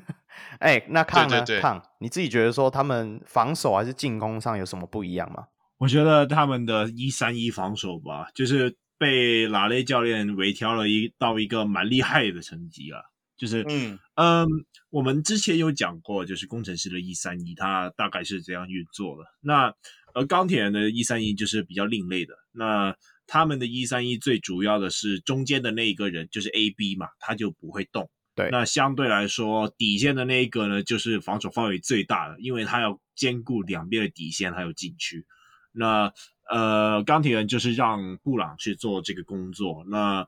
[0.61, 1.39] 哎、欸，那看呢？
[1.41, 5.49] 对对对看你自己觉得说他们防守还是进攻上有什么不一样吗？
[5.79, 13.01] 我觉得他们的一三一防守吧，就是被拉雷教练微调了一到一个蛮厉害的成绩啊。
[13.37, 14.47] 就是嗯嗯，
[14.91, 19.25] 我们之前有讲过，就是工程师的一三一，它大概是怎样运作的。
[19.41, 19.75] 那
[20.15, 22.95] 而钢铁人的一三一就是比较另类的，那
[23.27, 28.09] 他们的一三一最主要的是中间的那一个人就是 AB 嘛，他就不会动。
[28.37, 35.25] 对，那相对来说底线的那一个呢，就是防守范围最大的，因为他要兼顾两边的底线还有禁区。
[35.73, 36.13] 那
[36.49, 39.85] 呃，钢铁人就是让布朗去做这个工作。
[39.89, 40.27] 那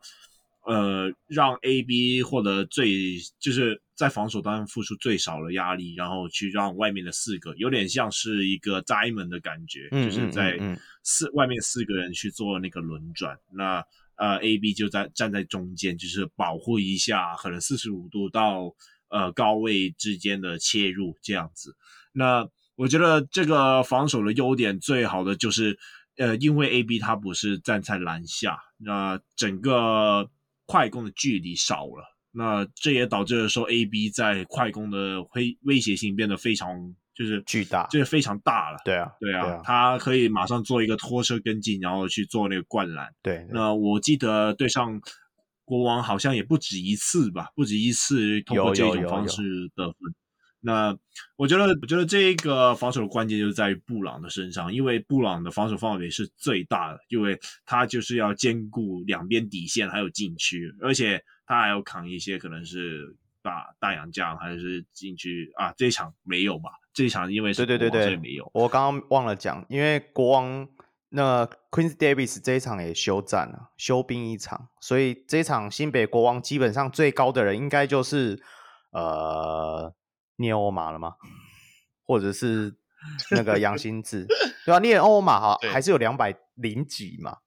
[0.67, 10.59] 呃，让 AB 获得最就是在防守端付出最少的压力，然后去让外面的四个有点像是一个 diamond 的感觉，嗯、就是在
[11.05, 13.39] 四、外面四个人去做那个轮转。
[13.53, 13.85] 那
[14.17, 18.75] 呃，AB 就在站在中间，就是保护一下可能四十五度到
[19.09, 21.77] 呃高位之间的切入这样子。
[22.13, 25.79] 那我觉得这个防守的优点最好的就是，
[26.17, 30.29] 呃，因为 AB 他不是站在篮下，那整个
[30.67, 36.77] 快攻的距离少了，那这也导致了说 AB 在快攻的威威胁性变得非常
[37.15, 38.79] 就是巨大，就是非常大了。
[38.85, 43.09] 对啊，对啊，对啊，他可以马上做一个拖车跟进，然后去做那个灌篮。
[43.23, 45.01] 对，对，那我记得对上
[45.65, 49.43] 国王好像也不止一次吧，不止一次通过这种方式
[49.75, 49.97] 得分。
[50.61, 50.97] 那
[51.37, 65.73] 我觉得，我觉得这个防守的关键就在于布朗的身上，因为布朗的防守范围是最大的，因为他就是要兼顾两边底线还有禁区，而且他还要扛一些可能是大大洋将还是禁区啊。
[65.77, 66.71] 这一场没有吧？
[66.93, 68.51] 这一场因为是对对对对，没有。
[68.53, 70.67] 我刚刚忘了讲，因为国王
[71.11, 78.43] 那 Quincy Davis 这一场也休战了，休兵一场，所以这一场新北国王基本上最高的人应该就是
[78.91, 79.95] 呃。
[80.37, 81.15] 聂欧马了吗？
[82.05, 82.77] 或者是
[83.33, 84.27] 那个杨新志，
[84.65, 87.39] 对啊，聂欧马哈还是有两百零几嘛，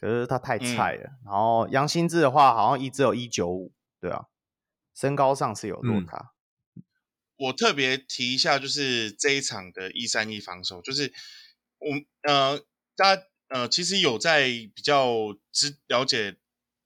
[0.00, 1.04] 可是他太菜了。
[1.04, 4.26] 嗯、然后杨新志的话，好像一只有一九五，对啊，
[4.94, 6.32] 身高上是有落差。
[6.74, 6.82] 嗯、
[7.36, 11.12] 我特别提一下，就是这一场的一三一防守，就是
[11.78, 11.88] 我
[12.22, 12.58] 呃，
[12.96, 16.36] 大家呃，其实有在比较知了解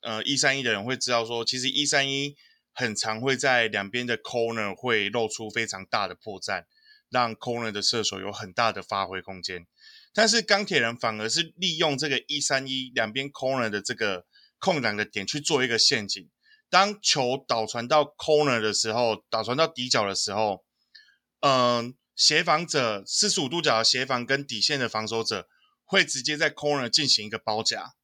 [0.02, 2.36] 呃一三一的人会知道说，其实一三一。
[2.74, 6.64] 很常会在两边的 corner 会露出非常大的破绽，
[7.08, 9.66] 让 corner 的射手有很大的发挥空间。
[10.12, 14.26] 但是钢铁人反而是利用这个一三一两边 corner 的这个
[14.58, 16.28] 空档的点去做一个陷阱。
[16.70, 20.64] 当球导传到 corner 的时候，导传到底角的时候，
[21.40, 25.48] 嗯、呃，协防者四十五度角的协防跟底线的防守者
[25.84, 27.94] 会直接在 corner 进行一个包夹。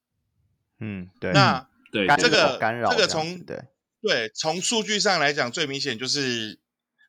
[0.79, 1.33] 嗯，对。
[1.33, 3.61] 那对这个干扰这个从对。
[4.03, 6.59] 对，从数据上来讲，最明显就是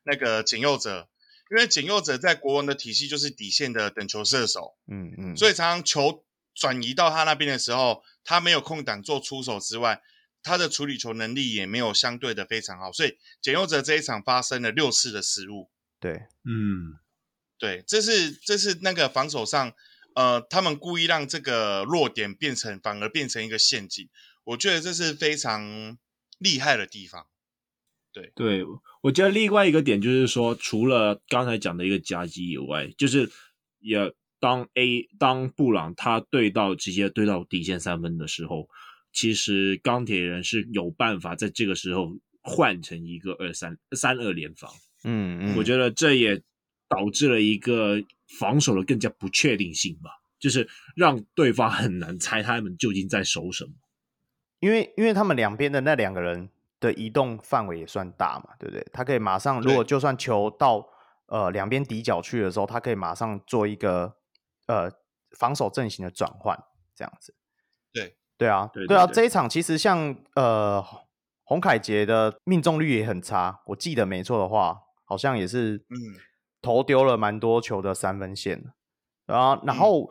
[0.04, 1.08] 那个简佑哲，
[1.50, 6.22] 因为简佑哲在国王的体系就是底线的等球射手，嗯嗯，所以常常球
[6.54, 10.02] 转移到他那边的时候，他没有空档做出手之外，
[10.42, 15.70] 他的处理球能力也没有相对的非常好，所以简佑哲这一场发生了六次的失误。
[15.98, 16.12] 对，
[16.44, 17.00] 嗯，
[17.58, 19.72] 对，这是这是那个防守上，
[20.14, 24.10] 呃，他们故意让这个弱点变成反而变成一个陷阱，
[24.44, 25.96] 我觉得这是非常。
[26.42, 27.26] 厉害的地方，
[28.12, 28.32] 对。
[28.34, 28.64] 对，
[29.02, 33.30] 我觉得另外一个点就是说，除了刚才讲的一个夹击以外，就是
[33.80, 38.68] 也当 A 当布朗他对到直接对到底线三分的时候，
[39.12, 42.12] 其实钢铁人是有办法在这个时候
[42.42, 44.70] 换成一个二三三二联防，
[45.04, 45.62] 嗯嗯，我。
[45.64, 46.42] 觉得这也
[46.88, 48.02] 导致了一个
[48.38, 53.72] 防守的更加不确定性吧，就是让对方很难猜他们究竟在守什么。
[54.62, 56.48] 因为因为他们两边的那两个人
[56.78, 58.86] 的移动范围也算大嘛，对不对？
[58.92, 60.88] 他可以马上，如果就算球到
[61.26, 64.14] 呃两边底角去的时候，他可以马上做一个
[64.68, 64.88] 呃
[65.36, 66.56] 防守阵型的转换，
[66.94, 67.34] 这样子。
[67.92, 70.80] 对对啊，对，对，对啊，对，这一场其实像呃
[71.42, 75.98] 洪凯杰的命中率也很差，我记得没错的话，好像也是嗯
[76.60, 78.72] 投丢了蛮多球的三分线
[79.26, 79.60] 啊。
[79.64, 80.08] 然后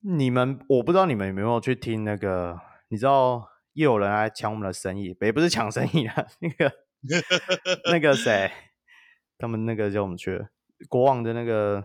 [0.00, 3.48] 你们我不知道你们有没有去听那个，你知道？
[3.76, 6.72] 又有人来抢我们的生意，也不是抢生意啊，那个
[7.92, 8.50] 那个谁，
[9.36, 10.48] 他们那个叫我们去了
[10.88, 11.84] 国王的那个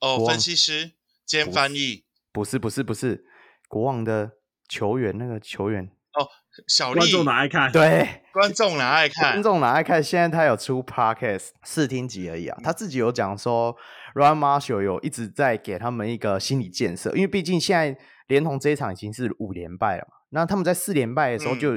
[0.00, 0.92] 哦，分析师
[1.24, 3.24] 兼翻译，不是不是不是
[3.68, 4.32] 国王的
[4.68, 6.28] 球员，那个球员哦，
[6.68, 7.72] 小丽，观众哪爱看？
[7.72, 9.32] 对，观众哪爱看？
[9.32, 10.02] 观众哪爱看？
[10.02, 13.74] 现在他有出 podcast 试听集而已啊，他自己有讲说
[14.14, 20.16] ，Ryan Marshall 有一直在给他们一个心理建设，因为毕竟现在连同这一场已经是五连败了嘛。
[20.34, 21.74] 那他们在四连败的时候，就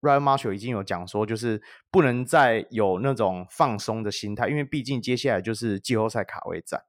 [0.00, 6.80] Ryan Marshall 已经有讲说，就是不能再有那种放松的心态，因为毕竟接下来就是季后赛卡位战。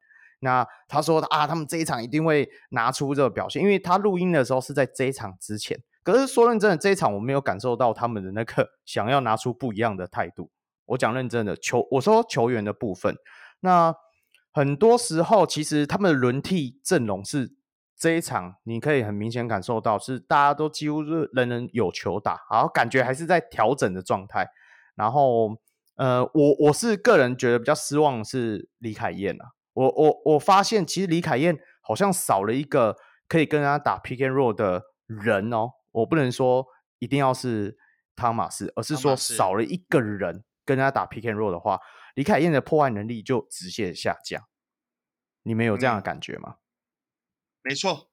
[0.42, 5.82] 那他说啊，他们这一场一定会拿出这个表现，因为他录音的时候是在这一场之前。
[6.04, 10.52] 可是说认真的，这一场我没有感受到他们的那个想要拿出不一样的态度。
[10.86, 13.16] 我讲认真的球，我说球员的部分，
[13.62, 13.96] 那
[14.52, 17.58] 很多时候其实他们的轮替阵容是。
[18.00, 24.50] 这一场你可以很明显感受到，是大家都几乎是人人有球打，然后感觉还是在调整的状态。
[24.96, 25.58] 然后，
[25.96, 29.48] 呃，我我是个人觉得比较失望的是李凯燕啊。
[29.74, 32.96] 我我我发现其实李凯燕好像少了一个
[33.28, 35.72] 可以跟他打 pick and roll 的人哦。
[35.92, 36.66] 我不能说
[37.00, 37.78] 一定要是
[38.16, 41.80] 汤马斯，而是说少了一个人跟他打 pick and roll 的话，
[42.16, 44.42] 李凯燕的破坏能力就直线下降。
[45.44, 46.56] 你们有这样的感觉吗？
[47.64, 48.10] 没错，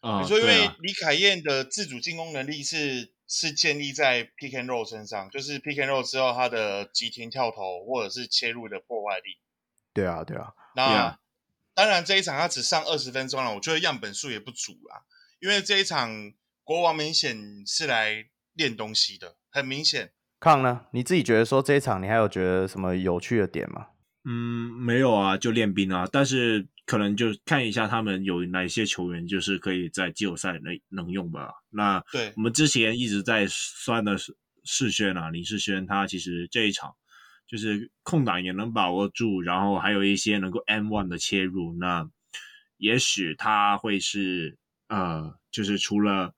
[0.00, 9.38] 啊，你说，因为李凯燕的自主进攻能力是是建立在 pick and roll 身上，就是 pick and roll 之后，他的急停跳投或者是切入的破坏力。
[9.92, 11.18] 对啊，对啊，那.
[11.74, 15.04] 当然这一场他只上二十分钟了，我觉得样本数也不足啦。
[15.40, 16.34] 因为这一场
[16.64, 20.12] 国王明显是来练东西的，很明显。
[20.38, 20.84] 康呢？
[20.92, 23.86] 你自己觉得说这一场你还有觉得什么有趣的点吗？
[24.26, 26.06] 嗯，没有啊，就练兵啊。
[26.12, 31.48] 但是可能就看一下他们有哪些球员，就是可以在季后赛能能用吧。
[31.70, 36.94] 那对我们之前一直在算的是世轩啊，林世轩，他其实这一场
[37.48, 42.06] 就是空档也能把握住，然后还有一些能够 M one 的切入，那
[42.76, 46.34] 也许他会是呃，就是除了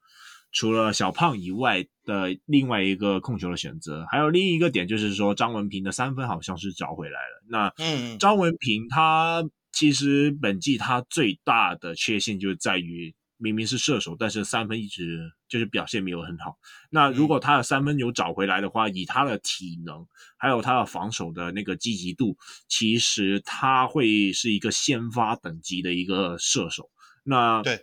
[0.53, 4.07] 除了小胖以外的另外一个控球的选择。
[4.09, 7.43] 还有另一个点就是说，张文平的三分好像是找回来了。
[7.49, 9.43] 那嗯，张文平他
[9.75, 16.57] 其实本季他最大的缺陷就在于明明是射手，但是三分一直就是表现没有很好。
[16.91, 20.07] 那如果他的三分有找回来的话，以他的体能
[20.39, 22.37] 还有他的防守的那个积极度，
[22.69, 26.89] 其实他会是一个先发等级的一个射手。
[27.25, 27.79] 那对。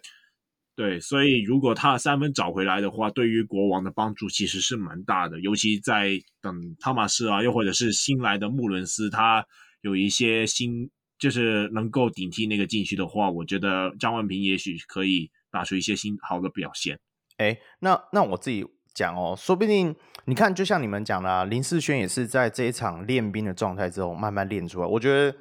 [0.74, 5.40] 对，所以如果他的三分找回来的话，对于国王的帮助其实是蛮大的。
[5.42, 9.46] 尤其在等汤马斯啊，又或者是新来的穆伦斯，他
[9.82, 10.90] 有一些新
[11.22, 17.00] 就是能够顶替那个禁区的话，我觉得张万平也许可以打出一些新好的表现。
[17.38, 19.96] 哎，那那我自己讲哦，说不定
[20.26, 24.86] 你看，就像你们讲的啊，林世轩也是在这一场练兵的状态之后慢慢练出来。
[24.88, 25.38] 我觉得。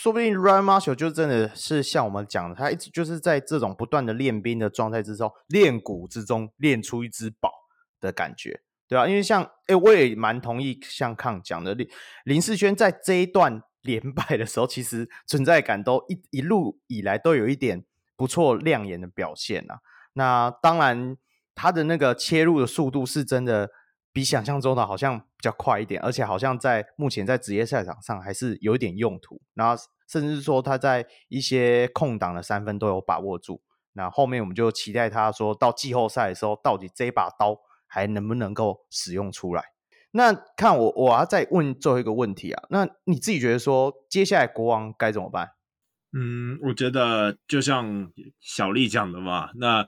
[0.00, 7.50] 说不定 Ryan Marshall 就真的是像我们讲的，他一直就是在这种不断的练兵的状态之中，练鼓之中练出一只宝
[8.00, 11.88] 的感觉，对啊，因为像哎，我也蛮同意像康讲的，林
[12.24, 17.84] 林世轩在这一段连败的时候，其实存在感都一一路以来都有一点
[18.16, 19.80] 不错亮眼的表现啊。
[20.14, 21.16] 那当然，
[21.54, 23.70] 他的那个切入的速度是真的
[24.12, 29.40] 比想象中的好像比较快一点，而且好像在目前在职业赛场上还是有一点用途。
[29.54, 33.62] 然后甚至说他在一些空档的三分都有把握住。
[33.92, 39.64] 那后面我们就期待他说到季后赛的时候，到底这把刀还能不能够使用出来？
[40.10, 45.50] 那看我我要再问最后一个问题啊，那你自己觉得说接下来国王该怎么办？
[46.12, 49.86] 嗯，我觉得就像小丽讲的嘛，那。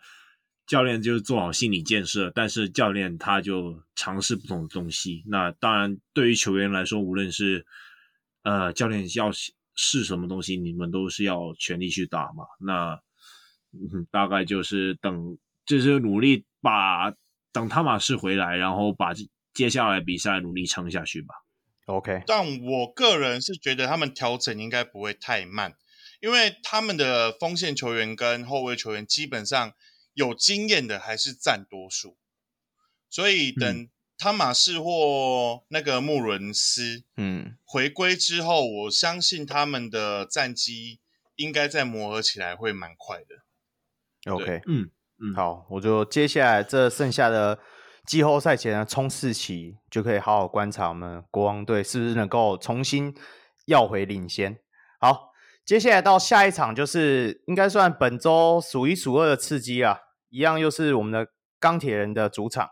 [0.66, 5.24] 教练就是做好心理建设，但是教练他就尝试不同的东西。
[5.26, 7.66] 那当然，对于球员来说，无论是
[8.44, 9.32] 呃教练要
[9.74, 12.44] 试什么东西，你们都是要全力去打嘛。
[12.60, 13.00] 那、
[13.72, 17.12] 嗯、大概就是等，就是努力把
[17.52, 19.28] 等汤马士回来，然后把这
[19.60, 21.34] 接下来比赛努力撑下去吧。
[21.86, 25.76] OK，但我个人是觉得他们调整应该不会太慢，
[26.20, 29.72] 因为他们的锋线球员跟后卫球员基本上。
[30.12, 32.16] 有经验的还是占多数，
[33.08, 33.88] 所以等
[34.18, 40.98] 汤马士或那个穆伦斯嗯回归之后，嗯、我相信他们的战绩
[41.36, 44.32] 应该在磨合起来会蛮快的。
[44.32, 44.90] OK，嗯
[45.22, 47.60] 嗯，好，我就接下来这剩下的
[48.10, 53.14] 季后赛前的冲刺期，就可以好好观察我们国王队是不是能够重新
[53.66, 54.58] 要回领先。
[54.98, 55.30] 好。
[55.64, 59.96] 接下来到下一场，就是应该算本周数一数二的刺激啊，
[60.30, 61.28] 一样又是我们的
[61.60, 62.70] 钢铁人的主场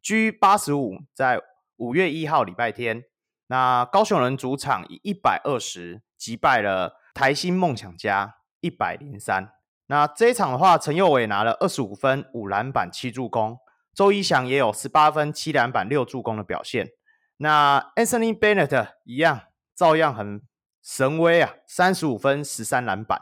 [0.00, 1.40] ，G 八十五在
[1.78, 3.02] 五月一号礼拜天，
[3.48, 9.50] 那高雄人主场以一百二十击败了台新梦想家一百零三。
[9.88, 13.58] 那这一场的话，陈佑伟拿了二十五分、五篮板、七助攻，
[13.96, 16.90] 周一翔也有十八分、七篮板、六助攻的表现。
[17.38, 19.40] 那 Anthony Bennett 一样，
[19.74, 20.42] 照样很。
[20.88, 23.20] 神威啊，三十五分十三篮板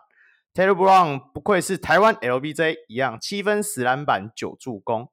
[0.52, 5.10] ，Taylor Brown 不愧是台湾 LBJ 一样，七分十篮板九助攻。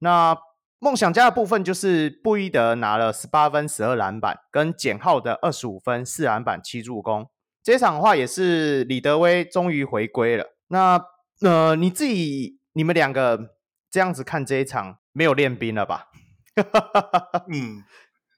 [0.00, 0.36] 那
[0.80, 7.26] 梦想家的部分就是布伊德拿了十八分十二篮板，跟简浩的二十五分四篮板七助攻。
[7.62, 10.44] 这场的话也是李德威终于回归了。
[10.66, 11.02] 那
[11.40, 13.56] 呃你自己你们两个
[13.90, 16.08] 这样子看这一场没有练兵了吧？
[17.52, 17.84] 嗯，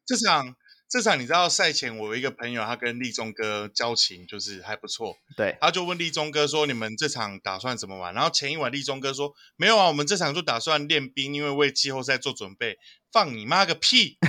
[0.06, 0.54] 这场。
[0.92, 12.76] 这场你知道赛前我有一个朋友，他跟立中哥交情就是还不错，对，他就问立中哥说：“你们这场打算怎么玩？”然后前一晚立中哥说：“没有啊，我们这场就打算练兵，因为为季后赛做准备。”
[13.12, 14.18] 放你妈个屁！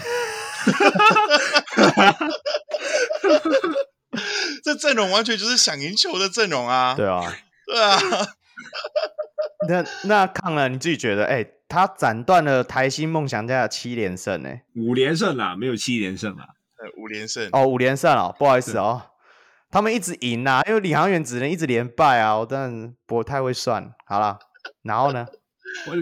[4.64, 6.94] 这阵容完全就是想赢球的阵容啊！
[6.96, 7.98] 对啊，对啊。
[9.70, 14.49] 那那看了你自己觉得，哎、欸，他斩断了台新梦想家的七连胜，呢？
[14.76, 19.01] 五连胜啦，没有七连胜啦，呃，五连胜哦，五连胜哦，不好意思哦，
[19.70, 24.39] 他们一直赢呐，因为领航员只能一直连败啊，我当然不太会算，好了，
[24.82, 25.28] 然后呢？
[25.88, 25.93] 我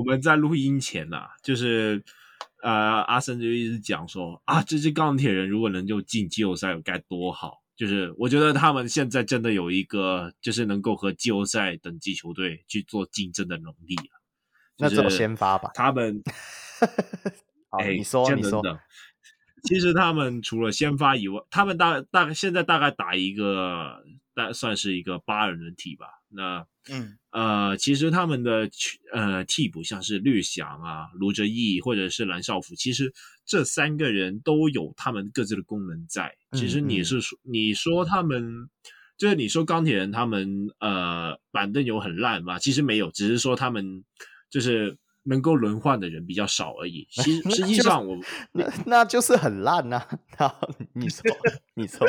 [0.00, 2.02] 我们在录音前呐、啊，就是
[2.62, 2.70] 呃，
[3.02, 7.61] 阿森就一直讲说啊，这支钢铁人如果能够进季后赛该多好。
[7.76, 14.20] 就是我觉得他们现在真的有一个，就是能够和季后赛等级球队去做竞争的能力啊。
[14.78, 15.70] 那怎么先发吧？
[15.74, 16.22] 他们，
[17.78, 18.62] 哎，你说你说。
[19.64, 24.02] 其实他们除了先发以外，他们大大概现在大概打一个，
[24.34, 26.06] 大算是一个八人轮替吧。
[26.34, 28.68] 那嗯呃，其实他们的
[29.12, 33.12] 呃替补像是绿翔啊、卢哲义或者是蓝少辅，其实
[33.46, 36.34] 这三个人都有他们各自的功能在。
[36.52, 38.68] 其实你是说、嗯嗯、你说他们
[39.16, 42.58] 就是你说钢铁人他们呃板凳有很烂吗？
[42.58, 44.04] 其实没有，只是说他们
[44.50, 44.96] 就是。
[45.24, 47.06] 能够轮换的人比较少而已。
[47.08, 48.18] 其实 实际上我
[48.50, 50.04] 那那就是很烂呐、
[50.36, 50.52] 啊。
[50.94, 51.22] 你说
[51.74, 52.04] 你说，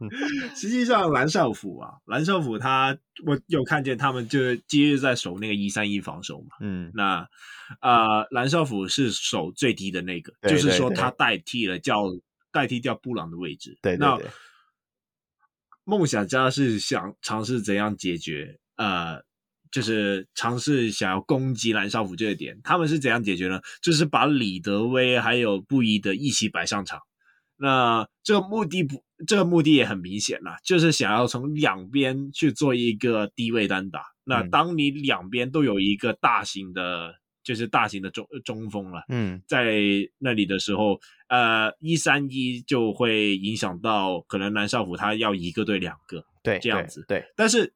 [0.54, 6.48] 实际上蓝少辅啊，蓝少辅他我有看见他们就是接日在守那个一三一防守嘛。
[6.60, 7.26] 嗯，那
[7.80, 12.02] 呃蓝少辅是守最低的那个，对对对，就是说他代替了叫
[12.52, 13.78] 代替掉布朗的位置。
[13.82, 14.32] 对，对，对，那
[15.84, 19.24] 梦想家是想尝试怎样解决呃。
[19.72, 23.60] 就是尝试想要攻击蓝少辅这个点，他们是怎样解决呢？
[23.82, 27.00] 就是把李德威还有布伊德一起摆上场。
[27.56, 34.02] 那这个目的不，这个目的也很明显啦，就是想要从两边去做一个低位单打。
[34.24, 37.14] 那当你两边都有一个大型的，
[37.44, 39.76] 就是大型的中中锋了，嗯，在
[40.18, 40.98] 那里的时候，
[41.28, 47.72] 呃，一三一就会影响到可能蓝少辅他要一个对两个，对，这样子，对，对，但是。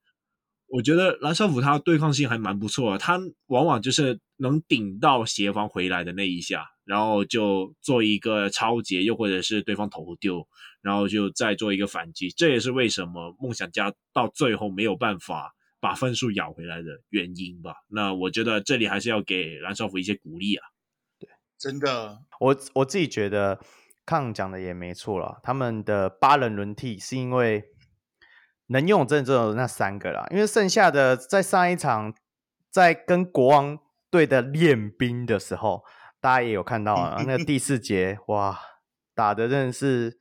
[0.73, 3.19] 我觉得蓝少辅他对抗性还蛮不错的，他
[3.49, 10.45] 往往就是能顶到协防回来的那一下，然后就做一个超截，又或者是对方投丢，
[10.83, 12.29] 然后就再做一个反击。
[12.31, 17.77] 这也是为什么梦想家到最后没有办法把分数咬回来的原因吧。
[17.87, 20.67] 那我觉得这里还是要给蓝少辅一些鼓励啊。
[21.21, 23.61] 对，真的，我我自己觉得
[24.05, 27.65] 康讲的也没错了，他们的八人轮替是因为。
[28.73, 32.15] 能用真的只有那三个啦，因为剩下的在上一场
[32.71, 33.77] 在跟国王
[34.13, 35.83] 队的练兵的时候，
[36.21, 38.59] 大家也有看到啊，那个第四节哇，
[39.15, 40.19] 打的真的是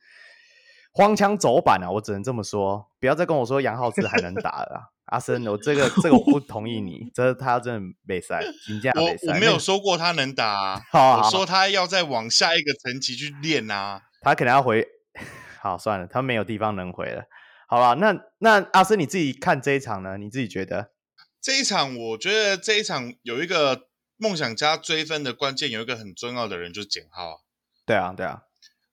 [0.92, 1.90] 荒腔走板啊！
[1.90, 9.28] 我只能这么说，不要再跟我说杨浩志还能打了啦，阿森，我这个这个我不同意你，这他真的没赛，评价没赛。
[9.28, 14.86] 我我没有 说过他能打啊，好好好，我说他要再往下一个层级去练啊，他可能要回，
[15.60, 17.24] 好算了，他没有地方能回了。
[17.68, 20.18] 好吧，那那阿森你自己看这一场呢？
[20.18, 20.90] 你自己觉得
[21.40, 21.96] 这一场？
[21.96, 23.89] 我觉得这一场有一个
[24.20, 27.36] 梦想家追分的关键，有一个很重要的人就是简浩啊。
[27.84, 28.42] 对啊，对啊。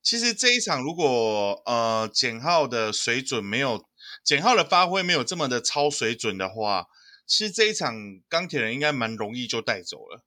[0.01, 3.86] 其实这一场如果呃简浩的水准没有
[4.23, 6.88] 简浩的发挥没有这么的超水准的话，
[7.25, 7.93] 其实这一场
[8.30, 10.23] 钢铁人应该蛮容易就带走了。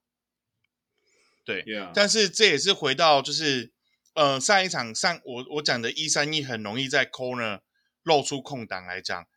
[1.43, 1.91] 对，Yeah.
[1.93, 3.73] 但是这也是回到就是
[4.13, 7.61] 呃上一场上我我讲的一三一很容易在 corner。
[8.03, 9.27] 露出空档来讲，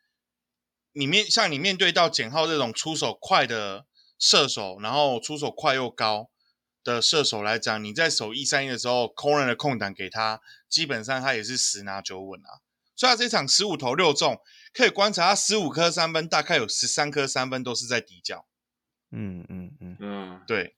[0.92, 3.84] 你面像你面对到简浩这种出手快的
[4.18, 6.30] 射手，然后出手快又高
[6.82, 12.60] 的射手来讲，你在守一三一的时候，空人的空档给他，基本上他也是十拿九稳啊。
[12.96, 14.40] 所以他这场十五投六中，
[14.72, 18.46] 可以观察他十五颗三分，大概有十三颗三分都是在底角。
[19.10, 20.76] 嗯嗯嗯嗯，对。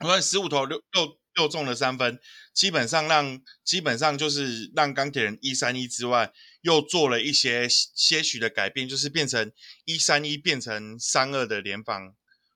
[0.00, 2.20] 我看十五投六六六中的三分，
[2.58, 6.32] 基本上让基本上就是让钢铁人一三一之外。
[6.62, 9.52] 又做了一些些许的改变，就是变成
[9.84, 12.14] 一三一变成三二的联防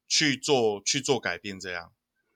[0.09, 1.93] 去做去做改变，这样。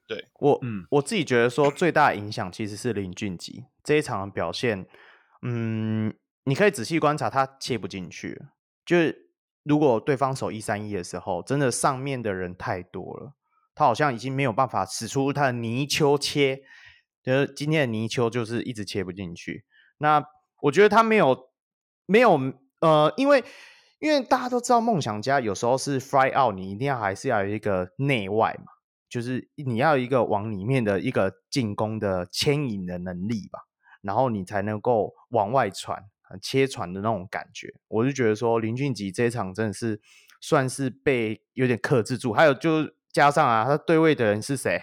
[0.06, 4.86] 对我，嗯，我自己觉得说最大的影响其实是林俊杰这一场的表现。
[5.42, 6.14] 嗯，
[6.44, 8.40] 你可以仔细观察他切不进去，
[8.86, 9.28] 就是
[9.64, 13.34] 如果对方守一三一的时候，真的上面的人太多了，
[13.74, 16.62] 他好像已经没有办法使出他的泥鳅切，
[17.26, 19.66] 就是今天的泥鳅就是一直切不进去。
[19.98, 20.24] 那
[20.62, 21.50] 我觉得他没有。
[22.08, 22.38] 没有，
[22.82, 23.42] 呃，因为
[23.98, 28.66] 因为大家都知道梦想家有时候是 fly out，你一定要还是要有一个内外嘛，
[29.08, 33.58] 就是你要一个往里面的一个进攻的牵引的能力吧，
[34.02, 36.04] 然后你才能够往外传，
[36.40, 37.74] 切传的那种感觉。
[37.88, 40.00] 我就觉得说林俊杰这一场真的是
[40.40, 44.80] 算是被有点克制住，还有就加上啊，他对位的人是谁？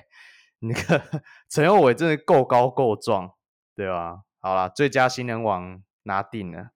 [0.64, 3.31] 那个陈宥伟真的够高够壮，
[3.76, 4.23] 对吧？
[4.40, 6.72] 好啦，最佳新人王拿定了。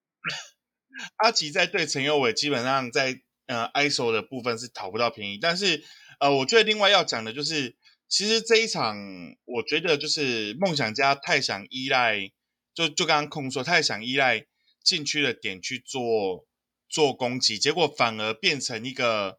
[1.18, 5.84] 阿吉在对陈宥伟，基本上在呃 ISO 的部分是讨不到便宜，但是
[6.20, 7.76] 呃，我觉得另外要讲的就是，
[8.08, 8.98] 其实这一场
[9.46, 12.32] 我觉得就是梦想家太想依赖，
[12.74, 14.46] 就就刚刚空说太想依赖
[14.84, 16.46] 禁区的点去做
[16.90, 19.38] 做攻击，结果反而变成一个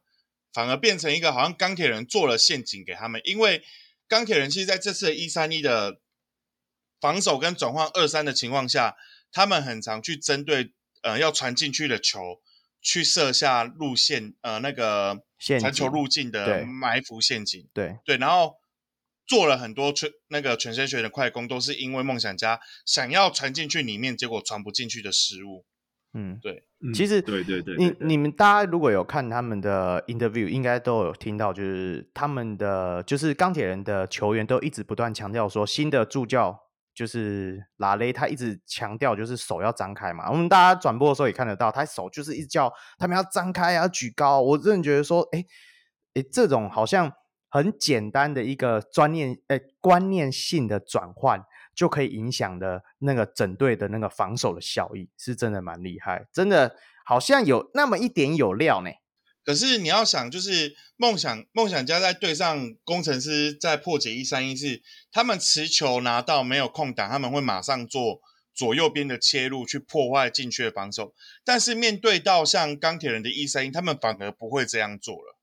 [0.53, 3.63] 反而变成一个好像钢铁人做了陷阱给他们，因为
[4.09, 6.01] 钢铁人其实在这次的一三一的
[6.99, 8.97] 防守跟转换二三的情况下，
[9.31, 10.73] 他们很常去针对
[11.03, 12.41] 呃要传进去的球
[12.81, 18.55] 去设下路线，呃那个传球路径的埋伏陷阱，对对，然后
[19.27, 25.65] 做了很多全那个全身学的快攻，都是因为梦想家想要传进去里面，结果传不进去的失误。
[26.15, 36.59] 嗯，对，其实对对对，你你们大家如果有看他们的 interview，应该都有听到，就是他们的就是钢铁人的球员都一直不断强调说，新的助教
[36.95, 40.31] 就是拉雷，他一直强调就是手要张开嘛。
[40.31, 44.41] 我们大家转播的时候也看得到，他手就是一直叫他们要张开啊，要举高。
[44.41, 45.45] 我真的觉得说，哎
[46.15, 47.13] 哎，这种好像
[47.51, 51.45] 很简单的一个专念哎观念性的转换。
[51.79, 56.75] 就可以影响的那个整队的那个防守的效益，是真的蛮厉害，真的
[57.05, 58.91] 好像有那么一点有料呢。
[59.45, 68.19] 可是你要想，就是梦想梦想家在对上工程师，在破解一三一是他们持球拿到没有空档，他们会马上做
[68.53, 71.13] 左右边的切入去破坏禁区的防守。
[71.45, 75.38] 但是面对到像钢铁人的一三一，他们反而不会这样做了。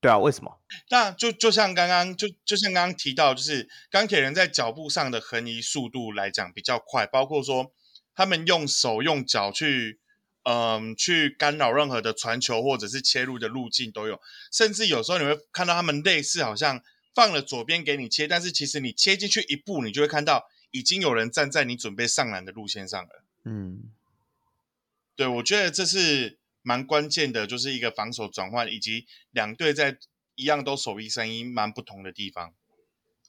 [0.00, 0.58] 对啊，为什么？
[0.88, 7.70] 那就就像刚刚就就像刚刚提到，就是钢铁人在脚步上的横移速度来讲比较快，包括说
[8.14, 10.00] 他们用手用脚去，
[10.44, 14.18] 嗯、呃，去干扰任何的传球或者是切入的路径都有，
[14.50, 16.82] 甚至有时候你会看到他们类似好像
[17.14, 23.22] 放了左边给你切，但是其实你切进去一步，你就会看到已经有人站在你准备上篮的路线上了。
[23.44, 23.82] 嗯，
[25.14, 26.39] 对，我觉得这是。
[26.62, 29.96] 蛮关键的，就是一个防守转换，以及两队在
[30.34, 32.52] 一样都守一三一，蛮不同的地方。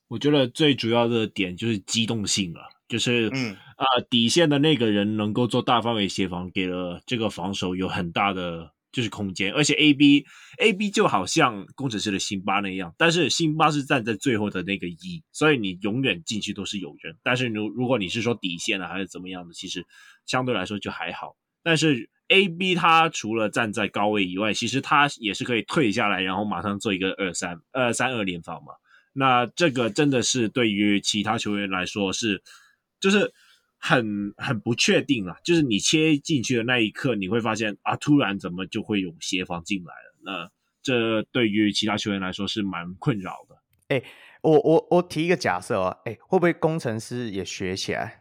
[0.07, 9.53] 我觉得最主要的点就是机动性了，就是嗯啊、呃，底线的那个人能够做大范围协防，给了这个防守有很大的就是空间。
[9.53, 10.25] 而且 A B
[10.59, 17.15] A B 就好像工程师的辛巴那样，但是辛巴是站在最后的那个一，所以你永远进去都是有人。
[17.23, 19.85] 但是如如果你是说底线啊还是怎么样的，其实
[20.25, 21.37] 相对来说就还好。
[21.63, 28.73] 但是 A B 他除了站在高位以外，其实他也是可以退下来，然后马上做一个二三二三二联防嘛。
[29.13, 32.41] 那这个真的是对于其他球员来说是，
[32.99, 33.33] 就是
[33.77, 35.35] 很很不确定啊。
[35.43, 40.15] 就是你切进去的那一刻，你会发现啊，突然怎么就会有协防进来了？
[40.23, 40.49] 那
[40.81, 43.57] 这对于其他球员来说是蛮困扰的。
[43.89, 44.01] 哎，
[44.41, 48.20] 我我我提一个假设啊，哎，会不会工程师也学起来？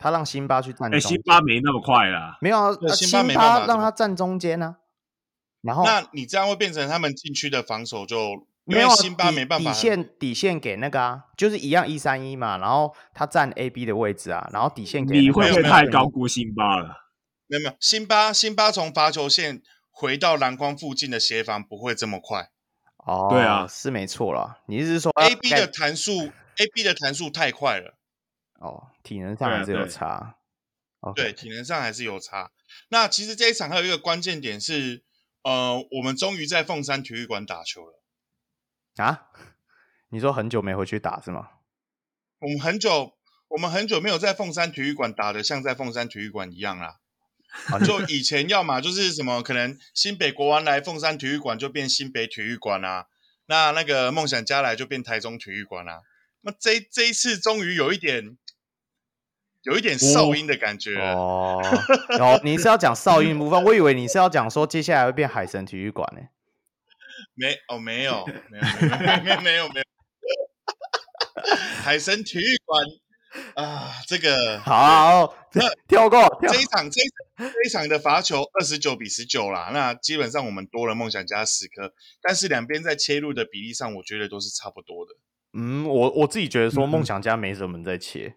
[0.00, 4.76] 他让辛巴去站中间，哎，辛巴没那么快啦，没有啊，辛巴没办法，让他站中间呢、啊。
[5.60, 17.10] 然后，那你这样会变成他们禁区的防守就没有辛巴没办法，底线底线给那个啊，就是一样一三一嘛，然后他站 A B 的位置啊，然后底线给、那个、你会不会太高估辛巴了？
[17.46, 19.60] 没有没有，辛巴辛巴从罚球线
[19.90, 22.48] 回到篮筐附近的协防不会这么快。
[23.04, 24.60] 哦，对啊，是没错啦。
[24.66, 27.98] 你是说 A B 的弹速 A B 的弹速太快了？
[28.60, 30.36] 哦，体能上还是有差，
[31.14, 32.52] 对，对，对，体能上还是有差。
[32.90, 35.02] 那其实这一场还有一个关键点是，
[35.42, 38.02] 呃，我们终于在凤山体育馆打球了。
[38.96, 39.28] 啊？
[40.12, 41.48] 你说很久没回去打是吗？
[42.40, 43.16] 我们很久，
[43.48, 47.00] 我们很久没有在凤山体育馆打的像在凤山体育馆一样啦。
[47.86, 53.06] 就以前要么就是什么，可能新北国王来凤山体育馆就变新北体育馆啊，
[53.46, 56.02] 那那个梦想家来就变台中体育馆啊。
[56.42, 58.36] 那这这一次终于有一点。
[59.62, 61.60] 有一点哨音的感觉哦，
[62.18, 63.62] 哦，你是要讲哨音部分？
[63.62, 66.22] 我以为你是要讲说接下来会变海神体育馆呢。
[67.34, 68.64] 没哦，没有，没有，
[69.22, 69.84] 没有，没有，没有。
[71.82, 72.86] 海神体育馆
[73.54, 77.00] 啊，这个好， 那跳过这一场，这
[77.36, 79.70] 这一场的罚球二十九比十九啦。
[79.72, 81.92] 那基本上我们多了梦想家十颗，
[82.22, 85.12] 但是两边在切入的比例上，我觉得都是差不多的。
[85.52, 88.36] 嗯，我我自己觉得说梦想家没什么在切。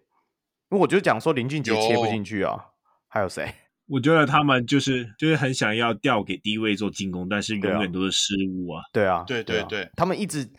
[0.78, 2.60] 我就讲说林俊杰切不进去啊，有
[3.08, 3.54] 还有谁？
[3.86, 8.82] 我觉得他们就是就是很想要调给低位做进攻，但是永远都是失误啊。
[8.92, 10.50] 对啊，对对对，他们一直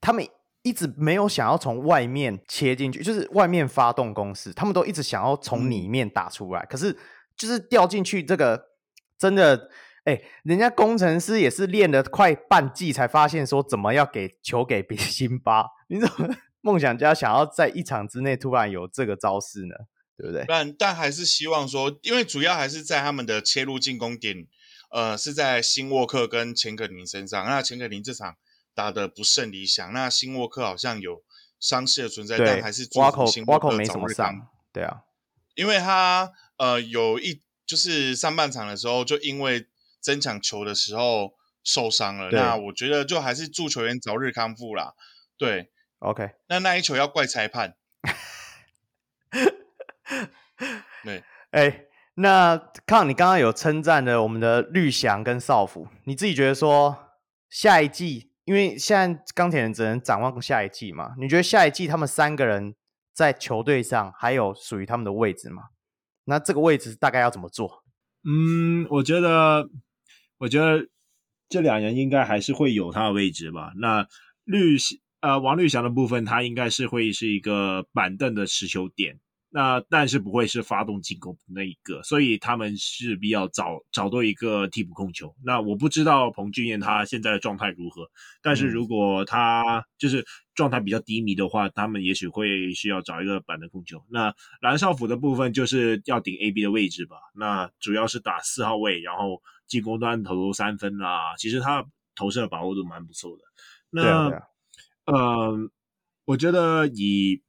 [0.00, 0.26] 他们
[0.62, 6.60] 一直没有想要从外面切进去，就是外面发动攻势，他们都一直想要从里面打出来。
[6.62, 6.96] 嗯、可是
[7.36, 8.58] 就是掉进去这个
[9.18, 9.68] 真的，
[10.04, 16.34] 哎、欸，人家工程师也是练了快半季才发现说怎么要给球给 比辛巴，你怎么？
[16.60, 19.74] 梦想家想要在一场之内突然有这个招式呢，
[20.16, 20.44] 对不对？
[20.46, 24.46] 但但还是希望说，因为主要还是在他们的切入进攻点，
[24.90, 27.44] 呃，是在新沃克跟钱可宁身上。
[27.46, 28.36] 那钱可宁这场
[28.74, 31.22] 打的不甚理想，那新沃克好像有
[31.58, 35.02] 伤势的存在，但还是挖口挖口没什么伤，对啊，
[35.54, 39.66] 因为他呃有一就是上半场的时候，就因为
[40.02, 42.30] 争抢球的时候受伤了。
[42.30, 44.94] 那我觉得就还是祝球员早日康复啦。
[45.38, 45.70] 对
[46.00, 46.32] ，OK。
[46.48, 47.76] 那那一球要怪裁判。
[51.04, 57.14] 对，哎、欸，那康，你刚刚有称赞了我们的绿翔跟少辅，你自己觉得说
[57.48, 61.14] 下一季，因为现在钢铁人只能展望下一季嘛？
[61.18, 62.74] 你觉得下一季他们三个人
[63.14, 65.68] 在球队上还有属于他们的位置吗？
[66.24, 67.82] 那这个位置大概要怎么做？
[68.24, 69.70] 嗯，我觉得，
[70.38, 70.88] 我觉得
[71.48, 73.72] 这两人应该还是会有他的位置吧。
[73.76, 74.06] 那
[74.44, 74.76] 绿
[75.20, 79.18] 呃王绿翔的部分，他应该是会是一个板凳的持球点。
[79.52, 85.34] 那但是不会是发动进攻的那一个，所以他们势必要找找到一个替补控球。
[85.44, 88.08] 那我不知道彭俊彦他现在的状态如何，
[88.42, 90.24] 但是如果他就是
[90.54, 94.00] 状态比较低迷的话，他们也许会需要找一个板凳控球。
[94.08, 101.34] 那蓝少辅的部分就是要顶 A B 的位置吧，那主要是打四号位，然后进攻端投三分啦。
[101.36, 101.84] 其实他
[102.14, 103.42] 投射的把握度蛮不错的。
[103.90, 104.30] 那
[105.14, 105.70] 嗯、
[106.24, 107.42] 我觉得以。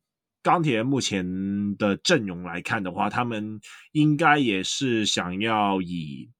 [0.43, 3.61] 钢铁目前的阵容来看的话，他们
[3.91, 6.31] 应该也是想要以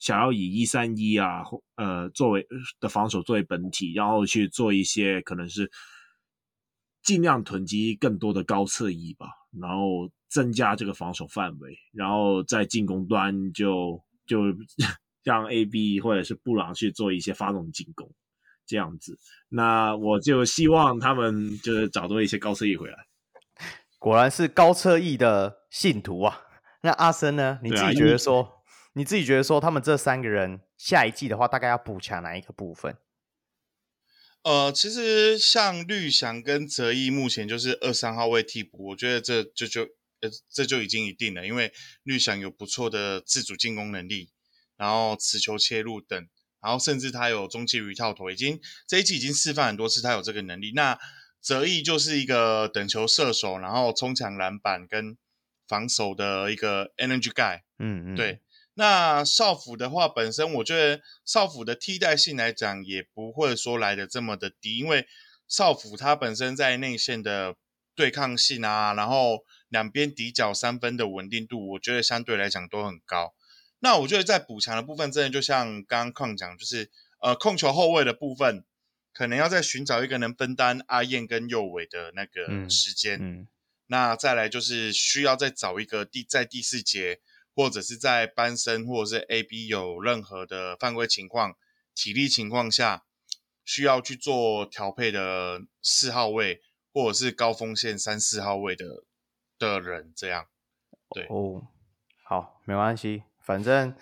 [0.00, 1.44] 想要以一三一啊，
[1.76, 2.44] 呃，作为
[2.80, 5.70] 的防守作为本体，然后去做一些可能是
[7.04, 9.28] 尽量囤积更多的高侧翼吧，
[9.60, 14.40] 然后增加这个防守范围，然后在进攻端就就
[15.22, 18.10] 让 AB 或者是布朗去做一些发动进攻
[18.66, 19.18] 这样子。
[19.48, 23.06] 那我就希望他们就是找多一些高车翼回来。
[23.98, 26.42] 果然是高侧翼的信徒啊！
[26.82, 27.58] 那阿森呢？
[27.62, 28.50] 你自己觉得说，啊、
[28.92, 32.96] 你自己觉得说，他们这三个人下一季的话，大概要补强哪一个部分？
[34.42, 39.82] 呃，其实像绿翔跟泽毅目前就是二三号位替补，我觉得这就就
[40.20, 41.72] 呃这就已经一定了，因为
[42.04, 44.30] 绿翔有不错的自主进攻能力，
[44.76, 46.28] 然后持球切入等，
[46.66, 50.72] 然后甚至他有中距离套投，已经这一季已经示范很多次他有这个能力。
[50.74, 50.98] 那
[51.40, 55.16] 泽毅就是一个等球射手，然后冲抢篮板跟
[55.68, 57.60] 防守的一个 energy guy。
[57.78, 58.40] 嗯嗯，对。
[58.74, 65.06] 那少辅的话，本身我觉得少辅的替代性来讲，也不会说来的这么的低，因为
[65.46, 67.54] 少辅他本身在内线的
[67.94, 73.35] 对抗性啊，然后两边底角三分的稳定度，我觉得相对来讲都很高。
[73.86, 76.90] 那我觉得在补强的部分，真的就像刚刚矿讲，就是
[77.20, 78.64] 呃控球后卫的部分。
[79.12, 83.24] 可能要再寻找一个能分担阿燕跟右伟的那个时间，嗯。
[83.24, 83.48] 嗯、
[83.86, 87.20] 那再来就是需要再找一个第在第四节
[87.54, 91.56] 或者是在班森或者是 AB 有任何的犯规情况、
[91.94, 93.04] 体力情况下
[93.64, 96.60] 需要去做调配的四号位
[96.92, 99.04] 或者是高锋线三四号位的
[99.58, 100.46] 的人，这样。
[101.14, 101.24] 对。
[101.30, 101.66] 哦，
[102.22, 103.94] 好，没关系，反正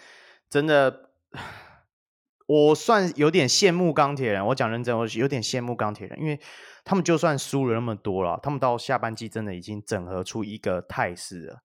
[0.51, 1.11] 真的。
[2.47, 6.39] 我算有点羡慕钢铁人，我讲认真，我有点羡慕钢铁人，因为
[6.85, 11.61] 他们就算输了那么多了，他们到下半季真的已经整合出一个态势了。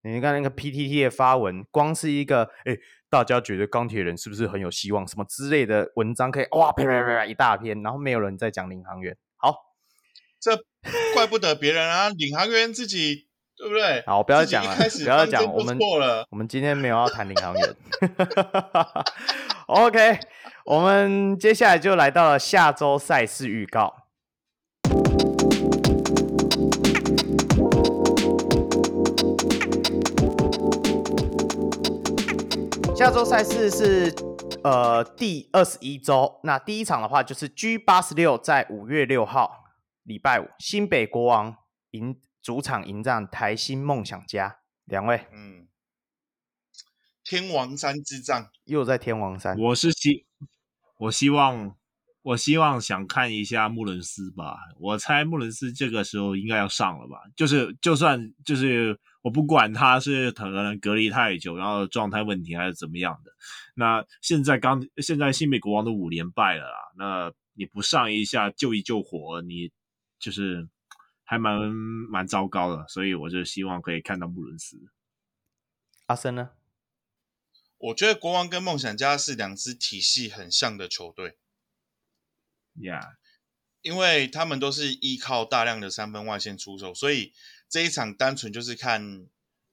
[0.00, 2.74] 你看那个 PTT 的发文，光是一个哎、
[3.10, 5.06] 大家觉得钢铁人是不是很有希望？
[5.06, 9.14] 什么之类的文章可以哇啪啪啪啪一大篇，然后没有人在讲领航员。
[9.36, 9.54] 好，
[10.40, 10.56] 这
[11.12, 13.28] 怪不得别人啊，领航员自己。
[13.64, 14.04] 对不对？
[14.04, 15.78] 好，不要讲了，不要讲，我们。
[16.28, 17.74] 我们今天没有要谈领航员。
[19.68, 20.20] OK，
[20.66, 23.94] 我们接下来就来到了下周赛事预告。
[32.94, 34.14] 下周赛事是
[34.62, 39.64] 呃第二十一周，那第一场的话就是 G 八十六，在五月六号
[40.02, 41.56] 礼拜五，新北国王
[41.92, 42.14] 赢。
[42.44, 45.66] 主场迎战台新梦想家，两位，嗯，
[47.24, 49.58] 天王山之战又在天王山。
[49.58, 50.26] 我是希，
[50.98, 51.74] 我希望，
[52.20, 54.58] 我希望想看一下穆伦斯吧。
[54.78, 57.16] 我猜穆伦斯这个时候应该要上了吧？
[57.34, 63.32] 就是，就算就是我不管他是可能隔离太久，然后状态问题还是怎么样的。
[63.74, 69.70] 那现在刚现在新美国王都五连败了啦，那你不上一下救一救火，你
[70.18, 70.68] 就是。
[71.34, 74.86] 还蛮蛮糟糕的，所以我就希望可以看到布伦斯。
[76.06, 76.50] 阿森呢？
[77.76, 81.36] 我觉得国王跟梦想家是两支体系很像的球队。
[82.76, 83.16] Yeah，
[83.82, 87.32] 因为他们都是依靠大量的三分外线出手，所以
[87.68, 89.26] 这一场单纯就是看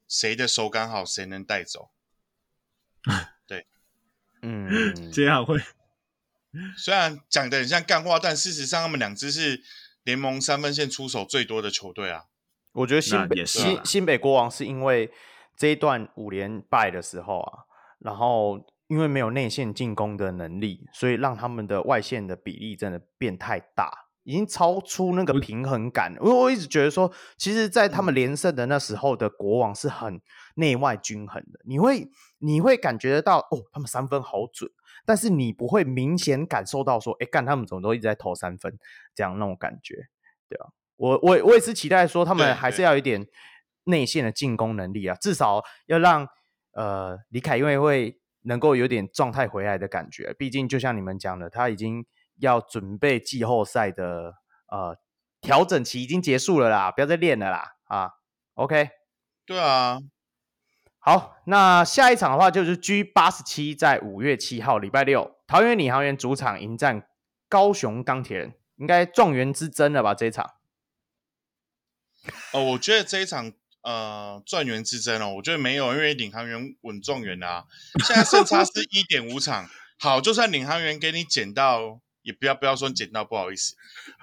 [0.07, 1.91] 谁的手感好，谁能带走。
[3.45, 3.67] 对，
[4.41, 5.61] 嗯，这样会。
[6.75, 9.63] 虽然讲的很像干话，但事实上他们两支是。
[10.03, 12.25] 联盟三分线出手最多的球队啊，
[12.73, 15.11] 我觉得新北新新北国王是因为
[15.55, 17.59] 这一段五连败的时候啊，
[17.99, 23.89] 然后因为没有内线进攻的能力，所以让他们的外线的比例真的变太大，
[24.23, 26.11] 已经超出那个平衡感。
[26.21, 30.19] 因为我一直觉得说，其实，在他们连胜的那时候的国王是很
[30.55, 31.59] 内外均衡的。
[31.63, 32.09] 你会
[32.39, 34.69] 你会感觉得到，哦，他们三分好准，
[35.05, 38.77] 但是你不会明显感受到说，哎，干他们怎么都一直在投三分，
[39.15, 39.95] 这样那种感觉，
[40.47, 40.69] 对啊。
[40.97, 43.25] 我我我也是期待说，他们还是要有一点
[43.85, 46.27] 内线的进攻能力啊，至少要让
[46.73, 50.31] 呃李凯因为会能够有点状态回来的感觉。
[50.37, 52.05] 毕竟就像你们讲的，他已经
[52.37, 54.35] 要准备季后赛的
[54.67, 54.95] 呃
[55.41, 58.11] 调整期已经结束了啦，不要再练了啦啊。
[58.53, 58.89] OK，
[59.47, 59.97] 对啊，
[61.03, 67.07] 好，那下一场的话就是 G 八十七，在五月七号礼拜六，桃园领航员主场迎战
[67.49, 70.13] 高雄钢铁人，应该状元之争了吧？
[70.13, 70.51] 这一场。
[72.53, 73.51] 哦，我觉得这一场
[73.81, 77.65] 呃状元之争哦，我觉得没有，因为领航员稳状元啊。
[78.05, 79.67] 现在胜差是 一点五场，
[79.97, 83.73] 好，就算领航员给你捡到，也不要不要说捡到，不好意思，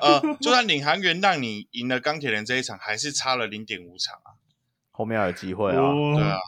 [0.01, 4.39] 呃， 就算领航员让你赢了钢铁人这一场，还是差了零点五场啊。
[4.93, 6.39] 后面还有机会啊，对啊，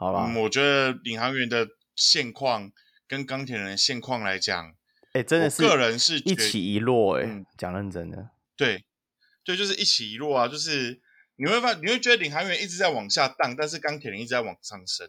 [0.00, 0.40] 好吧、嗯。
[0.42, 2.72] 我觉得领航员的现况
[3.06, 4.68] 跟钢铁人的现况来讲，
[5.12, 8.84] 哎、欸，真的是个人是一起一落、欸，哎、嗯，讲认真的，对。
[9.42, 10.46] 对，就是一起一落啊！
[10.46, 11.00] 就是
[11.36, 15.08] 你会发，你会觉得领航员一直在往下荡，但是钢铁人一直在往上升。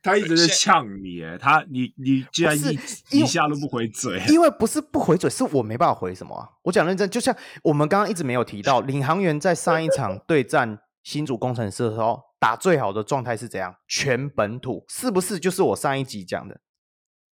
[0.00, 2.78] 他一直在呛你，哎，他你你居然一
[3.18, 6.48] 一下都不回嘴，因为不是不回嘴，是我没办法回什么啊！
[6.62, 13.74] 我讲认真，就像我们刚刚一直没有提到，领航员在上一场对战新竹工程师的时候，打最好的状态是怎样？
[13.88, 16.60] 全本土，是不是就是我上一集讲的？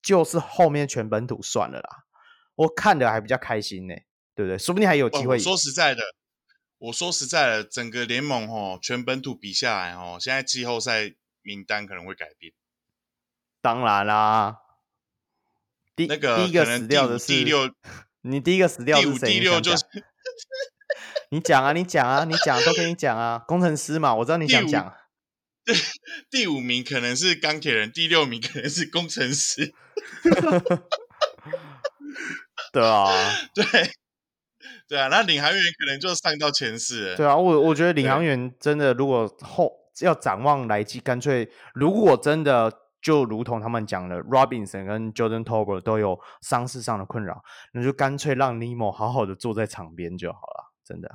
[0.01, 2.05] 就是后面全本土算了啦，
[2.55, 3.95] 我看的还比较开心呢。
[4.35, 4.57] 对不对？
[4.57, 5.37] 说不定还有机会。
[5.37, 6.01] 哦、说实在的，
[6.79, 11.13] 我说实在的，整个联盟哦，全本土比下来哦，现在季后赛
[11.43, 12.55] 名单可能会改变。
[13.61, 14.57] 当然啦，
[15.95, 17.71] 第那个第一个死掉的是第六，
[18.23, 19.19] 你第一个死掉是谁？
[19.19, 19.85] 第五、第六就是
[21.29, 24.97] 你讲啊，你讲啊，你讲都跟你讲啊，工程师嘛，我知道你想 讲。
[25.65, 25.75] 对，
[26.31, 29.73] 第五名可能是钢铁人，第六名可能是工程师。
[32.73, 33.09] 对啊，
[33.55, 33.65] 对。
[34.89, 37.17] 对啊，那领航员可能就上到前四。
[37.17, 42.71] 对啊，我我觉得领航员真的，如果后要展望来季，干脆如果真的
[43.01, 50.75] 就如同他们讲的，Robinson 跟 Jordan Tolbert 都有伤势上的困扰，那就干脆让 Nemo 好好的坐在场边就好了。
[50.85, 51.09] 真的，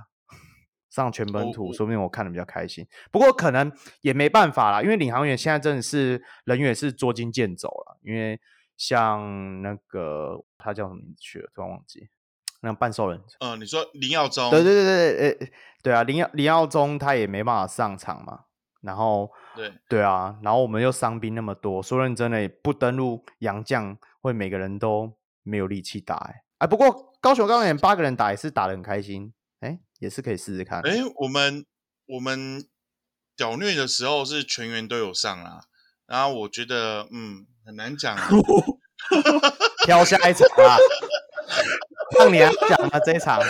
[1.03, 2.85] 上全本土，说不定我看的比较开心。
[3.11, 3.71] 不过可能
[4.01, 7.97] 也没办法啦，因为领航员现在真的是人员是捉襟见肘了。
[8.01, 8.39] 因为
[8.75, 12.09] 像那个他叫什么名字去了，突然忘记。
[12.61, 15.51] 那半兽人，嗯、呃，你说林耀宗，对对对对，诶，
[15.83, 18.45] 对啊，林耀林耀宗他也没办法上场嘛，
[18.81, 25.13] 然后对对啊，然后我们又伤兵那么多，说认真的，不登陆洋将，会每个人都
[25.43, 29.36] 没有力气打，哎，哎，不过高雄钢铁八个人打也是打得很开心，哎，
[29.99, 31.65] 也是可以试试看，哎，我们
[32.05, 32.67] 我们
[33.35, 35.61] 屌虐的时候是全员都有上啦，
[36.05, 38.29] 然后我觉得嗯很难讲、啊，
[39.85, 40.77] 挑下一场啊。
[42.17, 43.41] 胖，你还讲啊这一场，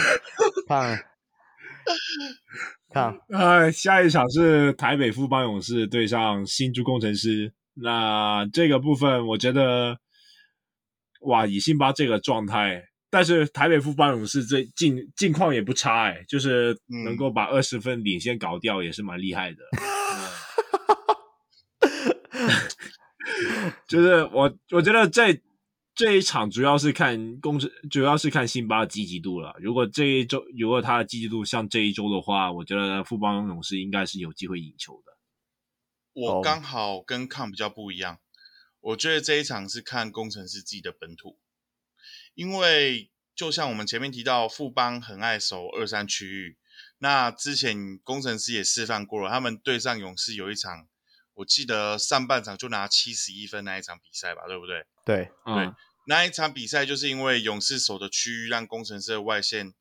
[0.68, 0.98] 胖，
[2.90, 7.54] 胖，呃，下一场是台北富邦勇士对上新竹工程师。
[7.76, 10.00] 那这个部分，我觉得，
[11.22, 19.58] 哇，以辛巴这个状态，但是台北富邦勇士这近近况也不差，哎，就是能够把二十分领先搞掉，也是蛮厉害的。
[22.32, 22.50] 嗯、
[23.88, 25.42] 就是我，我觉得这。
[26.00, 29.56] 这一场主要是看公司，主要是看辛巴的积极度了。
[29.60, 35.18] 如果这一周如果他的积极度像这一周的话，我觉得富邦勇士应该是有机会赢球的。
[36.14, 38.20] 我刚好跟看比较不一样，
[38.80, 41.40] 我觉得这一场是看工程师自己的本土，
[42.38, 46.56] 因为就像我们前面提到，富邦很爱守二三区域。
[47.00, 50.88] 那之前工程师也示范过了，他们对上勇士有一场，
[51.34, 54.86] 我记得上半场就拿七十一分那一场比赛吧，对不对？
[55.04, 55.32] 对，对。
[55.46, 55.76] 嗯
[56.10, 59.74] 那一场比赛就是因为勇士守的区域让工程师的外线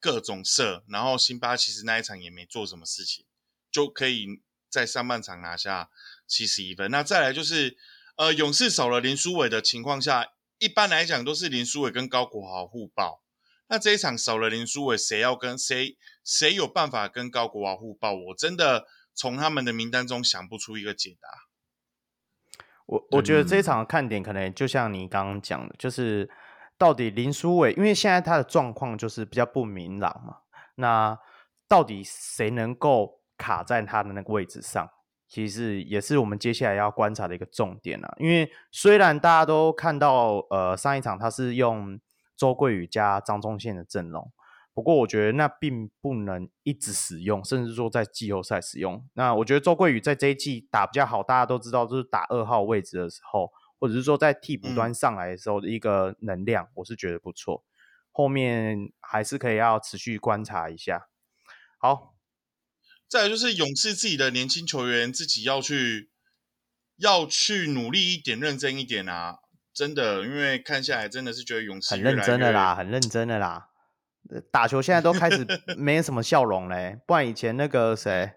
[0.00, 3.26] 各种射，然后辛巴其实那一场也没做什么事情，
[3.70, 4.26] 就可以
[4.70, 5.90] 在上半场拿下
[6.26, 6.90] 七十一分。
[6.90, 7.76] 那再来就是，
[8.16, 10.28] 呃，勇士少了林书伟的情况下，
[10.58, 13.22] 一般来讲都是林书伟跟高国豪互爆。
[13.68, 18.12] 那这一场少了林书伟，谁要跟谁谁有办法跟高国豪互爆？
[18.12, 21.28] 我真的从他们的名单中想不出一个解答。
[22.86, 26.30] 我我觉得这一场的看点可能就像你刚刚讲的，就是
[26.76, 30.36] 到底林书伟，因为现在他的状况就是比较不明朗嘛。
[30.76, 31.18] 那
[31.66, 34.88] 到底谁能够卡在他的那个位置上？
[35.34, 38.14] 其实也是我们接下来要观察的一个重点啊。
[38.18, 41.98] 因为虽然大家都看到，呃，上一场他是用
[42.36, 44.30] 周桂宇加张忠宪的阵容，
[44.72, 49.04] 不过我觉得那并不能一直使用，甚至说在季后赛使用。
[49.14, 53.50] 那我觉得周桂宇在这一季打比较好，大家都知道，就是打二号位置的时候，
[53.80, 57.64] 或者是说在替补端上来的时候的一个能量，我是觉得不错。
[58.12, 61.08] 后面还是可以要持续观察一下。
[61.78, 62.13] 好。
[63.08, 66.10] 再来就是勇士自己的年轻球员自己要去
[66.96, 69.36] 要去努力一点，认真一点啊！
[69.72, 73.68] 真的，因为看下来真的是觉得勇士很认真的啦，很认真的啦。
[74.50, 78.34] 打球现在都开始 没什么笑容嘞，不然以前那个谁，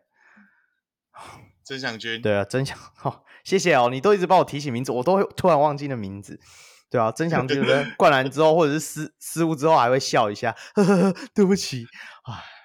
[1.63, 6.39] 曾祥军，对啊，曾祥，哦， 谢谢哦，你都一直帮我提起名字，我都会突然忘记了名字，
[6.89, 7.63] 对啊，曾祥军
[7.97, 11.85] 灌篮之后或者是失失误之后还会笑一下，呵呵呵，对不起，
[12.25, 12.56] 唉。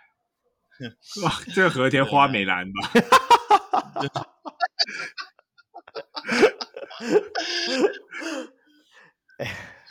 [1.24, 2.90] 哇， 这个和田花美男吧？
[9.38, 9.50] 哎，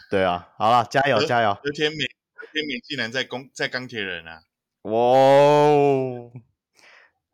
[0.09, 1.53] 对啊，好了，加油加油！
[1.55, 1.97] 和田美，
[2.33, 4.43] 和田美竟然在攻在钢铁人啊！
[4.83, 6.31] 哇哦，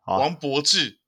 [0.04, 0.98] 王柏智，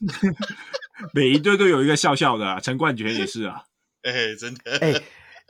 [1.14, 3.64] 每一队都有一个笑笑的，陈冠泉也是啊。
[4.02, 5.02] 哎，真的，哎，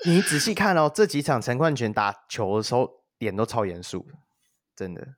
[0.04, 4.06] 你仔细看哦，这几场陈冠泉打球的时候，脸都超严肃，
[4.74, 5.16] 真的。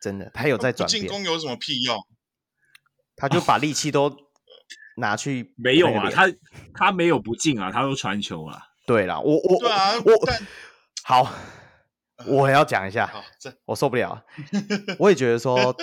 [0.00, 1.00] 真的，他有在转变。
[1.02, 1.96] 进攻有什么屁用？
[3.16, 4.14] 他就把力气都
[4.98, 6.26] 拿去没有啊，他
[6.74, 8.62] 他没有不进啊，他都传球啊。
[8.86, 10.12] 对啦，我我对啊，我
[11.02, 11.32] 好，
[12.26, 13.10] 我要讲一下，
[13.64, 14.24] 我受不了。
[14.98, 15.74] 我也觉得说，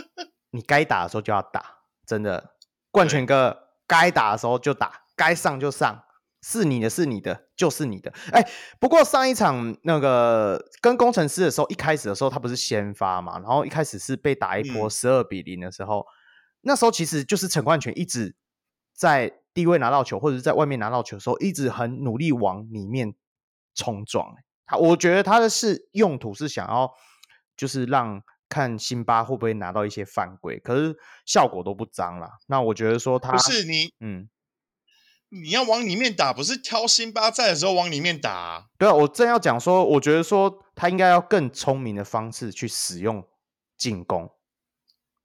[0.51, 2.51] 你该打的时候就要打，真的，
[2.91, 6.03] 冠权哥该打的时候就打，该上就上。
[6.45, 8.13] 是你的，是你的，就是你的。
[8.33, 8.45] 哎，
[8.77, 16.05] 不过上一场那个跟工程师的时候，一开始的时候他不是先发嘛，然后一开始是被打一波十二比零的时候，嗯、
[16.63, 18.35] 那时候其实就是陈冠权一直
[18.93, 23.15] 在低位拿到球，或者是在外面拿到球的时候，一直很努力往里面
[23.73, 24.35] 冲撞。
[24.65, 26.91] 他我觉得他的是用途是想要
[27.55, 30.93] 就是让看辛巴会不会拿到一些犯规，可是
[31.25, 32.31] 效果都不彰啦。
[32.47, 34.27] 那我觉得说他不是你嗯。
[35.41, 38.65] 你要往里面打，不是挑辛巴在的时候往里面打啊。
[38.77, 43.27] 对啊，我正要讲说，我觉得说他应该要更聪明的方式去使用
[43.75, 44.29] 进攻。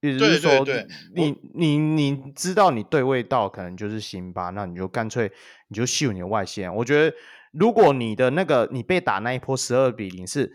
[0.01, 5.31] 也就是说，对对对，你你你知道你对位到可能就是辛巴，那你就干脆
[5.69, 6.75] 你就秀你的外线。
[6.75, 7.15] 我觉得
[7.53, 10.51] 如果你的那个你被打那一波十二比零，是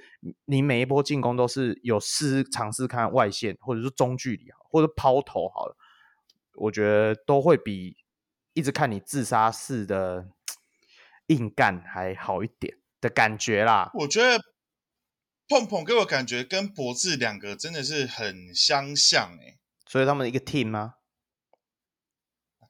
[0.45, 5.75] 你每一波进攻都是有试尝试看外线，或者是中距离，或者抛投好了，
[6.55, 7.97] 我觉得都会比。
[8.53, 10.27] 一直看你自杀式的
[11.27, 13.89] 硬干还好一点的感觉啦。
[13.93, 14.43] 我觉得
[15.47, 19.57] 碰碰给我感觉跟博智两个真的是很相像哎，
[19.87, 20.95] 所以他们一个 team 吗？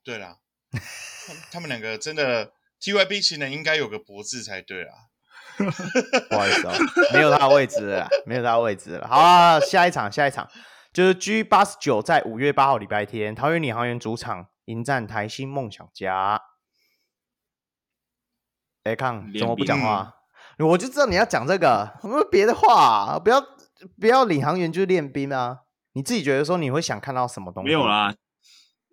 [0.04, 0.38] 对啦，
[1.52, 4.96] 他们两个真的 TYB 其实应该有个博智才对啊。
[6.30, 6.76] 不好意思啊，
[7.14, 9.08] 没有他的位置了，没有他的位置了。
[9.08, 10.50] 好啊，下一场，下一场
[10.92, 14.48] 就是 G 八十九，在五月八号礼拜天，桃园领航员主场。
[14.66, 16.42] 迎战台新梦想家，
[18.84, 20.16] 哎，康怎么不讲话？
[20.60, 23.20] 我就知道你要讲这个，有没有别的话、啊？
[23.20, 23.42] 不要
[24.00, 25.62] 不要领航员就练兵啊！
[25.94, 27.68] 你自己觉得说你会想看到什么东西？
[27.68, 28.16] 没有啦，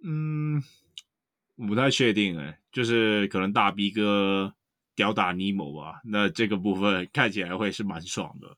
[0.02, 0.62] 嗯，
[1.56, 4.54] 不太确定哎，就是可能大 B 哥
[4.94, 6.00] 吊打尼莫吧。
[6.04, 8.56] 那这个部分看起来会是蛮爽的。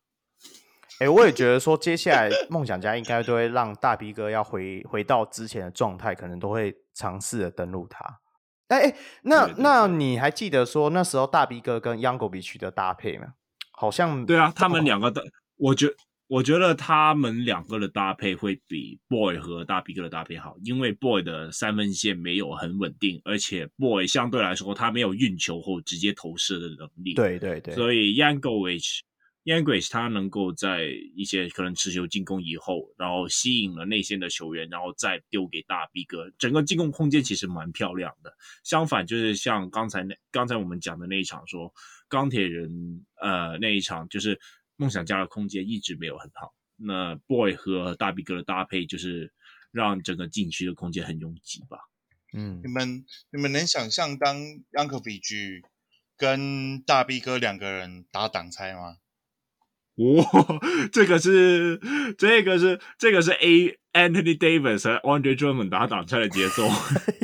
[1.03, 8.21] 哎、欸，我也觉得说，接下来梦想家应该都会让大 B 哥要回回到之前的状态，可能都会尝试的登录他。
[8.69, 13.35] 哎、欸、哎，那那你还记得说那时候大 B 哥跟 Yankovic 的搭配吗？
[13.73, 15.25] 好像对啊，他们两个的，
[15.57, 15.89] 我觉
[16.29, 27.15] 我觉得他们两个的搭配会比 Boy 和大 B 哥的搭配好，因为 Boy 的三分线没有很稳定，而且 Boy 相对来说他没有运球后直接投射的能力。
[27.15, 28.15] 对对对，所以
[29.45, 30.87] Yankovic 他能够在
[31.17, 38.33] 一些可能持球进攻以后，然后吸引了内线的球员，然后再丢给大 B 哥，整个进攻空间其实蛮漂亮的。
[38.63, 41.75] 相反，就是像刚才那刚才我们讲的那一场说，说
[42.09, 44.39] 钢铁人呃那一场，就是
[44.77, 46.55] 梦想家的空间一直没有很好。
[46.77, 49.33] 那 Boy 和大 B 哥的搭配，就是
[49.73, 51.79] 让整个禁区的空间很拥挤吧。
[52.33, 54.37] 嗯，你们你们能想象当
[54.73, 55.63] Yankovic
[56.17, 58.99] 跟大 B 哥两个人打挡拆吗？
[60.17, 60.61] 哇、哦，
[60.91, 61.79] 这个是
[62.17, 66.67] 这个是这个是 A Anthony Davis 和 Andre Drummond 打挡拆的节奏。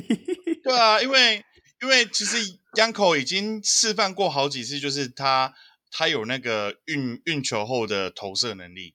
[0.63, 1.43] 对啊，因为
[1.81, 2.37] 因为其实
[2.77, 5.55] Yanko 已经示范过好几次，就是他
[5.91, 8.95] 他有那个运运球后的投射能力。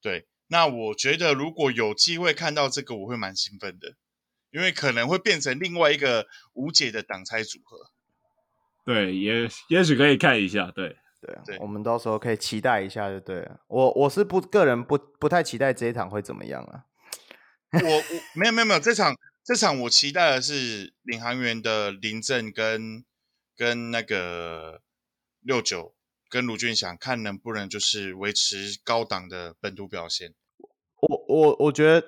[0.00, 3.94] 对，那我觉得如果有机会看到这个，我会蛮兴奋的，
[4.52, 7.90] 因为可能会变成另外一个无解的挡拆组合。
[8.84, 10.70] 对，也也许可以看一下。
[10.70, 13.60] 对对啊，对我们到时候可以期待一下，就对了。
[13.66, 16.84] 我我是不个人不不太期待这一场会怎么样啊。
[17.82, 18.02] 我我
[18.34, 19.14] 没有没有没有，这场
[19.44, 23.04] 这场我期待的是领航员的林振跟
[23.56, 24.80] 跟那个
[25.40, 25.94] 六九
[26.30, 30.32] 跟卢俊祥，看能不能就是维持高档的本土表现。
[31.00, 32.06] 我我我觉得，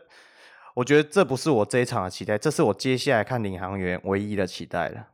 [0.76, 5.08] 我觉得这不是我这一场的期待，这是我接下来看领航员唯一的期待了。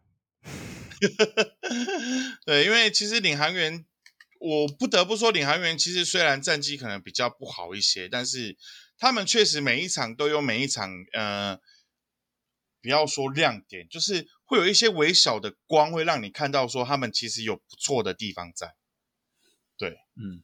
[2.46, 3.84] 对，因为其实领航员，
[4.40, 8.56] 我不得不说，领航员其实虽然战绩可能比较不好一些，但是
[8.98, 11.58] 他们确实每一场都有每一场，呃，
[12.82, 18.74] 不要说亮点，就是会有一些微小的光，会让你看到说他们其实有不错的地方在。
[19.78, 20.42] 对，嗯。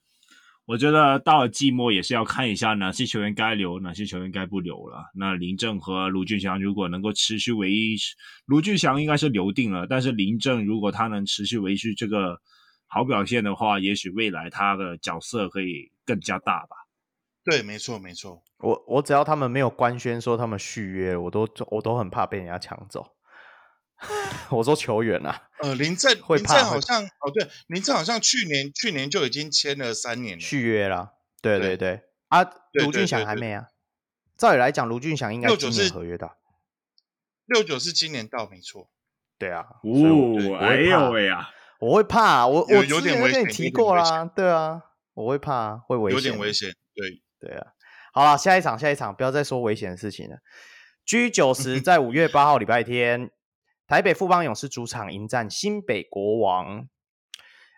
[0.73, 5.05] 我觉得到了季末也是要看一下哪些球员该留，哪些球员该不留了。
[5.15, 8.15] 那林正和卢俊祥如果能够持续维持，
[8.47, 12.41] 卢俊祥应该是留定了，但是林正如果他能持续维持这个
[12.87, 16.77] 好表现的话，也许未来他的角色可以更加大吧。
[17.45, 18.43] 对，没错，没错。
[18.61, 23.07] 我我只要他们没有官宣说他们续约，我都我都很怕被人家抢走。
[24.51, 33.67] 我说球员啊，呃，林政会怕好像哦，对，林政好像去年去年就已经签了三年了续约了，对对对，对啊，卢俊祥还没啊。
[34.37, 36.37] 照理来讲，卢俊祥应该今年合约到，
[37.47, 38.91] 六九是今年到，没错。
[39.39, 44.83] 对啊，哦，哎呦喂啊，我会怕，我我有点危险，跟你提过啦，对啊，
[45.15, 47.69] 我会怕，会危险，有点危险，对对啊。
[48.13, 50.39] 好了，下一场，下一场，不要再说危险的事情了。
[51.07, 53.31] G 九十 在五月八号礼拜天。
[53.93, 56.89] 台北富邦勇士主场迎战新北国王。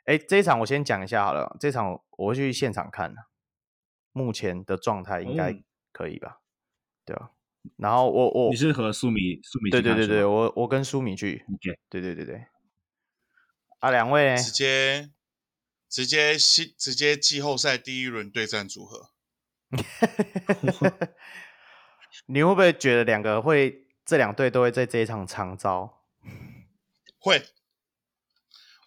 [0.05, 1.57] 哎，这一场我先讲一下好了。
[1.59, 3.13] 这场我会去现场看，
[4.13, 5.53] 目前的状态应该
[5.91, 6.39] 可以吧？
[6.39, 6.47] 嗯、
[7.07, 7.31] 对啊。
[7.79, 11.45] 然后我我你是和苏米苏米对对对对，我我跟苏米去。
[11.91, 12.47] 对对对对。
[13.81, 15.11] 啊，两位直接
[15.89, 19.11] 直接新直接季后赛第一轮对战组合。
[22.27, 25.94] 你会不会觉得两个会这两队都会在这一场长招？
[27.25, 27.49] 会，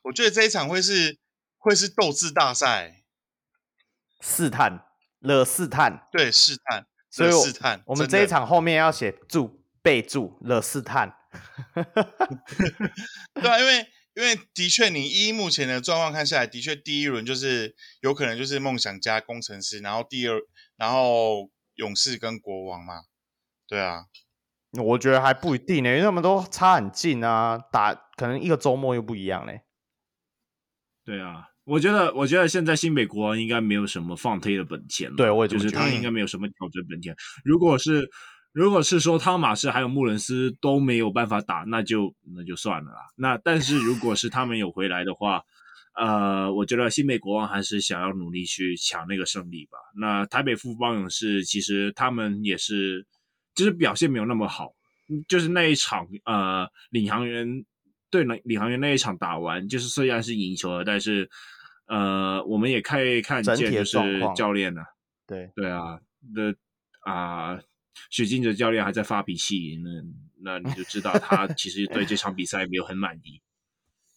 [0.04, 1.18] 我觉得这一场会是
[1.58, 3.04] 会是斗智大赛，
[4.22, 4.86] 试探，
[5.18, 11.18] 了试探，对，试探，所以试探，我们这一场后面要写注备注，了试探。
[13.34, 20.40] 对啊，因为因为的确，你一目前的状况看下来，的确第一轮就是有可能就是梦想家工程师，然后第二，
[20.76, 23.06] 然后勇士跟国王嘛，
[23.66, 24.06] 对啊。
[24.74, 29.62] 我觉得还不一定呢，因为他们都差很近啊，打可能一个周末又不一样嘞。
[31.06, 35.16] 对啊，我觉得，我觉得现在新北国王应该没有什么放推的本钱了。
[35.16, 37.16] 对，我也就是他应该没有什么挑战本钱。
[37.46, 38.10] 如果是，
[38.52, 43.00] 如果是说汤马士还有穆伦斯都没有办法打，那就那就算了啦。
[43.16, 45.42] 那但是如果是他们有回来的话，
[45.96, 49.78] 呃，我觉得新北国王还是想要努力去抢那个胜利吧。
[49.96, 53.08] 那台北富邦勇士其实他们也是。
[53.58, 54.72] 就是表现没有那么好，
[55.28, 57.66] 就是那一场呃领航员
[58.12, 61.28] 对领领航员那一场打完，就是虽然是赢球了，但是
[61.88, 63.94] 呃我们也可以看见就是
[64.36, 64.88] 教练呢、啊，
[65.26, 66.00] 对对啊，
[66.36, 66.56] 的
[67.02, 67.64] 啊、呃、
[68.12, 69.90] 许金哲教练还在发脾气，那
[70.40, 73.42] 那你就知道他 其实对这场比赛没有很满意，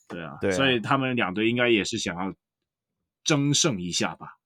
[0.06, 2.34] 对啊，对啊，所以他们两队应该也是想要
[3.24, 4.36] 争胜一下吧。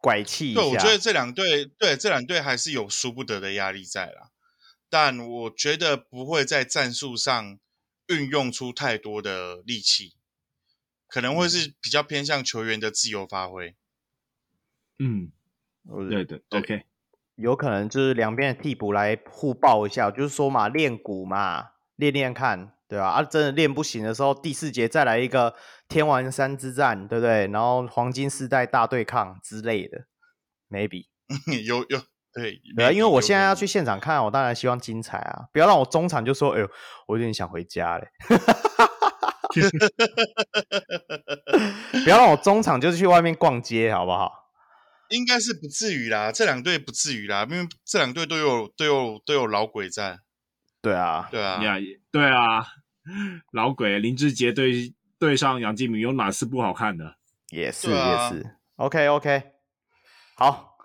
[0.00, 4.30] 拐气一下，对，我觉得这两队，对这两队还是有输不得的压力在啦，
[4.88, 7.58] 但我觉得不会在战术上
[8.06, 10.14] 运用出太多的力气，
[11.06, 13.74] 可能会是比较偏向球员的自由发挥。
[14.98, 15.30] 嗯，
[16.08, 16.84] 对对，OK，
[17.36, 22.72] 有可能就是两边的替补来互爆一下，就是说嘛，练鼓嘛，练练看。
[22.88, 25.54] 对啊，啊，真的练不行的时候，第四节再来一个
[25.88, 27.46] 天王山之战，对不对？
[27.48, 30.06] 然后黄金世代大对抗之类的
[30.70, 31.06] ，maybe
[31.66, 32.00] 有有
[32.32, 35.46] 对对啊，因为我现在要去现场看，我当然希望精彩啊！
[35.52, 36.70] 不要让我中场就说，哎呦，
[37.06, 38.08] 我有点想回家嘞。
[42.04, 44.30] 不要让我中场就是去外面逛街，好不好？
[45.08, 50.18] 应该是不至于啦，这两队不至于啦，因为这两队都有都有都有老鬼在。
[50.82, 51.60] 对啊，对啊，
[52.12, 52.66] 对啊，
[53.52, 57.16] 老鬼林志杰对对上杨敬明有哪次不好看的？
[57.50, 59.42] 也是、啊、也是，OK OK，
[60.36, 60.76] 好，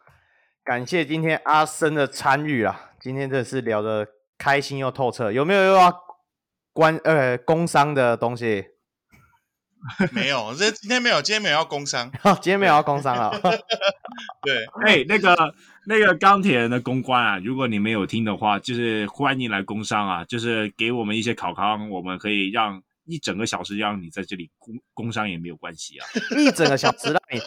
[0.64, 4.08] 感谢今天阿森的参与啊，今天真的是聊的
[4.38, 5.94] 开心又透彻，有没有又要
[6.72, 8.66] 关呃工商的东西？
[10.14, 12.10] 没有，这今天没有，今天没有要工商。
[12.42, 13.38] 今天没有要工商了。
[14.42, 15.36] 对， 哎，那个
[15.86, 26.08] 那个钢铁人的公关啊，如果你没有听的话，就是欢迎来工商啊，就是给我们一些考康，我们可以让 一整个小时让你在这里工工伤也没有关系啊，
[26.38, 27.42] 一整个小时让你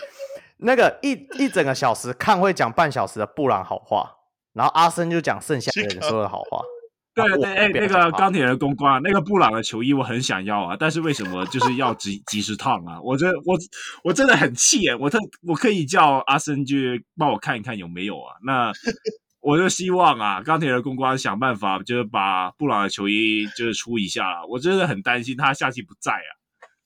[0.58, 4.10] 那个一一整个小时看会讲半小时的布朗好话，
[4.52, 6.62] 然后阿森就讲剩下的人说的好话。
[7.16, 13.00] 对对，哎，那个钢铁人公关，那个布朗的球衣我很想要啊，但是为什么就是要及及时烫啊？
[13.00, 13.56] 我这我
[14.04, 18.36] 我真的很气哎，我特我可以叫阿森去帮我看一看有没有啊？
[18.44, 18.70] 那
[19.46, 26.30] 我就希望啊，钢铁人公关想办法，就是把布朗的球衣就是出一下，我真的很担心他下季不在啊。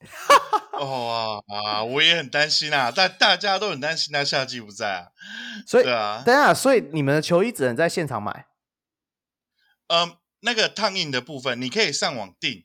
[0.78, 5.06] 哦啊啊，我也很担心啊，大大家都很担心他下季不在啊。
[5.66, 8.46] 所以对啊，等下，所以你们的球衣只能在现场买。
[9.88, 10.16] 嗯。
[10.42, 12.64] 那个烫印的部分，你可以上网订，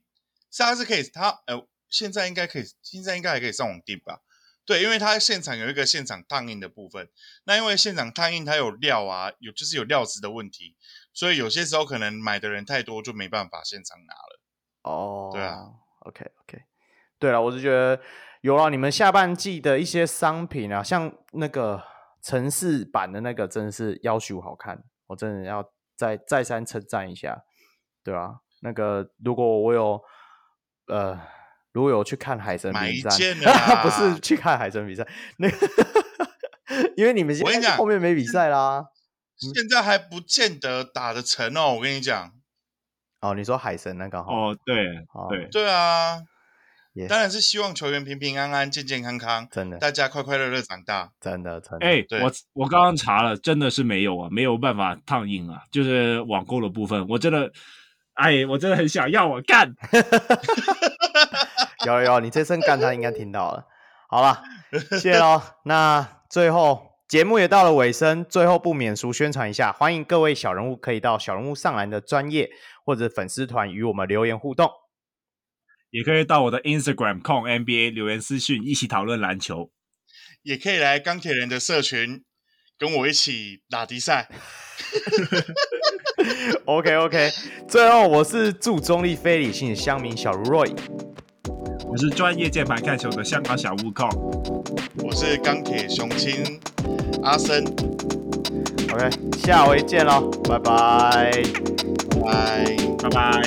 [0.58, 4.20] 它是可以，他呃，现在应该可以，现在应该还可以上网订吧？
[4.66, 7.08] 对，因为它现场有一个现场烫印的部分，
[7.46, 10.76] 那因为现场烫印它有料啊，有就是有料子的问题，
[11.14, 14.42] 所以有些时候可能买的人太多，就没办法现场拿了。
[14.82, 15.70] 哦，对啊
[16.00, 16.64] ，OK OK，
[17.20, 18.02] 对了，我就觉得
[18.42, 21.84] 有了你们下半季的一些商品啊，像那个
[22.24, 25.64] 城市版的那个，真的是要求好看，我真的要
[25.96, 27.44] 再再三称赞一下。
[28.04, 30.02] 对啊，那个如果我有
[30.88, 31.20] 呃，
[31.76, 33.10] 如果有去看海神比赛，
[33.84, 35.06] 不是去看海神比赛，
[35.38, 35.58] 那个
[36.96, 38.86] 因为你们现在后面没比赛啦，
[39.38, 41.74] 现在还不见得打得成哦。
[41.74, 42.32] 我跟你讲，
[43.20, 44.86] 哦，你说海神那个哦，对
[45.30, 45.50] 对。
[45.52, 46.22] 对啊
[46.94, 47.10] ，yes.
[47.10, 51.86] 当然是希望球员平平安安、健健康康，真的，大家快快乐乐长大，真的，真的。
[51.86, 57.52] 哎，我我刚刚查了，真的是没有啊，没有办法烫印啊，就是网购的部分，我真的。
[58.16, 59.70] 哎，我真的很想要我干，
[61.86, 63.66] 有有，你这声干他应该听到了。
[64.10, 64.44] 好了，
[65.00, 65.42] 谢喽。
[65.64, 72.50] 那最后节目也到了尾声，最后不免俗宣传一下，欢迎各位小人物可以到小人物上篮的专业
[72.86, 74.70] 或者粉丝团与我们留言互动，
[75.90, 79.72] 也可以到我的 Instagram 控 NBA 留言私讯一起讨论篮球，
[80.44, 82.24] 也可以来钢铁人的社群
[82.78, 84.30] 跟我一起打比赛。
[86.66, 87.30] OK OK，
[87.68, 90.76] 最后我是祝中立非理性的乡民小如 Roy，
[91.96, 94.06] 我是专业键盘看球的香港小悟空，
[95.02, 96.60] 我是钢铁雄心
[97.24, 97.64] 阿森。
[98.92, 101.32] OK，下回见喽，拜拜，
[102.22, 103.42] 拜拜拜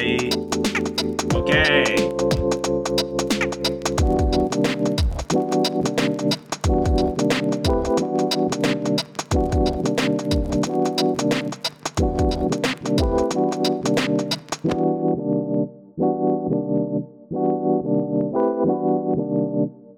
[1.35, 2.28] ，OK。